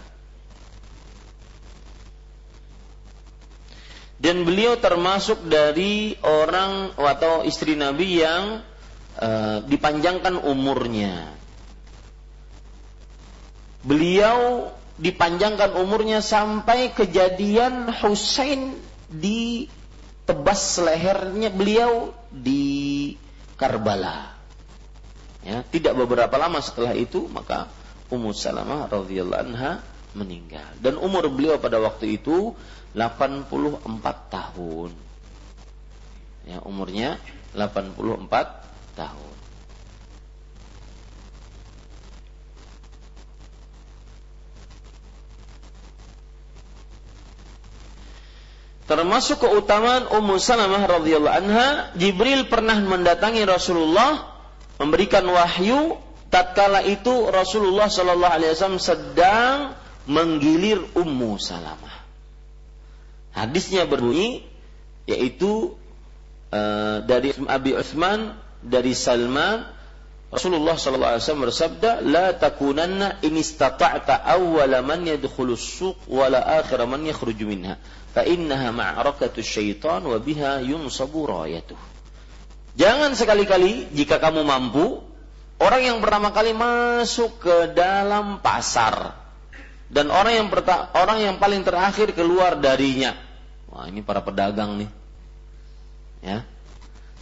Dan 4.17 4.47
beliau 4.47 4.79
termasuk 4.79 5.45
dari 5.45 6.15
orang 6.23 6.95
atau 6.95 7.43
istri 7.43 7.75
Nabi 7.75 8.23
yang 8.23 8.63
uh, 9.19 9.61
dipanjangkan 9.67 10.41
umurnya. 10.47 11.37
Beliau 13.87 14.67
dipanjangkan 14.99 15.79
umurnya 15.79 16.19
sampai 16.19 16.91
kejadian 16.91 17.87
Husain 18.03 18.75
di 19.07 19.71
tebas 20.27 20.75
lehernya 20.83 21.47
beliau 21.47 22.11
di 22.27 23.15
Karbala. 23.55 24.35
Ya, 25.47 25.63
tidak 25.63 25.95
beberapa 25.95 26.35
lama 26.35 26.59
setelah 26.59 26.91
itu 26.91 27.31
maka 27.31 27.71
Ummu 28.11 28.35
Salamah 28.35 28.91
radhiyallahu 28.91 29.43
anha 29.47 29.79
meninggal 30.11 30.75
dan 30.83 30.99
umur 30.99 31.31
beliau 31.31 31.55
pada 31.55 31.79
waktu 31.79 32.19
itu 32.19 32.51
84 32.91 33.87
tahun. 34.27 34.91
Ya, 36.43 36.59
umurnya 36.63 37.19
84 37.55 37.95
tahun. 38.99 39.26
Termasuk 48.87 49.43
keutamaan 49.43 50.07
Ummu 50.07 50.39
Salamah 50.39 50.87
radhiyallahu 50.87 51.37
anha, 51.43 51.91
Jibril 51.99 52.47
pernah 52.47 52.79
mendatangi 52.79 53.43
Rasulullah 53.43 54.31
memberikan 54.79 55.27
wahyu 55.27 55.99
tatkala 56.31 56.87
itu 56.87 57.27
Rasulullah 57.27 57.91
sallallahu 57.91 58.31
alaihi 58.31 58.55
wasallam 58.55 58.79
sedang 58.79 59.75
menggilir 60.07 60.79
Ummu 60.95 61.35
Salamah. 61.35 61.99
Hadisnya 63.35 63.83
berbunyi 63.83 64.47
yaitu 65.03 65.75
uh, 66.55 67.03
dari 67.03 67.35
Abi 67.43 67.75
Utsman 67.75 68.39
dari 68.63 68.95
Salman 68.95 69.67
Rasulullah 70.27 70.75
sallallahu 70.75 71.11
alaihi 71.15 71.23
wasallam 71.23 71.45
bersabda, 71.47 71.91
"La 72.03 72.35
takunanna 72.35 73.23
in 73.23 73.39
istata'ta 73.39 74.27
awwala 74.27 74.83
man 74.83 75.07
yadkhulu 75.07 75.55
as-suq 75.55 75.95
wa 76.11 76.27
la 76.27 76.43
akhira 76.59 76.83
man 76.83 77.07
yakhruju 77.07 77.47
minha." 77.47 77.79
Ma'rakatu 78.25 79.43
syaitan 79.43 80.01
wa 80.01 80.17
biha 80.17 80.63
yunsabu 80.63 81.27
rayatuh. 81.27 81.77
Jangan 82.77 83.17
sekali-kali 83.17 83.89
jika 83.93 84.21
kamu 84.21 84.45
mampu 84.45 85.01
orang 85.57 85.81
yang 85.81 85.97
pertama 86.01 86.29
kali 86.29 86.53
masuk 86.53 87.41
ke 87.41 87.73
dalam 87.73 88.37
pasar 88.41 89.17
dan 89.87 90.11
orang 90.11 90.45
yang 90.45 90.47
orang 90.93 91.17
yang 91.23 91.35
paling 91.39 91.63
terakhir 91.63 92.11
keluar 92.11 92.59
darinya. 92.59 93.15
Wah, 93.71 93.87
ini 93.87 94.03
para 94.03 94.19
pedagang 94.19 94.77
nih. 94.83 94.89
Ya. 96.21 96.43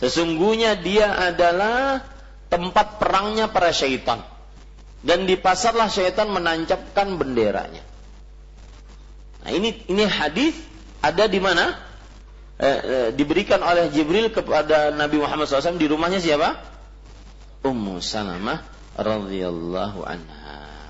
Sesungguhnya 0.01 0.75
dia 0.75 1.13
adalah 1.13 2.03
tempat 2.51 2.99
perangnya 2.99 3.47
para 3.47 3.71
syaitan. 3.71 4.21
Dan 5.05 5.29
di 5.29 5.37
pasarlah 5.37 5.85
syaitan 5.85 6.25
menancapkan 6.33 7.13
benderanya. 7.21 7.85
Nah, 9.45 9.53
ini 9.53 9.85
ini 9.85 10.03
hadis 10.09 10.57
ada 11.05 11.29
di 11.29 11.37
mana? 11.37 11.77
Eh, 12.55 12.79
eh, 12.81 13.09
diberikan 13.13 13.59
oleh 13.61 13.91
Jibril 13.91 14.31
kepada 14.31 14.89
Nabi 14.89 15.19
Muhammad 15.21 15.45
SAW 15.45 15.77
di 15.77 15.85
rumahnya 15.91 16.17
siapa? 16.17 16.55
Ummu 17.61 18.01
Salamah 18.01 18.63
radhiyallahu 18.95 20.01
anha. 20.07 20.89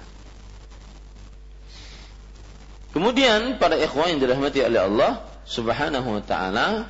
Kemudian 2.96 3.60
pada 3.60 3.76
ikhwan 3.76 4.16
yang 4.16 4.22
dirahmati 4.24 4.64
oleh 4.64 4.88
Allah 4.88 5.12
Subhanahu 5.44 6.16
wa 6.16 6.24
taala 6.24 6.88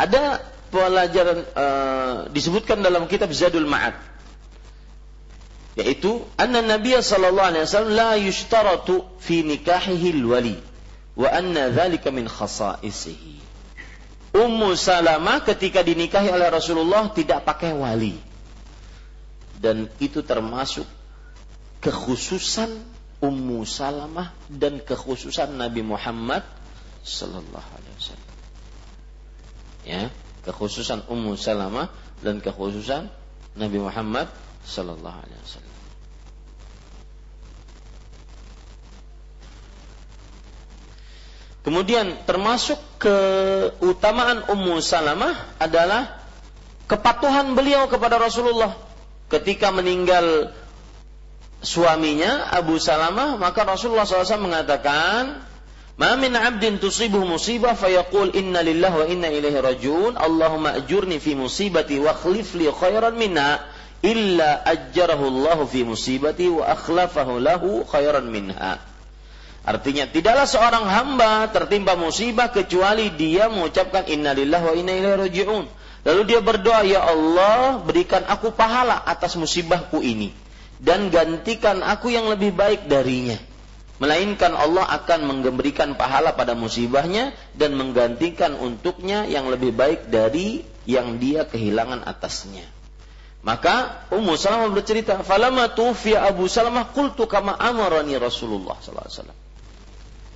ada 0.00 0.42
pelajaran 0.74 1.38
uh, 1.54 2.16
disebutkan 2.34 2.82
dalam 2.82 3.06
kitab 3.06 3.30
Zadul 3.30 3.68
Ma'ad 3.68 4.09
yaitu 5.78 6.26
anna 6.34 6.62
Nabi 6.62 6.98
sallallahu 6.98 7.46
alaihi 7.54 7.64
wasallam 7.66 7.94
la 7.94 8.12
yushtaratu 8.18 9.06
fi 9.22 9.46
nikahihi 9.46 10.22
wali 10.26 10.58
wa 11.14 11.28
anna 11.30 11.70
dzalika 11.70 12.10
min 12.10 12.26
khasaisihi. 12.26 13.40
Ummu 14.30 14.78
Salamah 14.78 15.42
ketika 15.42 15.82
dinikahi 15.82 16.30
oleh 16.30 16.46
Rasulullah 16.54 17.10
tidak 17.10 17.42
pakai 17.42 17.74
wali. 17.74 18.14
Dan 19.58 19.90
itu 19.98 20.22
termasuk 20.22 20.86
kekhususan 21.82 22.70
Ummu 23.20 23.66
Salamah 23.66 24.32
dan 24.48 24.80
kekhususan 24.80 25.58
Nabi 25.58 25.82
Muhammad 25.82 26.46
sallallahu 27.02 27.68
alaihi 27.74 27.94
wasallam. 27.98 28.30
Ya, 29.84 30.02
kekhususan 30.46 31.04
Ummu 31.10 31.34
Salamah 31.34 31.90
dan 32.22 32.38
kekhususan 32.38 33.10
Nabi 33.58 33.78
Muhammad 33.82 34.30
sallallahu 34.64 35.18
alaihi 35.18 35.42
wasallam. 35.42 35.70
Kemudian 41.60 42.24
termasuk 42.24 42.80
keutamaan 42.96 44.48
Ummu 44.48 44.80
Salamah 44.80 45.60
adalah 45.60 46.24
kepatuhan 46.88 47.52
beliau 47.52 47.84
kepada 47.84 48.16
Rasulullah. 48.16 48.72
Ketika 49.28 49.68
meninggal 49.68 50.56
suaminya 51.60 52.48
Abu 52.48 52.80
Salamah 52.80 53.36
maka 53.36 53.68
Rasulullah 53.68 54.08
SAW 54.08 54.40
mengatakan 54.40 55.44
Ma 56.00 56.16
min 56.16 56.32
'abdin 56.32 56.80
tusibuhu 56.80 57.28
musibah 57.28 57.76
fayaqul 57.76 58.32
inna 58.32 58.64
lillahi 58.64 58.96
wa 58.96 59.04
inna 59.04 59.28
ilaihi 59.28 59.60
rajiun. 59.60 60.16
Allahumma 60.16 60.80
ajurni 60.80 61.20
fi 61.20 61.36
musibati 61.36 62.00
wa 62.00 62.16
khlif 62.16 62.56
li 62.56 62.72
khairan 62.72 63.20
minha 63.20 63.60
illa 64.00 64.64
ajjarahu 64.64 65.24
Allah 65.28 65.58
fi 65.68 65.84
musibati 65.84 66.48
wa 66.48 66.64
akhlafahu 66.72 67.36
lahu 67.40 67.84
khairan 67.84 68.28
minha. 68.28 68.80
Artinya 69.60 70.08
tidaklah 70.08 70.48
seorang 70.48 70.84
hamba 70.88 71.52
tertimpa 71.52 71.92
musibah 71.92 72.48
kecuali 72.48 73.12
dia 73.12 73.52
mengucapkan 73.52 74.08
innalillahi 74.08 74.64
wa 74.64 74.74
inna 74.74 74.92
ilaihi 74.96 75.20
raji'un. 75.20 75.64
Lalu 76.00 76.22
dia 76.24 76.40
berdoa, 76.40 76.80
"Ya 76.80 77.04
Allah, 77.04 77.84
berikan 77.84 78.24
aku 78.24 78.56
pahala 78.56 78.96
atas 79.04 79.36
musibahku 79.36 80.00
ini 80.00 80.32
dan 80.80 81.12
gantikan 81.12 81.84
aku 81.84 82.08
yang 82.08 82.32
lebih 82.32 82.56
baik 82.56 82.88
darinya." 82.88 83.36
Melainkan 84.00 84.56
Allah 84.56 84.88
akan 84.96 85.28
memberikan 85.28 85.92
pahala 85.92 86.32
pada 86.32 86.56
musibahnya 86.56 87.36
dan 87.52 87.76
menggantikan 87.76 88.56
untuknya 88.56 89.28
yang 89.28 89.52
lebih 89.52 89.76
baik 89.76 90.08
dari 90.08 90.64
yang 90.88 91.20
dia 91.20 91.44
kehilangan 91.44 92.08
atasnya. 92.08 92.79
Maka 93.40 94.04
Ummu 94.12 94.36
Salamah 94.36 94.68
bercerita, 94.68 95.24
"Falama 95.24 95.72
tufiya 95.72 96.28
Abu 96.28 96.44
Salamah 96.44 96.92
qultu 96.92 97.24
kama 97.24 97.56
amarani 97.56 98.20
Rasulullah 98.20 98.76
sallallahu 98.76 99.08
alaihi 99.08 99.16
wasallam." 99.16 99.38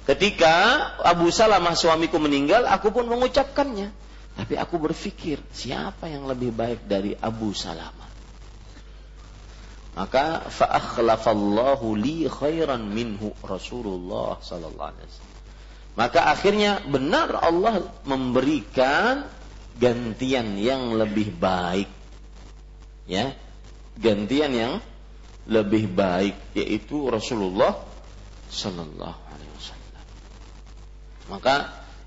Ketika 0.04 0.54
Abu 1.00 1.28
Salamah 1.32 1.76
suamiku 1.76 2.16
meninggal, 2.20 2.64
aku 2.68 2.92
pun 2.92 3.08
mengucapkannya. 3.08 3.92
Tapi 4.34 4.54
aku 4.58 4.76
berpikir, 4.76 5.40
siapa 5.52 6.10
yang 6.10 6.28
lebih 6.28 6.52
baik 6.52 6.84
dari 6.84 7.16
Abu 7.16 7.56
Salamah? 7.56 8.10
Maka 9.94 10.42
fa'akhlafallahu 10.50 11.94
li 11.94 12.26
khairan 12.26 12.82
minhu 12.82 13.30
Rasulullah 13.46 14.42
sallallahu 14.42 14.90
alaihi 14.90 15.06
wasallam. 15.06 15.34
Maka 15.94 16.20
akhirnya 16.34 16.82
benar 16.82 17.30
Allah 17.38 17.86
memberikan 18.02 19.30
gantian 19.78 20.58
yang 20.58 20.98
lebih 20.98 21.30
baik. 21.38 21.86
Ya. 23.04 23.36
Gantian 23.94 24.52
yang 24.52 24.74
lebih 25.44 25.92
baik 25.92 26.34
yaitu 26.56 27.06
Rasulullah 27.06 27.84
sallallahu 28.48 29.18
alaihi 29.28 29.52
wasallam. 29.54 30.04
Maka 31.28 31.54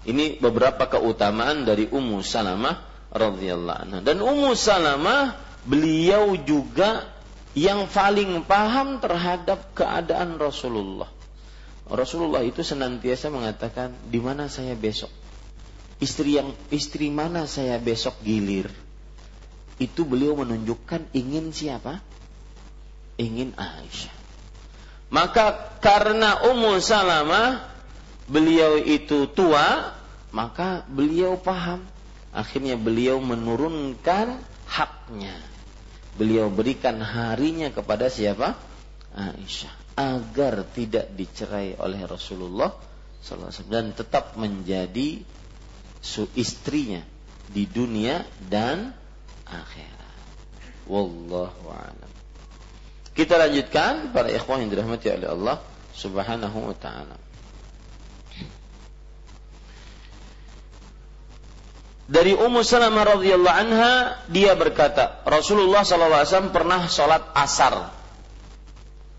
ini 0.07 0.39
beberapa 0.41 0.89
keutamaan 0.89 1.67
dari 1.67 1.85
Ummu 1.87 2.23
Salamah 2.25 2.81
radhiyallahu 3.13 3.79
anha. 3.87 3.99
Dan 4.01 4.23
Ummu 4.23 4.55
Salamah 4.57 5.37
beliau 5.67 6.33
juga 6.43 7.07
yang 7.57 7.89
paling 7.89 8.45
paham 8.45 9.01
terhadap 9.01 9.73
keadaan 9.73 10.37
Rasulullah. 10.37 11.09
Rasulullah 11.87 12.43
itu 12.43 12.61
senantiasa 12.61 13.31
mengatakan, 13.31 13.95
di 14.11 14.19
mana 14.19 14.51
saya 14.51 14.75
besok? 14.75 15.09
Istri 15.97 16.29
yang 16.37 16.49
istri 16.69 17.09
mana 17.09 17.49
saya 17.49 17.79
besok 17.81 18.21
gilir? 18.21 18.69
Itu 19.77 20.05
beliau 20.05 20.37
menunjukkan 20.41 21.13
ingin 21.13 21.53
siapa? 21.53 22.01
Ingin 23.17 23.53
Aisyah. 23.57 24.15
Maka 25.07 25.77
karena 25.79 26.43
Ummu 26.51 26.81
Salamah 26.83 27.63
beliau 28.27 28.81
itu 28.81 29.29
tua, 29.31 29.95
maka 30.35 30.83
beliau 30.89 31.39
paham. 31.39 31.85
Akhirnya 32.33 32.77
beliau 32.77 33.17
menurunkan 33.23 34.37
haknya 34.67 35.37
beliau 36.17 36.49
berikan 36.49 36.97
harinya 36.99 37.69
kepada 37.69 38.09
siapa? 38.09 38.57
Aisyah 39.13 39.73
agar 39.97 40.65
tidak 40.73 41.13
dicerai 41.13 41.77
oleh 41.77 42.05
Rasulullah 42.05 42.73
SAW 43.21 43.69
dan 43.69 43.93
tetap 43.93 44.37
menjadi 44.37 45.21
istrinya 46.37 47.01
di 47.49 47.65
dunia 47.65 48.21
dan 48.45 48.93
akhirat. 49.47 50.15
Wallahu 50.87 51.67
a'lam. 51.71 52.11
Kita 53.17 53.39
lanjutkan 53.39 54.13
para 54.13 54.29
ikhwan 54.29 54.67
yang 54.67 54.71
dirahmati 54.71 55.09
oleh 55.09 55.29
Allah 55.31 55.57
Subhanahu 55.97 56.69
wa 56.69 56.75
taala. 56.77 57.17
dari 62.07 62.31
Ummu 62.31 62.63
Salamah 62.63 63.19
radhiyallahu 63.19 63.57
anha 63.67 64.15
dia 64.31 64.55
berkata 64.55 65.19
Rasulullah 65.27 65.83
SAW 65.83 66.55
pernah 66.55 66.87
sholat 66.87 67.35
asar 67.35 67.91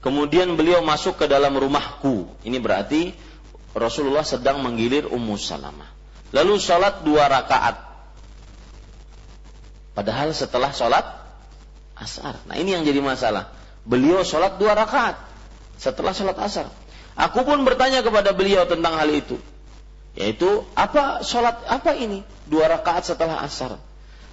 kemudian 0.00 0.56
beliau 0.56 0.80
masuk 0.80 1.20
ke 1.20 1.28
dalam 1.28 1.52
rumahku 1.52 2.32
ini 2.48 2.56
berarti 2.56 3.12
Rasulullah 3.76 4.24
sedang 4.24 4.64
menggilir 4.64 5.04
Ummu 5.04 5.36
Salamah 5.36 5.92
lalu 6.32 6.56
sholat 6.56 7.04
dua 7.04 7.28
rakaat 7.28 7.87
padahal 9.98 10.30
setelah 10.30 10.70
sholat 10.70 11.02
asar. 11.98 12.38
Nah 12.46 12.54
ini 12.54 12.78
yang 12.78 12.86
jadi 12.86 13.02
masalah. 13.02 13.50
Beliau 13.82 14.22
sholat 14.22 14.54
dua 14.62 14.78
rakaat 14.78 15.18
setelah 15.74 16.14
sholat 16.14 16.38
asar. 16.38 16.70
Aku 17.18 17.42
pun 17.42 17.66
bertanya 17.66 18.06
kepada 18.06 18.30
beliau 18.30 18.62
tentang 18.70 18.94
hal 18.94 19.10
itu. 19.10 19.42
Yaitu 20.14 20.62
apa 20.78 21.26
sholat 21.26 21.66
apa 21.66 21.98
ini? 21.98 22.22
Dua 22.46 22.70
rakaat 22.70 23.10
setelah 23.10 23.42
asar. 23.42 23.82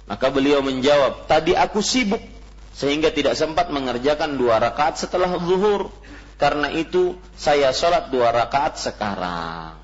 Maka 0.06 0.30
beliau 0.30 0.62
menjawab 0.62 1.26
tadi 1.26 1.58
aku 1.58 1.82
sibuk 1.82 2.22
sehingga 2.70 3.10
tidak 3.10 3.34
sempat 3.34 3.66
mengerjakan 3.74 4.38
dua 4.38 4.62
rakaat 4.62 5.02
setelah 5.02 5.34
zuhur. 5.42 5.90
Karena 6.38 6.70
itu 6.70 7.18
saya 7.34 7.74
sholat 7.74 8.14
dua 8.14 8.30
rakaat 8.30 8.78
sekarang. 8.78 9.74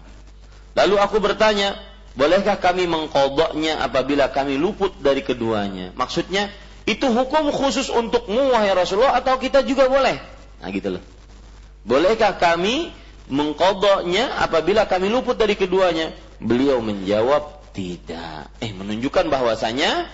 Lalu 0.79 0.95
aku 1.01 1.19
bertanya 1.19 1.75
bolehkah 2.13 2.61
kami 2.61 2.85
mengkodoknya 2.89 3.81
apabila 3.81 4.29
kami 4.29 4.61
luput 4.61 4.93
dari 5.01 5.25
keduanya 5.25 5.97
maksudnya 5.97 6.53
itu 6.85 7.07
hukum 7.09 7.49
khusus 7.55 7.89
untukmu 7.89 8.53
wahai 8.53 8.75
Rasulullah 8.75 9.17
atau 9.17 9.39
kita 9.41 9.65
juga 9.65 9.89
boleh 9.89 10.21
nah 10.61 10.69
gitu 10.69 10.99
loh 10.99 11.03
bolehkah 11.83 12.37
kami 12.39 12.93
mengkodoknya 13.31 14.43
apabila 14.43 14.85
kami 14.85 15.13
luput 15.13 15.39
dari 15.39 15.55
keduanya? 15.55 16.15
Beliau 16.43 16.83
menjawab 16.83 17.73
tidak. 17.73 18.51
Eh 18.59 18.75
menunjukkan 18.75 19.31
bahwasanya 19.31 20.11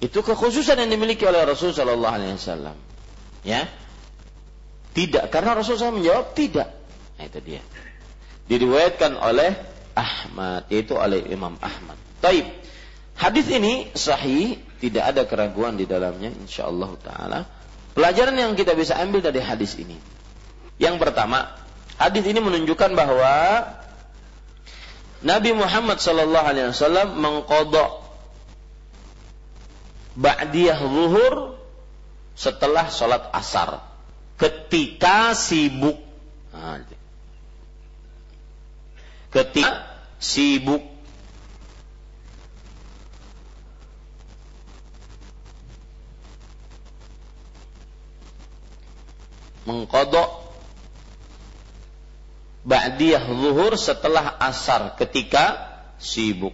itu 0.00 0.18
kekhususan 0.24 0.80
yang 0.80 0.90
dimiliki 0.90 1.22
oleh 1.28 1.44
Rasul 1.44 1.76
Shallallahu 1.76 2.14
Alaihi 2.14 2.34
Wasallam. 2.34 2.76
Ya, 3.44 3.68
tidak 4.92 5.32
karena 5.32 5.56
Rasul 5.56 5.80
SAW 5.80 5.96
menjawab 5.96 6.36
tidak. 6.36 6.76
Nah, 7.16 7.24
itu 7.24 7.40
dia. 7.40 7.62
Diriwayatkan 8.52 9.16
oleh 9.16 9.56
Ahmad, 9.94 10.66
yaitu 10.72 10.96
oleh 10.96 11.24
Imam 11.30 11.56
Ahmad. 11.60 11.96
Taib. 12.20 12.46
Hadis 13.16 13.52
ini 13.52 13.92
sahih, 13.92 14.56
tidak 14.80 15.12
ada 15.12 15.22
keraguan 15.28 15.76
di 15.76 15.84
dalamnya, 15.84 16.32
insya 16.32 16.68
Allah 16.68 16.90
Taala. 17.04 17.40
Pelajaran 17.92 18.32
yang 18.32 18.56
kita 18.56 18.72
bisa 18.72 18.96
ambil 18.96 19.20
dari 19.20 19.44
hadis 19.44 19.76
ini. 19.76 19.98
Yang 20.80 20.96
pertama, 20.96 21.60
Hadis 22.00 22.24
ini 22.24 22.40
menunjukkan 22.40 22.96
bahwa 22.96 23.60
Nabi 25.20 25.52
Muhammad 25.52 26.00
sallallahu 26.00 26.46
alaihi 26.48 26.72
wasallam 26.72 27.20
mengkodok 27.20 28.08
ba'diyah 30.16 30.80
zuhur 30.80 31.60
setelah 32.32 32.88
sholat 32.88 33.28
asar 33.36 33.84
ketika 34.40 35.36
sibuk 35.36 36.00
nah, 36.56 36.80
ketika 39.30 39.86
sibuk 40.18 40.82
mengkodok 49.64 50.28
ba'diyah 52.66 53.24
zuhur 53.24 53.72
setelah 53.78 54.36
asar 54.42 54.98
ketika 54.98 55.70
sibuk. 55.96 56.52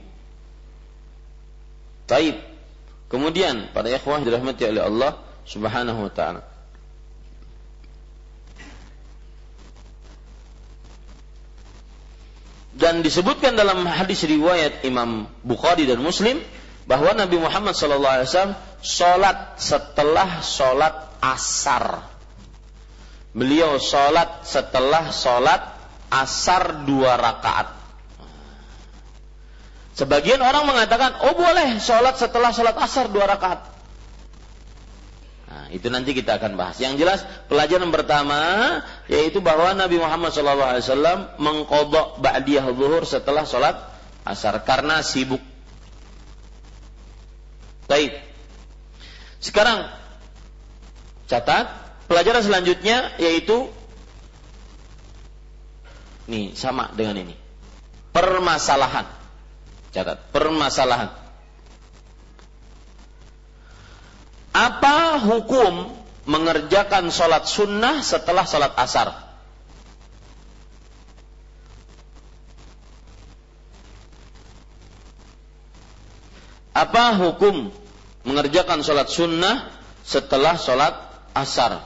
Taib. 2.07 2.39
Kemudian 3.07 3.70
para 3.70 3.91
ikhwah 3.91 4.22
dirahmati 4.22 4.66
oleh 4.66 4.83
Allah 4.83 5.12
Subhanahu 5.47 6.07
wa 6.07 6.12
taala. 6.12 6.56
Dan 12.77 13.01
disebutkan 13.01 13.57
dalam 13.57 13.89
hadis 13.89 14.20
riwayat 14.29 14.85
Imam 14.85 15.24
Bukhari 15.41 15.89
dan 15.89 15.97
Muslim 16.05 16.45
bahwa 16.85 17.16
Nabi 17.16 17.41
Muhammad 17.41 17.72
SAW 17.72 18.53
sholat 18.85 19.57
setelah 19.57 20.45
sholat 20.45 20.95
asar. 21.24 22.05
Beliau 23.33 23.81
sholat 23.81 24.45
setelah 24.45 25.09
sholat 25.09 25.72
asar 26.12 26.85
dua 26.85 27.16
rakaat. 27.16 27.72
Sebagian 29.97 30.45
orang 30.45 30.68
mengatakan, 30.68 31.24
oh 31.24 31.33
boleh 31.33 31.81
sholat 31.81 32.20
setelah 32.20 32.53
sholat 32.53 32.77
asar 32.77 33.09
dua 33.09 33.24
rakaat. 33.24 33.72
Nah, 35.49 35.72
itu 35.72 35.89
nanti 35.89 36.12
kita 36.12 36.37
akan 36.37 36.61
bahas. 36.61 36.77
Yang 36.77 37.01
jelas 37.01 37.20
pelajaran 37.49 37.89
pertama 37.89 38.39
yaitu 39.07 39.39
bahwa 39.39 39.71
Nabi 39.75 40.03
Muhammad 40.03 40.35
SAW 40.35 41.39
mengkodok 41.39 42.19
ba'diyah 42.19 42.67
zuhur 42.75 43.07
setelah 43.07 43.47
sholat 43.47 43.77
asar 44.27 44.59
karena 44.67 45.03
sibuk. 45.03 45.41
Baik. 47.87 48.19
Sekarang 49.39 49.87
catat 51.31 51.71
pelajaran 52.11 52.43
selanjutnya 52.43 53.15
yaitu 53.23 53.71
Nih 56.27 56.59
sama 56.59 56.91
dengan 56.95 57.23
ini. 57.23 57.35
Permasalahan. 58.11 59.07
Catat, 59.95 60.19
permasalahan. 60.35 61.15
Apa 64.51 65.23
hukum 65.23 65.95
mengerjakan 66.27 67.09
sholat 67.14 67.47
sunnah 67.47 68.03
setelah 68.03 68.45
sholat 68.45 68.74
asar? 68.74 69.09
Apa 76.77 77.16
hukum 77.16 77.72
mengerjakan 78.29 78.85
sholat 78.85 79.09
sunnah 79.09 79.72
setelah 80.05 80.61
sholat 80.61 80.93
asar? 81.33 81.81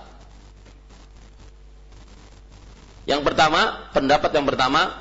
Yang 3.07 3.23
pertama, 3.23 3.91
pendapat 3.95 4.31
yang 4.35 4.47
pertama, 4.51 4.99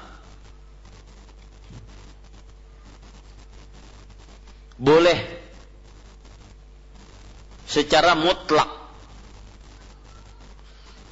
boleh 4.80 5.20
secara 7.70 8.16
mutlak. 8.16 8.79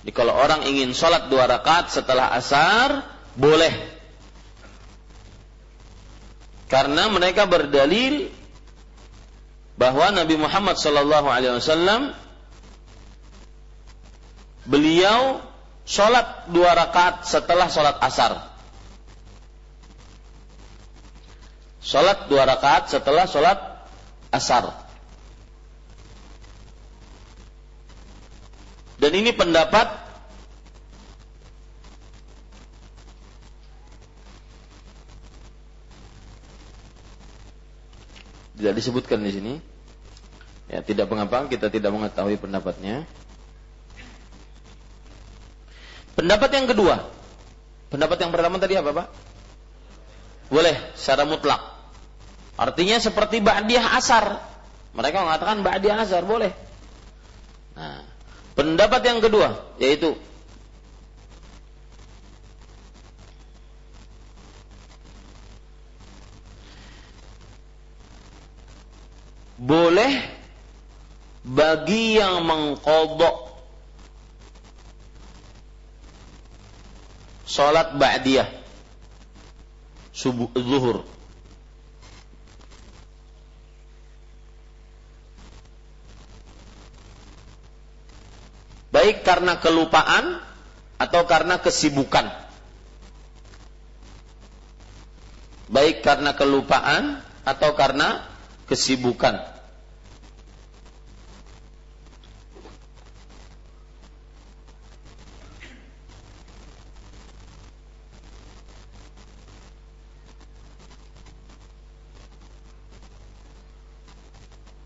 Jadi 0.08 0.16
kalau 0.16 0.39
orang 0.39 0.64
ingin 0.64 0.95
sholat 0.95 1.28
dua 1.28 1.51
rakaat 1.51 1.91
setelah 1.91 2.32
asar, 2.32 3.03
boleh. 3.36 3.76
Karena 6.72 7.12
mereka 7.12 7.43
berdalil 7.43 8.32
bahwa 9.76 10.08
Nabi 10.16 10.39
Muhammad 10.39 10.80
Wasallam 10.80 12.16
beliau 14.64 15.43
sholat 15.84 16.55
dua 16.55 16.72
rakaat 16.72 17.28
setelah 17.28 17.68
sholat 17.68 17.99
asar. 17.99 18.47
Sholat 21.84 22.32
dua 22.32 22.47
rakaat 22.47 22.95
setelah 22.95 23.28
sholat 23.28 23.60
asar. 24.32 24.86
Dan 28.98 29.12
ini 29.14 29.30
pendapat 29.30 30.08
tidak 38.58 38.74
disebutkan 38.74 39.22
di 39.22 39.32
sini. 39.32 39.54
Ya, 40.68 40.84
tidak 40.84 41.08
mengapa 41.08 41.48
kita 41.48 41.72
tidak 41.72 41.93
mengetahui 41.93 42.36
pendapatnya. 42.41 43.08
Pendapat 46.18 46.50
yang 46.52 46.66
kedua. 46.68 47.08
Pendapat 47.88 48.18
yang 48.20 48.34
pertama 48.34 48.60
tadi 48.60 48.76
apa, 48.76 48.91
Pak? 48.91 49.08
Boleh 50.50 50.76
secara 50.98 51.24
mutlak. 51.24 51.62
Artinya 52.58 52.98
seperti 52.98 53.39
ba'diyah 53.39 53.95
asar. 53.95 54.41
Mereka 54.98 55.22
mengatakan 55.22 55.62
ba'diyah 55.62 56.04
asar 56.04 56.26
boleh. 56.26 56.52
Nah, 57.78 58.02
Pendapat 58.58 59.01
yang 59.05 59.22
kedua 59.22 59.53
yaitu 59.78 60.18
boleh 69.62 70.14
bagi 71.45 72.18
yang 72.18 72.45
mengkodok 72.45 73.47
sholat 77.45 77.93
ba'diyah 77.97 78.49
subuh 80.14 80.49
zuhur 80.58 81.05
baik 88.98 89.22
karena 89.22 89.62
kelupaan 89.62 90.41
atau 90.98 91.30
karena 91.30 91.62
kesibukan. 91.62 92.34
Baik 95.70 96.02
karena 96.02 96.34
kelupaan 96.34 97.22
atau 97.45 97.78
karena 97.78 98.26
kesibukan. 98.66 99.38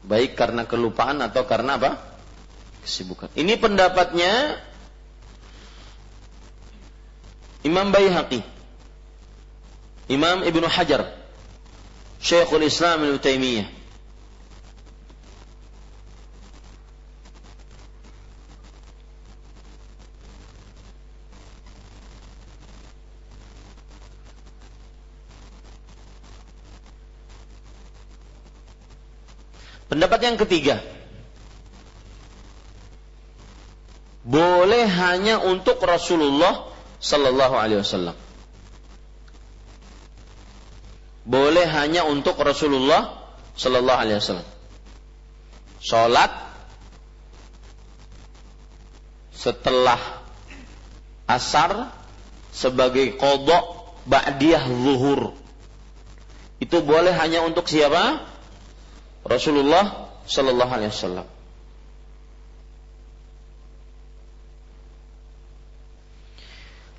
Baik 0.03 0.35
karena 0.35 0.67
kelupaan 0.67 1.23
atau 1.23 1.47
karena 1.47 1.79
apa? 1.79 2.10
Kesibukan. 2.81 3.29
Ini 3.37 3.55
pendapatnya 3.61 4.57
Imam 7.61 7.93
Baihaqi, 7.93 8.41
Imam 10.09 10.41
Ibnu 10.41 10.65
Hajar, 10.65 11.13
Syekhul 12.17 12.65
Islam 12.65 13.05
Ibnu 13.05 13.21
Taimiyah. 13.21 13.69
Pendapat 29.91 30.23
yang 30.23 30.39
ketiga, 30.39 30.79
boleh 34.31 34.87
hanya 34.87 35.43
untuk 35.43 35.83
Rasulullah 35.83 36.71
Sallallahu 37.03 37.55
Alaihi 37.59 37.83
Wasallam. 37.83 38.15
Boleh 41.27 41.67
hanya 41.67 42.07
untuk 42.07 42.39
Rasulullah 42.39 43.27
Sallallahu 43.59 43.99
Alaihi 43.99 44.23
Wasallam. 44.23 44.47
Sholat 45.83 46.31
setelah 49.35 49.99
asar 51.27 51.91
sebagai 52.55 53.19
kodok 53.19 53.97
ba'diyah 54.07 54.63
zuhur. 54.63 55.35
Itu 56.61 56.85
boleh 56.85 57.11
hanya 57.17 57.43
untuk 57.43 57.67
siapa? 57.67 58.23
Rasulullah 59.27 60.13
Sallallahu 60.23 60.71
Alaihi 60.71 60.93
Wasallam. 60.93 61.27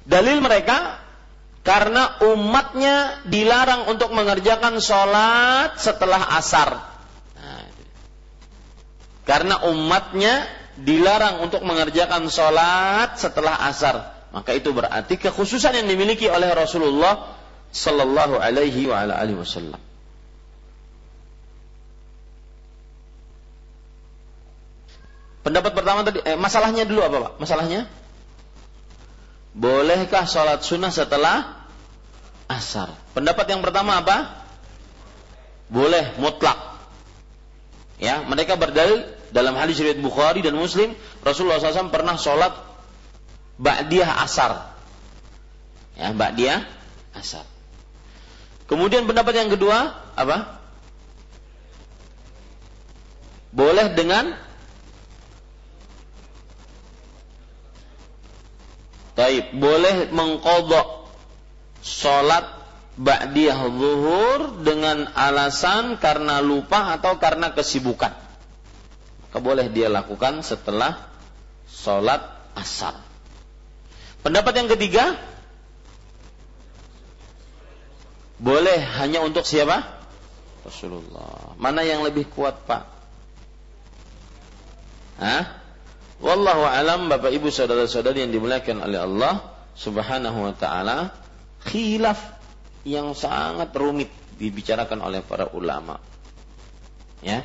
Dalil 0.02 0.42
mereka 0.42 0.98
karena 1.62 2.18
umatnya 2.26 3.22
dilarang 3.22 3.86
untuk 3.86 4.10
mengerjakan 4.10 4.82
sholat 4.82 5.78
setelah 5.78 6.38
asar. 6.38 6.74
Nah, 7.38 7.66
karena 9.22 9.62
umatnya 9.70 10.42
dilarang 10.74 11.46
untuk 11.46 11.62
mengerjakan 11.62 12.26
sholat 12.26 13.14
setelah 13.14 13.70
asar. 13.70 14.10
Maka 14.34 14.56
itu 14.56 14.74
berarti 14.74 15.20
kekhususan 15.20 15.76
yang 15.76 15.86
dimiliki 15.86 16.26
oleh 16.26 16.50
Rasulullah 16.50 17.36
Sallallahu 17.70 18.40
Alaihi 18.40 18.88
Wasallam. 19.38 19.78
Pendapat 25.42 25.72
pertama 25.74 26.06
tadi, 26.06 26.22
eh, 26.22 26.38
masalahnya 26.38 26.86
dulu 26.86 27.02
apa 27.02 27.16
pak? 27.18 27.32
Masalahnya? 27.42 27.90
Bolehkah 29.52 30.24
sholat 30.24 30.64
sunnah 30.64 30.88
setelah 30.88 31.68
asar? 32.48 32.96
Pendapat 33.12 33.44
yang 33.52 33.60
pertama 33.60 34.00
apa? 34.00 34.44
Boleh 35.68 36.16
mutlak. 36.16 36.56
Ya, 38.00 38.24
mereka 38.24 38.56
berdalil 38.56 39.04
dalam 39.32 39.56
hadis 39.56 39.80
riwayat 39.80 40.00
Bukhari 40.00 40.40
dan 40.44 40.56
Muslim, 40.56 40.92
Rasulullah 41.24 41.60
SAW 41.60 41.92
pernah 41.92 42.16
sholat 42.16 42.52
ba'diyah 43.60 44.24
asar. 44.24 44.72
Ya, 45.96 46.12
ba'diyah 46.12 46.64
asar. 47.16 47.44
Kemudian 48.68 49.04
pendapat 49.04 49.36
yang 49.36 49.52
kedua 49.52 49.92
apa? 50.16 50.60
Boleh 53.52 53.92
dengan 53.92 54.32
Taib, 59.22 59.54
boleh 59.54 60.10
mengkodok 60.10 61.06
sholat 61.78 62.42
ba'diyah 62.98 63.70
zuhur 63.70 64.66
dengan 64.66 65.06
alasan 65.14 65.94
karena 66.02 66.42
lupa 66.42 66.98
atau 66.98 67.22
karena 67.22 67.54
kesibukan. 67.54 68.10
Maka 69.22 69.38
boleh 69.38 69.70
dia 69.70 69.86
lakukan 69.86 70.42
setelah 70.42 71.06
sholat 71.70 72.18
asar. 72.58 72.98
Pendapat 74.26 74.58
yang 74.58 74.66
ketiga, 74.74 75.14
boleh 78.42 78.82
hanya 78.98 79.22
untuk 79.22 79.46
siapa? 79.46 79.86
Rasulullah. 80.66 81.54
Mana 81.62 81.86
yang 81.86 82.02
lebih 82.02 82.26
kuat 82.26 82.58
pak? 82.66 82.90
Hah? 85.22 85.61
Wallahu 86.22 86.62
alam 86.62 87.10
Bapak 87.10 87.34
Ibu 87.34 87.50
saudara-saudari 87.50 88.22
yang 88.22 88.30
dimuliakan 88.30 88.86
oleh 88.86 89.02
Allah 89.02 89.42
Subhanahu 89.74 90.46
wa 90.46 90.54
taala, 90.54 91.10
khilaf 91.66 92.38
yang 92.86 93.10
sangat 93.18 93.74
rumit 93.74 94.06
dibicarakan 94.38 95.02
oleh 95.02 95.18
para 95.26 95.50
ulama. 95.50 95.98
Ya. 97.26 97.42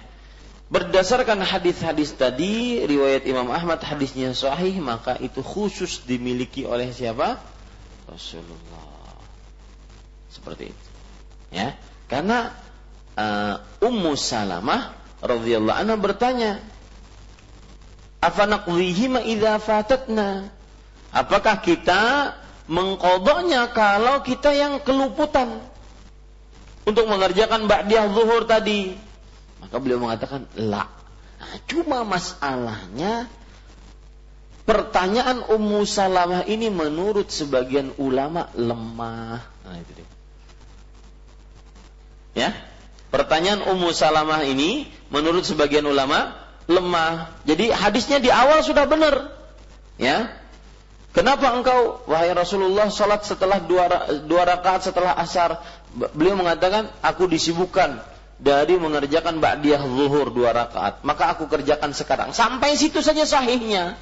Berdasarkan 0.68 1.42
hadis-hadis 1.42 2.14
tadi, 2.14 2.84
riwayat 2.84 3.24
Imam 3.26 3.50
Ahmad 3.50 3.80
hadisnya 3.82 4.36
sahih, 4.36 4.78
maka 4.84 5.16
itu 5.18 5.40
khusus 5.40 6.04
dimiliki 6.04 6.68
oleh 6.68 6.92
siapa? 6.92 7.40
Rasulullah. 8.06 9.16
Seperti 10.28 10.70
itu. 10.70 10.88
Ya. 11.50 11.80
Karena 12.12 12.52
uh, 13.16 13.56
Ummu 13.80 14.14
Salamah 14.20 14.92
radhiyallahu 15.24 15.78
anha 15.82 15.96
bertanya, 15.96 16.60
fatatna. 19.60 20.50
Apakah 21.12 21.64
kita 21.64 22.36
mengkodoknya 22.68 23.72
kalau 23.72 24.22
kita 24.22 24.52
yang 24.54 24.84
keluputan? 24.84 25.64
Untuk 26.88 27.04
mengerjakan 27.12 27.68
ba'diyah 27.68 28.08
zuhur 28.16 28.48
tadi. 28.48 28.96
Maka 29.60 29.76
beliau 29.84 30.00
mengatakan 30.00 30.48
la. 30.56 30.88
Nah, 31.38 31.56
cuma 31.68 32.08
masalahnya 32.08 33.28
pertanyaan 34.64 35.44
Ummu 35.48 35.84
Salamah 35.84 36.48
ini 36.48 36.72
menurut 36.72 37.28
sebagian 37.28 37.92
ulama 38.00 38.48
lemah. 38.56 39.44
Nah 39.68 39.76
itu 39.80 39.92
dia. 40.00 40.08
Ya? 42.36 42.50
Pertanyaan 43.12 43.68
Ummu 43.68 43.92
Salamah 43.92 44.48
ini 44.48 44.88
menurut 45.12 45.44
sebagian 45.44 45.84
ulama 45.84 46.47
lemah. 46.68 47.32
Jadi 47.48 47.72
hadisnya 47.72 48.20
di 48.20 48.30
awal 48.30 48.62
sudah 48.62 48.86
benar. 48.86 49.32
Ya. 49.98 50.30
Kenapa 51.16 51.50
engkau 51.58 52.06
wahai 52.06 52.30
Rasulullah 52.36 52.94
salat 52.94 53.26
setelah 53.26 53.58
dua, 53.58 53.90
dua 54.30 54.46
rakaat 54.46 54.86
setelah 54.86 55.18
asar? 55.18 55.58
Beliau 56.14 56.38
mengatakan 56.38 56.94
aku 57.02 57.26
disibukkan 57.26 57.98
dari 58.38 58.78
mengerjakan 58.78 59.42
ba'diyah 59.42 59.82
zuhur 59.82 60.30
dua 60.30 60.54
rakaat. 60.54 61.02
Maka 61.02 61.34
aku 61.34 61.50
kerjakan 61.50 61.98
sekarang. 61.98 62.30
Sampai 62.38 62.78
situ 62.78 63.02
saja 63.02 63.26
sahihnya. 63.26 63.98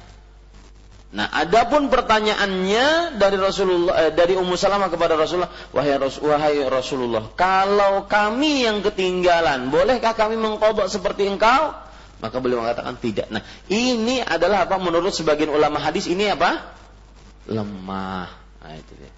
Nah, 1.16 1.32
adapun 1.32 1.88
pertanyaannya 1.88 3.16
dari 3.16 3.38
Rasulullah 3.40 3.94
eh, 4.04 4.12
dari 4.12 4.36
Ummu 4.36 4.58
Salamah 4.58 4.92
kepada 4.92 5.16
Rasulullah, 5.16 5.48
wahai, 5.72 5.96
Ras, 5.96 6.20
wahai 6.20 6.60
Rasulullah, 6.66 7.30
kalau 7.38 8.04
kami 8.10 8.66
yang 8.66 8.84
ketinggalan, 8.84 9.72
bolehkah 9.72 10.12
kami 10.12 10.36
mengkodok 10.36 10.90
seperti 10.90 11.30
engkau? 11.30 11.85
Maka 12.16 12.40
beliau 12.40 12.64
mengatakan 12.64 12.96
tidak. 12.96 13.28
Nah, 13.28 13.44
ini 13.68 14.24
adalah 14.24 14.64
apa 14.64 14.80
menurut 14.80 15.12
sebagian 15.12 15.52
ulama 15.52 15.76
hadis 15.76 16.08
ini 16.08 16.32
apa? 16.32 16.72
Lemah. 17.44 18.32
Nah, 18.64 18.74
itu 18.74 18.92
dia. 18.96 19.12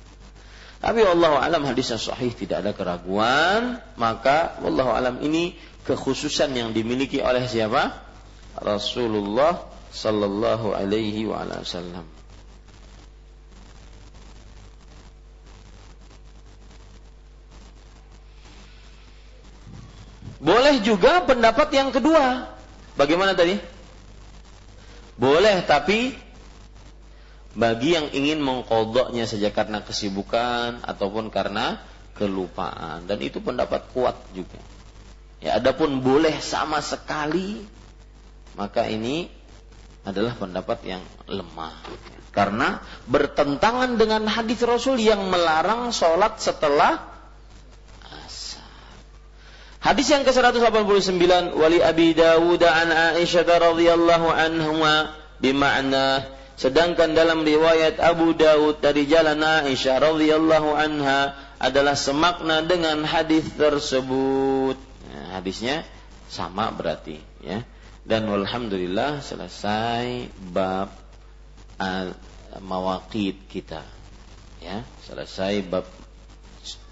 Tapi 0.78 1.02
Allah 1.02 1.42
alam 1.42 1.62
hadisnya 1.66 1.98
sahih 1.98 2.30
tidak 2.30 2.62
ada 2.62 2.70
keraguan, 2.70 3.82
maka 3.98 4.58
Allah 4.62 4.86
alam 4.94 5.16
ini 5.22 5.58
kekhususan 5.82 6.54
yang 6.54 6.70
dimiliki 6.70 7.18
oleh 7.18 7.42
siapa? 7.50 7.98
Rasulullah 8.58 9.66
sallallahu 9.90 10.74
alaihi 10.74 11.26
wasallam. 11.26 12.06
Boleh 20.38 20.78
juga 20.86 21.26
pendapat 21.26 21.74
yang 21.74 21.90
kedua. 21.90 22.57
Bagaimana 22.98 23.38
tadi? 23.38 23.54
Boleh 25.14 25.62
tapi 25.62 26.14
bagi 27.54 27.94
yang 27.94 28.10
ingin 28.10 28.42
mengkodoknya 28.42 29.26
saja 29.26 29.54
karena 29.54 29.82
kesibukan 29.82 30.82
ataupun 30.82 31.30
karena 31.30 31.78
kelupaan 32.18 33.06
dan 33.06 33.18
itu 33.22 33.38
pendapat 33.38 33.86
kuat 33.94 34.18
juga. 34.34 34.58
Ya, 35.38 35.62
adapun 35.62 36.02
boleh 36.02 36.42
sama 36.42 36.82
sekali 36.82 37.62
maka 38.58 38.90
ini 38.90 39.30
adalah 40.02 40.34
pendapat 40.34 40.82
yang 40.82 41.02
lemah 41.30 41.78
karena 42.34 42.82
bertentangan 43.06 43.94
dengan 43.94 44.26
hadis 44.26 44.58
Rasul 44.62 44.98
yang 44.98 45.30
melarang 45.30 45.94
sholat 45.94 46.42
setelah 46.42 47.17
Hadis 49.78 50.10
yang 50.10 50.26
ke-189 50.26 51.54
wali 51.54 51.78
Abi 51.78 52.10
Dawud 52.10 52.62
an 52.66 52.90
Aisyah 52.90 53.46
radhiyallahu 53.46 54.26
anhuma 54.26 55.14
bima'na 55.38 56.26
sedangkan 56.58 57.14
dalam 57.14 57.46
riwayat 57.46 58.02
Abu 58.02 58.34
Dawud 58.34 58.82
dari 58.82 59.06
jalan 59.06 59.38
Aisyah 59.38 60.02
radhiyallahu 60.02 60.74
anha 60.74 61.38
adalah 61.62 61.94
semakna 61.94 62.66
dengan 62.66 63.06
hadis 63.06 63.46
tersebut. 63.54 64.74
Nah, 65.14 65.38
hadisnya 65.38 65.86
sama 66.26 66.74
berarti 66.74 67.22
ya. 67.38 67.62
Dan 68.02 68.26
alhamdulillah 68.26 69.22
selesai 69.22 70.26
bab 70.50 70.90
mawaqit 72.58 73.46
kita. 73.46 73.86
Ya, 74.58 74.82
selesai 75.06 75.62
bab 75.62 75.86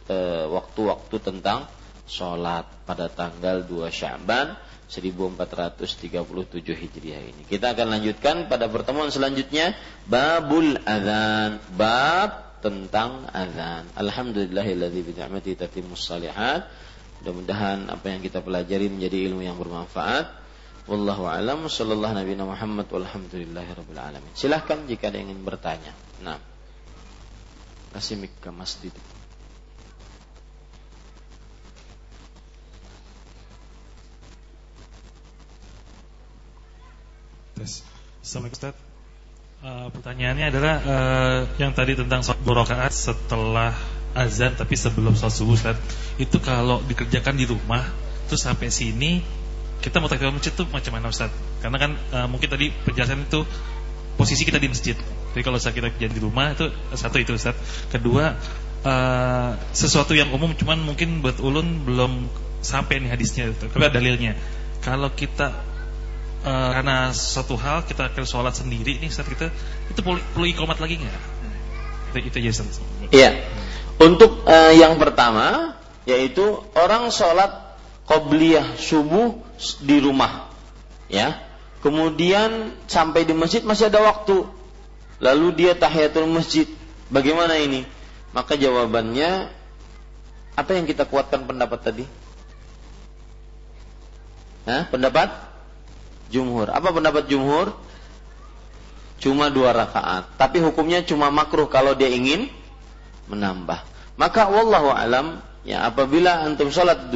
eh, 0.07 0.47
waktu-waktu 0.47 1.17
tentang 1.19 1.67
sholat 2.07 2.65
pada 2.87 3.11
tanggal 3.11 3.67
2 3.67 3.91
Syaban 3.91 4.55
1437 4.87 6.15
Hijriah 6.63 7.23
ini. 7.27 7.43
Kita 7.43 7.75
akan 7.75 7.99
lanjutkan 7.99 8.47
pada 8.47 8.71
pertemuan 8.71 9.11
selanjutnya 9.11 9.75
babul 10.07 10.79
adzan, 10.87 11.59
bab 11.75 12.63
tentang 12.63 13.27
azan. 13.35 13.91
Alhamdulillahilladzi 13.99 15.01
bi 15.03 15.13
ni'mati 15.19 15.59
tatimmus 15.59 16.07
salihat. 16.07 16.71
Mudah-mudahan 17.23 17.91
apa 17.91 18.07
yang 18.15 18.23
kita 18.23 18.39
pelajari 18.39 18.87
menjadi 18.87 19.27
ilmu 19.27 19.43
yang 19.43 19.59
bermanfaat. 19.59 20.47
Wallahu 20.87 21.27
alam 21.27 21.67
sallallahu 21.67 22.15
nabi 22.15 22.39
Muhammad 22.39 22.87
walhamdulillahirabbil 22.87 23.99
alamin. 23.99 24.31
Silahkan 24.39 24.87
jika 24.87 25.11
ada 25.11 25.19
yang 25.19 25.35
ingin 25.35 25.43
bertanya. 25.43 25.91
Nah. 26.23 26.39
Kasih 27.91 28.21
mik 28.21 28.39
ke 28.39 28.53
masjid. 28.55 28.93
Assalamualaikum 37.57 38.53
Ustaz. 38.53 38.77
Uh, 39.65 39.89
pertanyaannya 39.89 40.53
adalah 40.53 40.75
uh, 40.85 41.41
yang 41.57 41.73
tadi 41.73 41.97
tentang 41.97 42.21
sholat 42.21 42.45
rakaat 42.45 42.93
setelah 42.93 43.73
azan 44.13 44.53
tapi 44.53 44.77
sebelum 44.77 45.17
sholat 45.17 45.33
subuh 45.33 45.57
Ustaz. 45.57 45.81
Itu 46.21 46.37
kalau 46.45 46.85
dikerjakan 46.85 47.41
di 47.41 47.49
rumah 47.49 47.81
terus 48.29 48.45
sampai 48.45 48.69
sini 48.69 49.25
kita 49.81 50.05
mau 50.05 50.13
takbir 50.13 50.29
masjid 50.37 50.53
itu 50.53 50.69
macam 50.69 51.01
mana 51.01 51.09
Ustaz? 51.09 51.33
Karena 51.65 51.81
kan 51.81 51.97
uh, 52.13 52.29
mungkin 52.29 52.53
tadi 52.53 52.69
penjelasan 52.85 53.25
itu 53.25 53.49
posisi 54.21 54.45
kita 54.45 54.61
di 54.61 54.69
masjid. 54.69 54.97
Jadi 55.33 55.41
kalau 55.41 55.57
saat 55.57 55.73
kita 55.73 55.89
kerja 55.97 56.13
di 56.13 56.21
rumah 56.21 56.53
itu 56.53 56.69
satu 56.93 57.17
itu 57.17 57.41
Ustaz. 57.41 57.57
Kedua 57.89 58.37
uh, 58.85 59.51
sesuatu 59.73 60.13
yang 60.13 60.29
umum 60.29 60.53
cuman 60.53 60.85
mungkin 60.85 61.25
buat 61.25 61.41
ulun 61.41 61.89
belum 61.89 62.29
sampai 62.61 63.01
nih 63.01 63.17
hadisnya 63.17 63.49
Tapi 63.57 63.81
ada 63.81 63.97
dalilnya. 63.97 64.37
Kalau 64.85 65.09
kita 65.17 65.76
uh, 66.47 66.71
karena 66.73 67.11
satu 67.11 67.59
hal 67.59 67.83
kita 67.83 68.15
akan 68.15 68.25
sholat 68.25 68.55
sendiri 68.55 69.03
nih 69.03 69.11
saat 69.11 69.27
kita 69.27 69.51
itu 69.91 70.01
perlu, 70.01 70.23
perlu 70.33 70.47
ikomat 70.47 70.79
lagi 70.79 71.03
nggak? 71.03 71.15
Itu, 72.15 72.19
itu 72.31 72.37
aja 72.47 72.65
Iya. 73.11 73.31
Untuk 73.99 74.47
uh, 74.47 74.73
yang 74.73 74.97
pertama 75.03 75.75
yaitu 76.07 76.63
orang 76.79 77.11
sholat 77.11 77.75
qobliyah 78.07 78.79
subuh 78.79 79.43
di 79.83 79.99
rumah, 79.99 80.47
ya. 81.11 81.43
Kemudian 81.83 82.75
sampai 82.87 83.27
di 83.27 83.35
masjid 83.35 83.63
masih 83.67 83.91
ada 83.91 84.03
waktu. 84.03 84.47
Lalu 85.19 85.47
dia 85.55 85.73
tahiyatul 85.75 86.29
masjid. 86.31 86.67
Bagaimana 87.11 87.59
ini? 87.59 87.87
Maka 88.35 88.59
jawabannya 88.59 89.49
apa 90.59 90.71
yang 90.75 90.85
kita 90.85 91.07
kuatkan 91.07 91.47
pendapat 91.47 91.79
tadi? 91.83 92.05
Hah? 94.67 94.91
Pendapat 94.91 95.46
jumhur. 96.31 96.71
Apa 96.71 96.91
pendapat 96.93 97.31
jumhur? 97.31 97.75
Cuma 99.17 99.49
dua 99.49 99.73
rakaat. 99.73 100.37
Tapi 100.37 100.61
hukumnya 100.61 101.01
cuma 101.03 101.33
makruh 101.33 101.67
kalau 101.67 101.97
dia 101.97 102.13
ingin 102.13 102.53
menambah. 103.33 103.81
Maka 104.17 104.49
wallahu 104.49 104.93
alam 104.93 105.41
ya 105.65 105.89
apabila 105.89 106.45
antum 106.45 106.69
sholat 106.69 107.13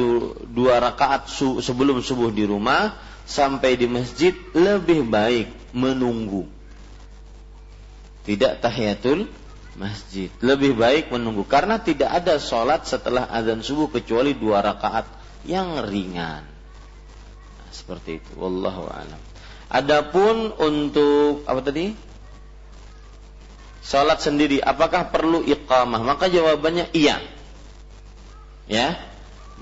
dua 0.51 0.81
rakaat 0.81 1.29
sebelum 1.61 2.01
subuh 2.01 2.29
di 2.33 2.45
rumah 2.45 2.97
sampai 3.25 3.77
di 3.77 3.85
masjid 3.85 4.33
lebih 4.53 5.05
baik 5.05 5.49
menunggu. 5.77 6.49
Tidak 8.21 8.61
tahiyatul 8.61 9.29
masjid. 9.77 10.29
Lebih 10.41 10.77
baik 10.77 11.13
menunggu 11.13 11.45
karena 11.45 11.81
tidak 11.81 12.11
ada 12.11 12.37
sholat 12.37 12.85
setelah 12.85 13.29
azan 13.29 13.61
subuh 13.61 13.89
kecuali 13.89 14.37
dua 14.37 14.61
rakaat 14.61 15.05
yang 15.45 15.81
ringan 15.85 16.50
seperti 17.71 18.21
itu 18.21 18.31
wallahu 18.37 18.87
alam 18.91 19.19
Adapun 19.71 20.51
untuk 20.59 21.47
apa 21.47 21.63
tadi? 21.63 21.95
Salat 23.79 24.19
sendiri 24.19 24.59
apakah 24.59 25.07
perlu 25.07 25.47
iqamah? 25.47 26.03
Maka 26.03 26.27
jawabannya 26.27 26.91
iya. 26.91 27.23
Ya. 28.67 28.99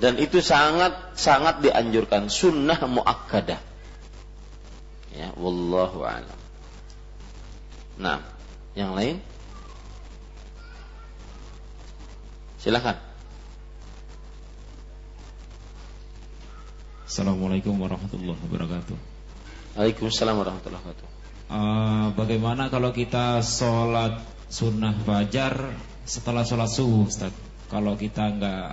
Dan 0.01 0.17
itu 0.17 0.41
sangat 0.41 1.13
sangat 1.13 1.61
dianjurkan 1.61 2.25
sunnah 2.25 2.81
muakkadah. 2.89 3.61
Ya, 5.13 5.29
wallahu 5.37 6.01
a'lam. 6.01 6.39
Nah, 7.99 8.23
yang 8.73 8.97
lain? 8.97 9.21
Silakan. 12.57 12.97
Assalamualaikum 17.09 17.73
warahmatullahi 17.73 18.37
wabarakatuh. 18.37 18.93
Waalaikumsalam 19.81 20.45
warahmatullahi 20.45 20.77
wabarakatuh. 20.77 21.07
Uh, 21.49 22.13
bagaimana 22.13 22.69
kalau 22.69 22.93
kita 22.93 23.41
sholat 23.41 24.21
sunnah 24.45 24.93
fajar 25.01 25.73
setelah 26.05 26.45
sholat 26.45 26.69
subuh, 26.69 27.09
Ustaz? 27.09 27.33
Kalau 27.73 27.97
kita 27.97 28.29
nggak, 28.29 28.69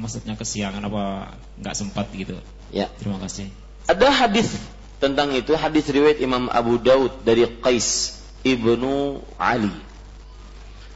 maksudnya 0.00 0.32
kesiangan 0.40 0.80
apa 0.80 1.36
nggak 1.60 1.74
sempat 1.76 2.08
gitu? 2.16 2.40
Ya. 2.72 2.88
Terima 2.96 3.20
kasih. 3.20 3.52
Ada 3.84 4.16
hadis 4.16 4.56
tentang 4.96 5.36
itu, 5.36 5.52
hadis 5.52 5.92
riwayat 5.92 6.24
Imam 6.24 6.48
Abu 6.48 6.80
Daud 6.80 7.20
dari 7.20 7.44
Qais 7.60 8.16
ibnu 8.48 9.20
Ali. 9.36 9.76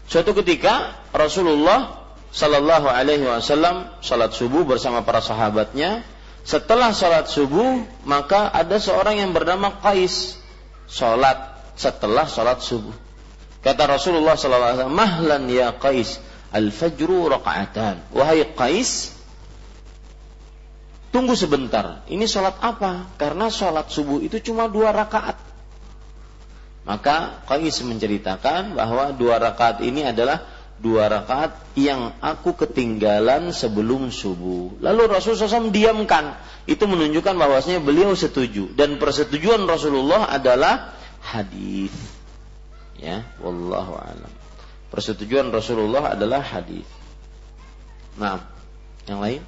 Suatu 0.09 0.33
ketika 0.33 1.05
Rasulullah 1.13 2.01
Shallallahu 2.33 2.89
Alaihi 2.89 3.29
Wasallam 3.29 3.93
salat 4.01 4.33
subuh 4.33 4.65
bersama 4.65 5.05
para 5.05 5.21
sahabatnya 5.21 6.09
setelah 6.43 6.91
sholat 6.91 7.31
subuh, 7.31 7.87
maka 8.03 8.51
ada 8.51 8.75
seorang 8.83 9.23
yang 9.23 9.31
bernama 9.31 9.79
Qais. 9.79 10.39
Sholat 10.91 11.39
setelah 11.79 12.27
sholat 12.27 12.59
subuh. 12.61 12.93
Kata 13.63 13.87
Rasulullah 13.87 14.35
SAW, 14.35 14.91
Mahlan 14.91 15.47
ya 15.47 15.71
Qais, 15.79 16.19
al-fajru 16.51 17.31
raka'atan. 17.31 18.11
Wahai 18.11 18.43
Qais, 18.59 19.15
tunggu 21.15 21.39
sebentar. 21.39 22.03
Ini 22.11 22.27
sholat 22.27 22.59
apa? 22.59 23.15
Karena 23.15 23.47
sholat 23.47 23.87
subuh 23.89 24.19
itu 24.19 24.43
cuma 24.43 24.67
dua 24.67 24.91
rakaat. 24.91 25.39
Maka 26.83 27.47
Qais 27.47 27.79
menceritakan 27.87 28.75
bahwa 28.75 29.15
dua 29.15 29.39
rakaat 29.39 29.87
ini 29.87 30.03
adalah 30.03 30.43
dua 30.83 31.07
rakaat 31.07 31.55
yang 31.79 32.19
aku 32.19 32.59
ketinggalan 32.59 33.55
sebelum 33.55 34.11
subuh. 34.11 34.83
Lalu 34.83 35.07
Rasulullah 35.07 35.47
SAW 35.47 35.71
diamkan. 35.71 36.35
Itu 36.67 36.91
menunjukkan 36.91 37.39
bahwasanya 37.39 37.83
beliau 37.83 38.15
setuju 38.19 38.75
dan 38.75 38.99
persetujuan 38.99 39.63
Rasulullah 39.67 40.27
adalah 40.31 40.99
hadis. 41.23 41.95
Ya, 42.99 43.27
wallahu 43.39 43.99
alam. 43.99 44.31
Persetujuan 44.91 45.51
Rasulullah 45.55 46.15
adalah 46.15 46.43
hadis. 46.43 46.87
Nah, 48.19 48.45
yang 49.09 49.19
lain? 49.19 49.43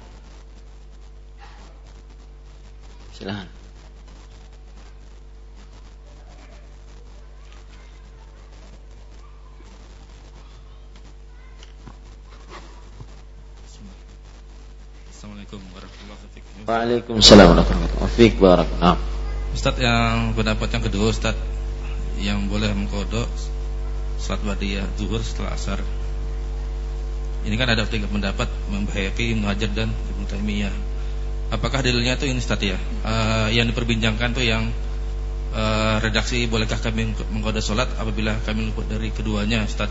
Silahkan. 3.15 3.47
Assalamualaikum 15.25 15.61
warahmatullahi 15.73 16.21
wabarakatuh. 16.21 16.69
Waalaikumsalam 16.69 17.45
warahmatullahi 17.49 17.93
wabarakatuh. 17.97 18.77
barak. 18.77 18.99
Ustaz 19.57 19.75
yang 19.81 20.37
pendapat 20.37 20.67
yang 20.69 20.83
kedua 20.85 21.05
Ustaz 21.09 21.35
yang 22.21 22.45
boleh 22.45 22.69
mengkodok 22.77 23.25
salat 24.21 24.45
badiyah 24.45 24.85
zuhur 25.01 25.25
setelah 25.25 25.57
asar. 25.57 25.81
Ini 27.41 27.57
kan 27.57 27.73
ada 27.73 27.89
tiga 27.89 28.05
pendapat 28.05 28.45
membahayakan 28.69 29.41
Ibnu 29.41 29.45
Hajar 29.49 29.73
dan 29.73 29.89
Ibnu 29.89 30.29
Taimiyah. 30.29 30.75
Apakah 31.49 31.81
dalilnya 31.81 32.21
itu 32.21 32.29
ini 32.29 32.37
Ustaz 32.37 32.61
ya? 32.61 32.77
Uh, 33.01 33.49
yang 33.49 33.65
diperbincangkan 33.65 34.29
tuh 34.29 34.45
yang 34.45 34.69
uh, 35.57 36.05
redaksi 36.05 36.45
bolehkah 36.45 36.77
kami 36.77 37.17
mengkodok 37.33 37.65
salat 37.65 37.89
apabila 37.97 38.37
kami 38.45 38.69
luput 38.69 38.85
dari 38.85 39.09
keduanya 39.09 39.65
Ustaz? 39.65 39.89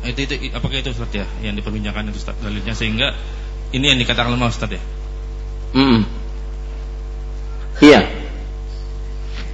Itu, 0.00 0.24
itu 0.24 0.48
apakah 0.56 0.80
itu 0.80 0.96
Ustaz 0.96 1.12
ya 1.12 1.28
yang 1.44 1.60
diperbincangkan 1.60 2.08
itu 2.08 2.24
Ustaz 2.24 2.40
dalilnya 2.40 2.72
sehingga 2.72 3.12
ini 3.70 3.84
yang 3.94 3.98
dikatakan 4.02 4.34
lemah 4.34 4.50
Ustaz 4.50 4.70
ya? 4.70 4.82
Hmm. 5.74 6.02
Iya. 7.78 8.00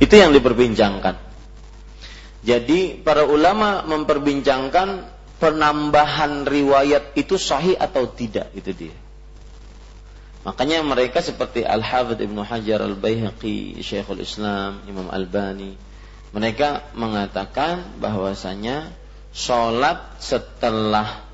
Itu 0.00 0.14
yang 0.16 0.32
diperbincangkan. 0.32 1.14
Jadi 2.46 3.02
para 3.02 3.26
ulama 3.26 3.82
memperbincangkan 3.84 5.16
penambahan 5.42 6.46
riwayat 6.46 7.12
itu 7.18 7.36
sahih 7.36 7.76
atau 7.76 8.08
tidak 8.08 8.54
itu 8.56 8.72
dia. 8.72 8.96
Makanya 10.46 10.86
mereka 10.86 11.18
seperti 11.26 11.66
Al-Hafidh 11.66 12.22
Ibnu 12.22 12.46
Hajar 12.46 12.86
Al-Baihaqi, 12.86 13.82
Syekhul 13.82 14.22
Islam, 14.22 14.86
Imam 14.86 15.10
Al-Bani, 15.10 15.74
mereka 16.30 16.86
mengatakan 16.94 17.98
bahwasanya 17.98 18.94
sholat 19.34 20.22
setelah 20.22 21.26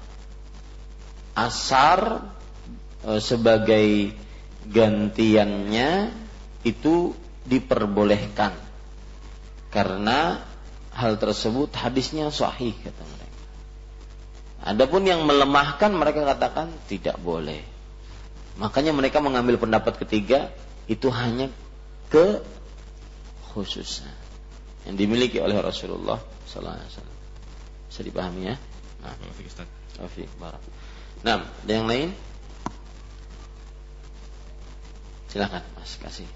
asar 1.37 2.32
sebagai 3.19 4.15
gantiannya 4.71 6.15
itu 6.63 7.15
diperbolehkan 7.43 8.55
karena 9.75 10.47
hal 10.95 11.19
tersebut 11.19 11.73
hadisnya 11.75 12.31
sahih 12.31 12.77
kata 12.77 13.03
mereka. 13.03 13.41
Adapun 14.63 15.03
yang 15.03 15.27
melemahkan 15.27 15.91
mereka 15.91 16.23
katakan 16.23 16.71
tidak 16.87 17.19
boleh. 17.19 17.67
Makanya 18.61 18.95
mereka 18.95 19.19
mengambil 19.19 19.59
pendapat 19.59 19.99
ketiga 19.99 20.53
itu 20.87 21.09
hanya 21.11 21.51
ke 22.13 22.45
khususnya 23.51 24.13
yang 24.87 24.95
dimiliki 24.95 25.41
oleh 25.41 25.59
Rasulullah 25.59 26.21
sallallahu 26.47 26.79
alaihi 26.79 26.91
wasallam. 26.93 27.19
Bisa 27.89 28.01
dipahami 28.05 28.43
ya? 28.53 28.57
Nah, 29.03 29.15
Nah, 31.27 31.37
ada 31.43 31.73
yang 31.73 31.89
lain? 31.91 32.15
Silakan 35.33 35.65
Mas 35.81 35.97
kasih. 35.97 36.29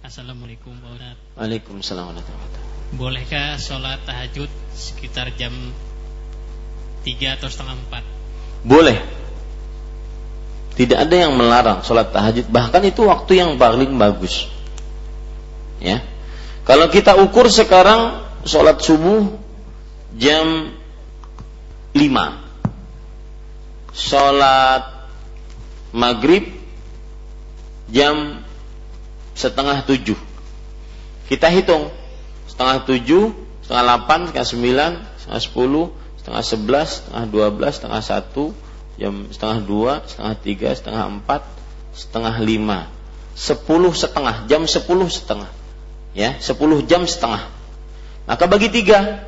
Assalamualaikum 0.00 0.72
Pak 0.80 0.96
Ustaz. 0.96 1.16
Waalaikumsalam 1.36 2.04
warahmatullahi 2.08 2.40
wabarakatuh. 2.40 2.96
Bolehkah 2.96 3.60
sholat 3.60 4.00
tahajud 4.08 4.48
sekitar 4.72 5.28
jam 5.36 5.52
3 7.04 7.36
atau 7.36 7.52
setengah 7.52 7.76
4? 7.92 8.64
Boleh. 8.64 9.04
Tidak 10.72 11.04
ada 11.04 11.16
yang 11.20 11.36
melarang 11.36 11.84
sholat 11.84 12.16
tahajud. 12.16 12.48
Bahkan 12.48 12.80
itu 12.88 13.04
waktu 13.04 13.44
yang 13.44 13.60
paling 13.60 13.92
bagus. 14.00 14.48
Ya. 15.84 16.00
Kalau 16.64 16.88
kita 16.88 17.20
ukur 17.20 17.52
sekarang 17.52 18.24
sholat 18.48 18.80
subuh 18.80 19.47
jam 20.16 20.72
5 21.92 22.48
Sholat 23.98 25.10
maghrib 25.90 26.54
jam 27.90 28.44
setengah 29.32 29.82
tujuh. 29.82 30.18
Kita 31.26 31.50
hitung 31.50 31.90
setengah 32.46 32.84
tujuh 32.84 33.34
setengah 33.64 33.82
delapan 33.84 34.18
setengah 34.28 34.48
sembilan 34.48 34.90
setengah 35.18 35.42
sepuluh 35.42 35.86
setengah 36.20 36.42
sebelas 36.44 36.88
setengah 37.02 37.24
dua 37.26 37.46
belas 37.50 37.72
setengah 37.80 38.02
satu 38.04 38.44
jam 39.02 39.28
setengah 39.34 39.58
dua 39.66 39.92
setengah 40.06 40.34
tiga 40.40 40.70
setengah 40.78 41.04
empat 41.18 41.42
setengah 41.96 42.34
lima. 42.38 42.86
Sepuluh 43.38 43.94
setengah 43.94 44.46
jam 44.50 44.66
sepuluh 44.66 45.10
setengah. 45.10 45.50
Ya 46.14 46.38
sepuluh 46.38 46.82
jam 46.86 47.06
setengah. 47.06 47.46
Maka 48.30 48.44
bagi 48.46 48.68
tiga 48.68 49.26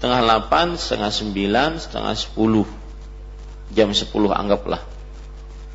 setengah 0.00 0.24
delapan, 0.24 0.80
setengah 0.80 1.12
sembilan, 1.12 1.70
setengah 1.76 2.14
sepuluh. 2.16 2.64
Jam 3.76 3.92
sepuluh 3.92 4.32
anggaplah. 4.32 4.80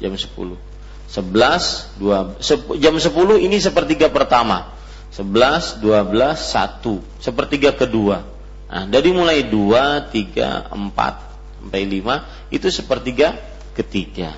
Jam 0.01 0.17
sepuluh. 0.17 0.57
Sebelas, 1.05 1.93
dua, 2.01 2.33
jam 2.81 2.97
sepuluh 2.97 3.37
ini 3.37 3.61
sepertiga 3.61 4.09
pertama. 4.09 4.73
Sebelas, 5.13 5.77
dua 5.77 6.01
belas, 6.01 6.41
satu. 6.41 7.05
Sepertiga 7.21 7.77
kedua. 7.77 8.25
Nah, 8.65 8.89
dari 8.89 9.13
mulai 9.13 9.45
dua, 9.45 10.09
tiga, 10.09 10.73
empat, 10.73 11.21
sampai 11.61 11.85
lima, 11.85 12.25
itu 12.49 12.65
sepertiga 12.73 13.37
ketiga. 13.77 14.33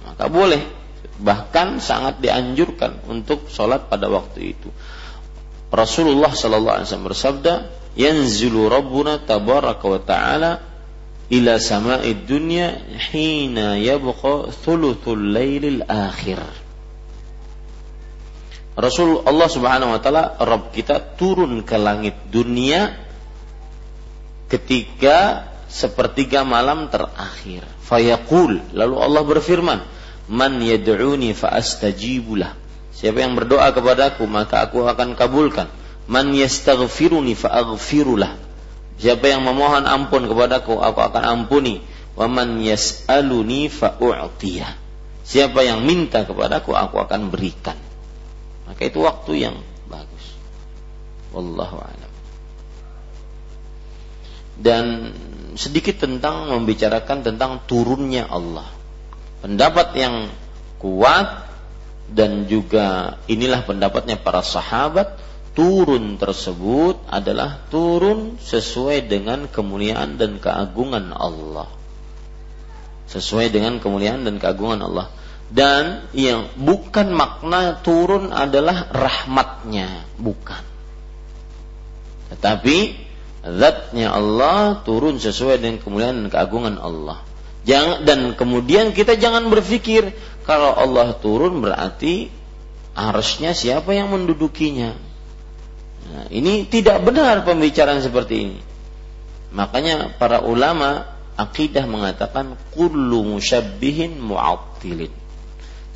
Maka 0.00 0.32
boleh. 0.32 0.64
Bahkan 1.20 1.84
sangat 1.84 2.24
dianjurkan 2.24 3.04
untuk 3.04 3.52
sholat 3.52 3.92
pada 3.92 4.08
waktu 4.08 4.56
itu. 4.56 4.72
Rasulullah 5.68 6.32
Sallallahu 6.32 6.76
Alaihi 6.80 6.88
Wasallam 6.88 7.08
bersabda, 7.12 7.54
yanzilu 7.96 8.68
rabbuna 8.68 9.24
tabaraka 9.24 9.84
wa 9.88 10.00
ta'ala 10.00 10.52
ila 11.32 11.52
sama'id 11.58 12.28
dunya 12.28 12.78
hina 13.10 13.80
yabqa 13.80 14.52
thuluthul 14.62 15.18
lailil 15.18 15.82
akhir. 15.88 16.38
Rasul 18.76 19.24
Allah 19.24 19.48
Subhanahu 19.48 19.96
wa 19.96 20.00
taala 20.04 20.36
Rabb 20.36 20.68
kita 20.68 21.16
turun 21.16 21.64
ke 21.64 21.80
langit 21.80 22.28
dunia 22.28 22.92
ketika 24.52 25.48
sepertiga 25.66 26.44
malam 26.44 26.92
terakhir. 26.92 27.64
Fayaqul 27.88 28.76
lalu 28.76 28.96
Allah 29.00 29.22
berfirman, 29.24 29.80
"Man 30.28 30.60
yad'uni 30.60 31.32
fa 31.32 31.56
astajibulah." 31.56 32.52
Siapa 32.92 33.24
yang 33.24 33.32
berdoa 33.32 33.72
kepadaku 33.72 34.28
maka 34.28 34.68
aku 34.68 34.84
akan 34.84 35.16
kabulkan. 35.16 35.72
Man 36.06 36.34
yastaghfiruni 36.34 37.34
fa 37.34 37.50
aghfirulah. 37.50 38.38
Siapa 38.96 39.28
yang 39.28 39.44
memohon 39.44 39.84
ampun 39.84 40.24
kepadaku, 40.30 40.78
aku 40.78 41.00
akan 41.02 41.22
ampuni. 41.22 41.82
Wa 42.16 42.30
man 42.30 42.62
yas'aluni 42.62 43.68
fa 43.68 43.98
u'tiyah. 44.00 44.72
Siapa 45.26 45.66
yang 45.66 45.82
minta 45.82 46.22
kepadaku, 46.22 46.72
aku 46.72 47.02
akan 47.02 47.28
berikan. 47.28 47.76
Maka 48.64 48.82
itu 48.86 49.02
waktu 49.02 49.32
yang 49.50 49.56
bagus. 49.90 50.24
Wallahu 51.34 51.76
a'lam. 51.82 52.12
Dan 54.56 54.84
sedikit 55.58 56.00
tentang 56.00 56.48
membicarakan 56.48 57.26
tentang 57.26 57.60
turunnya 57.68 58.24
Allah. 58.30 58.64
Pendapat 59.44 59.92
yang 59.98 60.32
kuat 60.80 61.44
dan 62.06 62.46
juga 62.46 63.18
inilah 63.26 63.66
pendapatnya 63.66 64.16
para 64.16 64.40
sahabat 64.40 65.18
turun 65.56 66.20
tersebut 66.20 67.00
adalah 67.08 67.64
turun 67.72 68.36
sesuai 68.36 69.08
dengan 69.08 69.48
kemuliaan 69.48 70.20
dan 70.20 70.36
keagungan 70.36 71.16
Allah. 71.16 71.72
Sesuai 73.08 73.48
dengan 73.48 73.80
kemuliaan 73.80 74.28
dan 74.28 74.36
keagungan 74.36 74.84
Allah. 74.84 75.08
Dan 75.48 76.12
yang 76.12 76.52
bukan 76.60 77.08
makna 77.16 77.80
turun 77.80 78.36
adalah 78.36 78.92
rahmatnya, 78.92 80.04
bukan. 80.20 80.60
Tetapi 82.36 82.76
zatnya 83.40 84.12
Allah 84.12 84.84
turun 84.84 85.16
sesuai 85.16 85.56
dengan 85.56 85.80
kemuliaan 85.80 86.26
dan 86.26 86.28
keagungan 86.28 86.76
Allah. 86.76 87.24
Jangan 87.64 88.04
dan 88.04 88.20
kemudian 88.36 88.92
kita 88.92 89.16
jangan 89.16 89.48
berpikir 89.48 90.12
kalau 90.44 90.76
Allah 90.76 91.16
turun 91.16 91.64
berarti 91.64 92.28
arusnya 92.94 93.56
siapa 93.56 93.94
yang 93.94 94.10
mendudukinya 94.14 95.15
Nah, 96.06 96.26
ini 96.30 96.66
tidak 96.70 97.02
benar 97.02 97.42
pembicaraan 97.42 98.02
seperti 98.02 98.34
ini. 98.38 98.58
Makanya 99.54 100.14
para 100.20 100.44
ulama 100.44 101.06
akidah 101.36 101.84
mengatakan 101.88 102.56
kullu 102.72 103.36
musyabbihin 103.36 104.20
mu'attilin. 104.20 105.12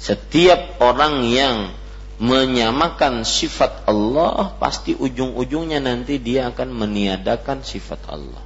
Setiap 0.00 0.80
orang 0.80 1.28
yang 1.28 1.76
menyamakan 2.20 3.24
sifat 3.24 3.88
Allah 3.88 4.52
pasti 4.60 4.92
ujung-ujungnya 4.92 5.80
nanti 5.80 6.20
dia 6.20 6.52
akan 6.52 6.68
meniadakan 6.72 7.64
sifat 7.64 8.00
Allah. 8.12 8.44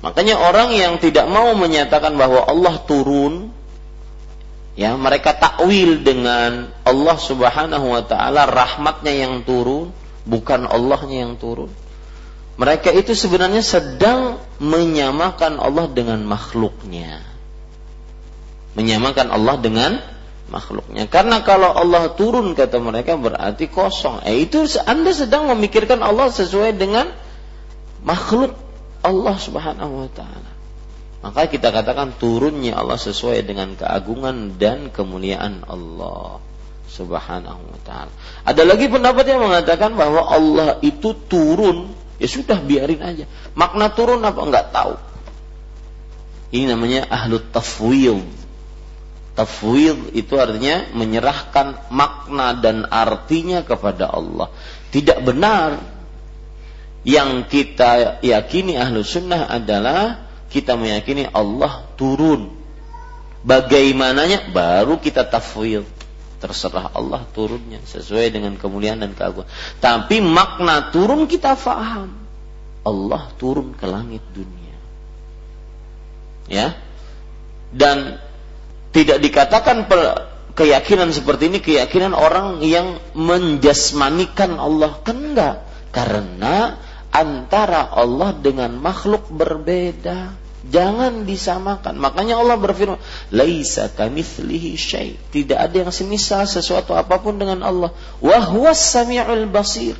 Makanya 0.00 0.40
orang 0.40 0.72
yang 0.72 0.96
tidak 0.96 1.28
mau 1.28 1.52
menyatakan 1.52 2.16
bahwa 2.16 2.46
Allah 2.48 2.80
turun 2.88 3.52
ya 4.78 4.94
mereka 4.94 5.34
takwil 5.34 6.06
dengan 6.06 6.70
Allah 6.86 7.16
Subhanahu 7.18 7.86
wa 7.92 8.02
taala 8.06 8.46
rahmatnya 8.46 9.12
yang 9.12 9.42
turun 9.42 9.90
bukan 10.28 10.68
Allahnya 10.68 11.24
yang 11.24 11.34
turun. 11.40 11.72
Mereka 12.60 12.92
itu 12.92 13.16
sebenarnya 13.16 13.64
sedang 13.64 14.42
menyamakan 14.60 15.56
Allah 15.56 15.88
dengan 15.88 16.20
makhluknya. 16.26 17.24
Menyamakan 18.76 19.32
Allah 19.32 19.56
dengan 19.56 19.92
makhluknya. 20.52 21.06
Karena 21.08 21.40
kalau 21.40 21.70
Allah 21.72 22.12
turun 22.12 22.52
kata 22.52 22.76
mereka 22.82 23.16
berarti 23.16 23.70
kosong. 23.70 24.26
Eh 24.28 24.44
itu 24.44 24.66
Anda 24.84 25.14
sedang 25.16 25.48
memikirkan 25.54 26.02
Allah 26.02 26.28
sesuai 26.28 26.76
dengan 26.76 27.08
makhluk 28.02 28.52
Allah 29.06 29.36
Subhanahu 29.38 30.04
wa 30.04 30.10
taala. 30.10 30.50
Maka 31.18 31.50
kita 31.50 31.70
katakan 31.74 32.14
turunnya 32.18 32.78
Allah 32.78 32.98
sesuai 32.98 33.42
dengan 33.42 33.74
keagungan 33.74 34.58
dan 34.58 34.90
kemuliaan 34.90 35.66
Allah 35.66 36.42
subhanahu 36.88 37.62
wa 37.68 37.80
ta'ala. 37.84 38.12
Ada 38.48 38.64
lagi 38.64 38.88
pendapat 38.88 39.24
yang 39.28 39.44
mengatakan 39.44 39.94
bahwa 39.94 40.24
Allah 40.24 40.80
itu 40.80 41.12
turun, 41.28 41.92
ya 42.16 42.26
sudah 42.26 42.58
biarin 42.64 43.04
aja. 43.04 43.24
Makna 43.52 43.92
turun 43.92 44.24
apa 44.24 44.40
enggak 44.40 44.66
tahu. 44.72 44.94
Ini 46.48 46.64
namanya 46.72 47.06
ahlu 47.12 47.44
tafwil. 47.52 48.24
Tafwil 49.36 50.16
itu 50.16 50.34
artinya 50.40 50.90
menyerahkan 50.96 51.92
makna 51.92 52.56
dan 52.58 52.88
artinya 52.88 53.62
kepada 53.62 54.08
Allah. 54.10 54.50
Tidak 54.88 55.22
benar. 55.22 55.78
Yang 57.06 57.30
kita 57.46 58.18
yakini 58.24 58.74
ahlu 58.74 59.06
sunnah 59.06 59.46
adalah 59.46 60.26
kita 60.50 60.74
meyakini 60.74 61.28
Allah 61.30 61.86
turun. 61.94 62.56
Bagaimananya 63.46 64.50
baru 64.50 64.98
kita 64.98 65.22
tafwil 65.30 65.86
terserah 66.38 66.94
Allah 66.94 67.26
turunnya 67.34 67.82
sesuai 67.82 68.30
dengan 68.30 68.54
kemuliaan 68.54 69.02
dan 69.02 69.12
keagungan. 69.12 69.50
Tapi 69.82 70.22
makna 70.22 70.94
turun 70.94 71.26
kita 71.26 71.58
faham. 71.58 72.14
Allah 72.86 73.28
turun 73.36 73.74
ke 73.74 73.84
langit 73.84 74.22
dunia. 74.32 74.78
Ya. 76.48 76.78
Dan 77.74 78.22
tidak 78.94 79.20
dikatakan 79.20 79.84
keyakinan 80.56 81.12
seperti 81.12 81.52
ini 81.52 81.58
keyakinan 81.60 82.16
orang 82.16 82.64
yang 82.64 83.02
menjasmanikan 83.12 84.56
Allah. 84.56 84.96
Kan 85.04 85.34
enggak. 85.34 85.68
Karena 85.92 86.78
antara 87.12 87.90
Allah 87.90 88.32
dengan 88.32 88.78
makhluk 88.78 89.28
berbeda. 89.28 90.47
Jangan 90.68 91.24
disamakan. 91.24 91.96
Makanya 91.96 92.36
Allah 92.36 92.60
berfirman, 92.60 93.00
"Laisa 93.32 93.88
kamitslihi 93.88 94.76
syai." 94.76 95.16
Tidak 95.32 95.56
ada 95.56 95.88
yang 95.88 95.92
semisal 95.92 96.44
sesuatu 96.44 96.92
apa 96.92 97.16
pun 97.20 97.40
dengan 97.40 97.64
Allah. 97.64 97.90
Wa 98.20 98.38
huwas 98.44 98.76
samiul 98.76 99.48
basir. 99.48 99.96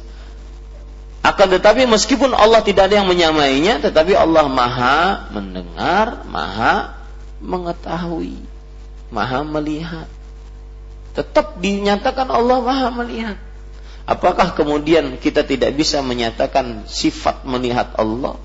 Akan 1.25 1.51
tetapi 1.51 1.89
meskipun 1.89 2.31
Allah 2.37 2.63
tidak 2.63 2.89
ada 2.93 3.01
yang 3.03 3.09
menyamainya, 3.11 3.83
tetapi 3.83 4.15
Allah 4.15 4.47
Maha 4.47 5.29
mendengar, 5.35 6.25
Maha 6.29 7.01
mengetahui, 7.43 8.39
Maha 9.11 9.43
melihat. 9.43 10.09
Tetap 11.17 11.59
dinyatakan 11.59 12.29
Allah 12.31 12.63
Maha 12.63 12.89
melihat. 13.03 13.37
Apakah 14.09 14.57
kemudian 14.57 15.21
kita 15.21 15.45
tidak 15.45 15.77
bisa 15.77 16.01
menyatakan 16.01 16.89
sifat 16.89 17.45
melihat 17.45 17.93
Allah? 18.01 18.41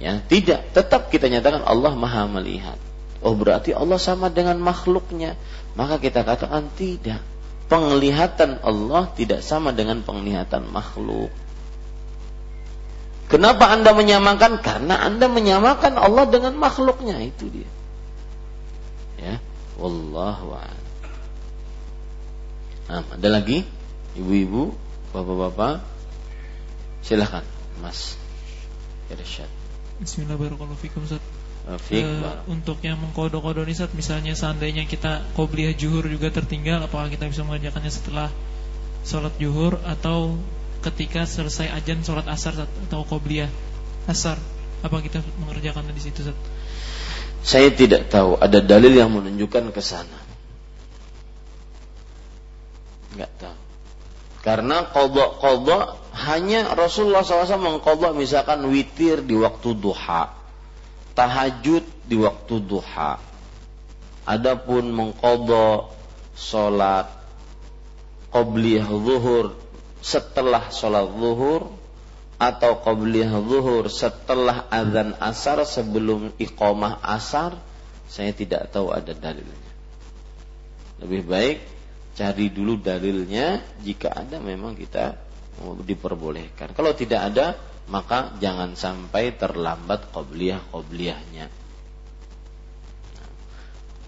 Ya, 0.00 0.16
tidak, 0.16 0.72
tetap 0.72 1.12
kita 1.12 1.28
nyatakan 1.28 1.60
Allah 1.60 1.92
Maha 1.92 2.24
melihat. 2.24 2.80
Oh, 3.20 3.36
berarti 3.36 3.76
Allah 3.76 4.00
sama 4.00 4.32
dengan 4.32 4.56
makhluknya. 4.56 5.36
Maka 5.76 6.00
kita 6.00 6.24
katakan 6.24 6.72
tidak. 6.72 7.20
Penglihatan 7.68 8.64
Allah 8.64 9.12
tidak 9.12 9.44
sama 9.44 9.76
dengan 9.76 10.00
penglihatan 10.00 10.72
makhluk. 10.72 11.28
Kenapa 13.30 13.70
Anda 13.70 13.94
menyamakan? 13.94 14.58
Karena 14.58 15.04
Anda 15.06 15.30
menyamakan 15.30 15.94
Allah 15.94 16.26
dengan 16.26 16.58
makhluknya, 16.58 17.20
itu 17.22 17.46
dia. 17.46 17.70
Ya, 19.20 19.36
wallahu 19.78 20.56
a'lam. 20.56 20.88
Nah, 22.90 23.06
ada 23.06 23.28
lagi? 23.30 23.62
Ibu-ibu, 24.18 24.74
bapak-bapak? 25.14 25.78
Silahkan, 27.06 27.46
Mas 27.78 28.18
Irsyad. 29.14 29.59
Bismillahirrahmanirrahim 30.00 31.04
Ustaz. 31.04 31.20
Uh, 31.68 32.40
untuk 32.48 32.80
yang 32.80 32.96
mengkodok-kodok 32.96 33.68
ini 33.68 33.76
Ustaz, 33.76 33.92
misalnya 33.92 34.32
seandainya 34.32 34.88
kita 34.88 35.28
qobliyah 35.36 35.76
juhur 35.76 36.08
juga 36.08 36.32
tertinggal, 36.32 36.80
apakah 36.80 37.12
kita 37.12 37.28
bisa 37.28 37.44
mengerjakannya 37.44 37.92
setelah 37.92 38.32
sholat 39.04 39.36
juhur 39.36 39.76
atau 39.84 40.40
ketika 40.80 41.28
selesai 41.28 41.68
ajan 41.76 42.00
sholat 42.00 42.24
asar 42.32 42.64
atau 42.64 43.04
qobliyah 43.04 43.52
asar? 44.08 44.40
Apa 44.80 45.04
kita 45.04 45.20
mengerjakannya 45.44 45.92
di 45.92 46.00
situ 46.00 46.24
Ustaz? 46.24 46.38
Saya 47.44 47.68
tidak 47.68 48.08
tahu 48.08 48.40
ada 48.40 48.56
dalil 48.64 48.96
yang 48.96 49.12
menunjukkan 49.12 49.68
ke 49.68 49.84
sana. 49.84 50.16
Enggak 53.12 53.36
tahu. 53.36 53.69
Karena 54.40 54.88
kodok-kodok 54.88 56.00
hanya 56.16 56.72
Rasulullah 56.72 57.20
SAW 57.20 57.60
mengkodok 57.60 58.16
misalkan 58.16 58.64
witir 58.72 59.20
di 59.20 59.36
waktu 59.36 59.76
duha, 59.76 60.32
tahajud 61.12 61.84
di 62.08 62.16
waktu 62.16 62.54
duha. 62.64 63.20
Adapun 64.24 64.92
mengkodok 64.96 65.92
sholat 66.32 67.20
qobliyah 68.32 68.88
zuhur 68.88 69.58
setelah 70.00 70.72
sholat 70.72 71.12
zuhur 71.12 71.68
atau 72.40 72.80
qabliyah 72.80 73.36
zuhur 73.44 73.92
setelah 73.92 74.64
azan 74.72 75.12
asar 75.20 75.60
sebelum 75.68 76.32
iqamah 76.40 77.04
asar 77.04 77.60
saya 78.08 78.32
tidak 78.32 78.72
tahu 78.72 78.88
ada 78.88 79.12
dalilnya 79.12 79.70
lebih 81.04 81.28
baik 81.28 81.58
cari 82.20 82.52
dulu 82.52 82.76
dalilnya. 82.76 83.64
Jika 83.80 84.12
ada 84.12 84.36
memang 84.36 84.76
kita 84.76 85.16
diperbolehkan. 85.80 86.76
Kalau 86.76 86.92
tidak 86.92 87.32
ada 87.32 87.56
maka 87.88 88.36
jangan 88.38 88.76
sampai 88.76 89.34
terlambat 89.34 90.14
qabliyah 90.14 90.62
qabliyahnya 90.70 91.50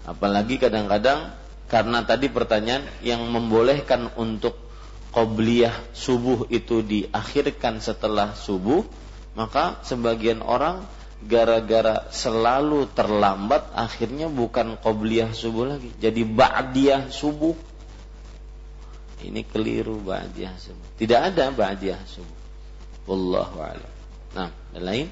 apalagi 0.03 0.59
kadang-kadang 0.59 1.31
karena 1.71 2.03
tadi 2.03 2.27
pertanyaan 2.29 2.85
yang 3.01 3.23
membolehkan 3.31 4.11
untuk 4.19 4.59
qobliyah 5.15 5.73
subuh 5.95 6.45
itu 6.51 6.85
diakhirkan 6.85 7.81
setelah 7.81 8.35
subuh, 8.37 8.85
maka 9.33 9.81
sebagian 9.87 10.43
orang 10.43 10.85
gara-gara 11.23 12.11
selalu 12.11 12.91
terlambat 12.91 13.71
akhirnya 13.73 14.27
bukan 14.27 14.75
qobliyah 14.77 15.31
subuh 15.31 15.77
lagi, 15.77 15.89
jadi 15.97 16.21
ba'diyah 16.27 17.09
subuh. 17.09 17.55
Ini 19.23 19.47
keliru 19.47 20.03
ba'diyah 20.03 20.55
subuh. 20.59 20.99
Tidak 20.99 21.19
ada 21.19 21.47
ba'diyah 21.49 22.03
subuh. 22.03 22.39
Wallahu 23.07 23.57
a'lam. 23.63 23.93
Nah, 24.35 24.51
dan 24.75 24.83
lain? 24.83 25.07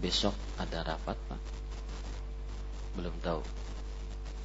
Besok 0.00 0.36
ada 0.60 0.84
rapat, 0.84 1.16
Pak 1.28 1.40
belum 2.98 3.14
tahu 3.22 3.40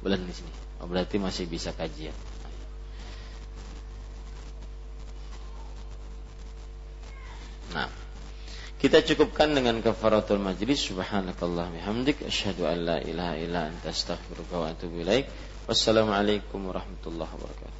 bulan 0.00 0.22
di 0.22 0.34
sini 0.34 0.52
oh, 0.78 0.86
berarti 0.86 1.18
masih 1.18 1.50
bisa 1.50 1.74
kajian 1.74 2.14
nah 7.74 7.90
kita 8.76 9.00
cukupkan 9.00 9.52
dengan 9.56 9.80
kafaratul 9.80 10.40
majlis. 10.40 10.92
Subhanakallah 10.92 11.72
bihamdik. 11.72 12.24
Asyhadu 12.24 12.68
an 12.68 12.78
la 12.84 12.98
ilaha 13.00 13.34
illa 13.40 13.60
anta 13.72 13.92
astaghfiruka 13.92 14.54
wa 14.56 14.66
atubu 14.72 15.00
ilaik. 15.00 15.26
Wassalamualaikum 15.66 16.70
warahmatullahi 16.70 17.32
wabarakatuh 17.32 17.75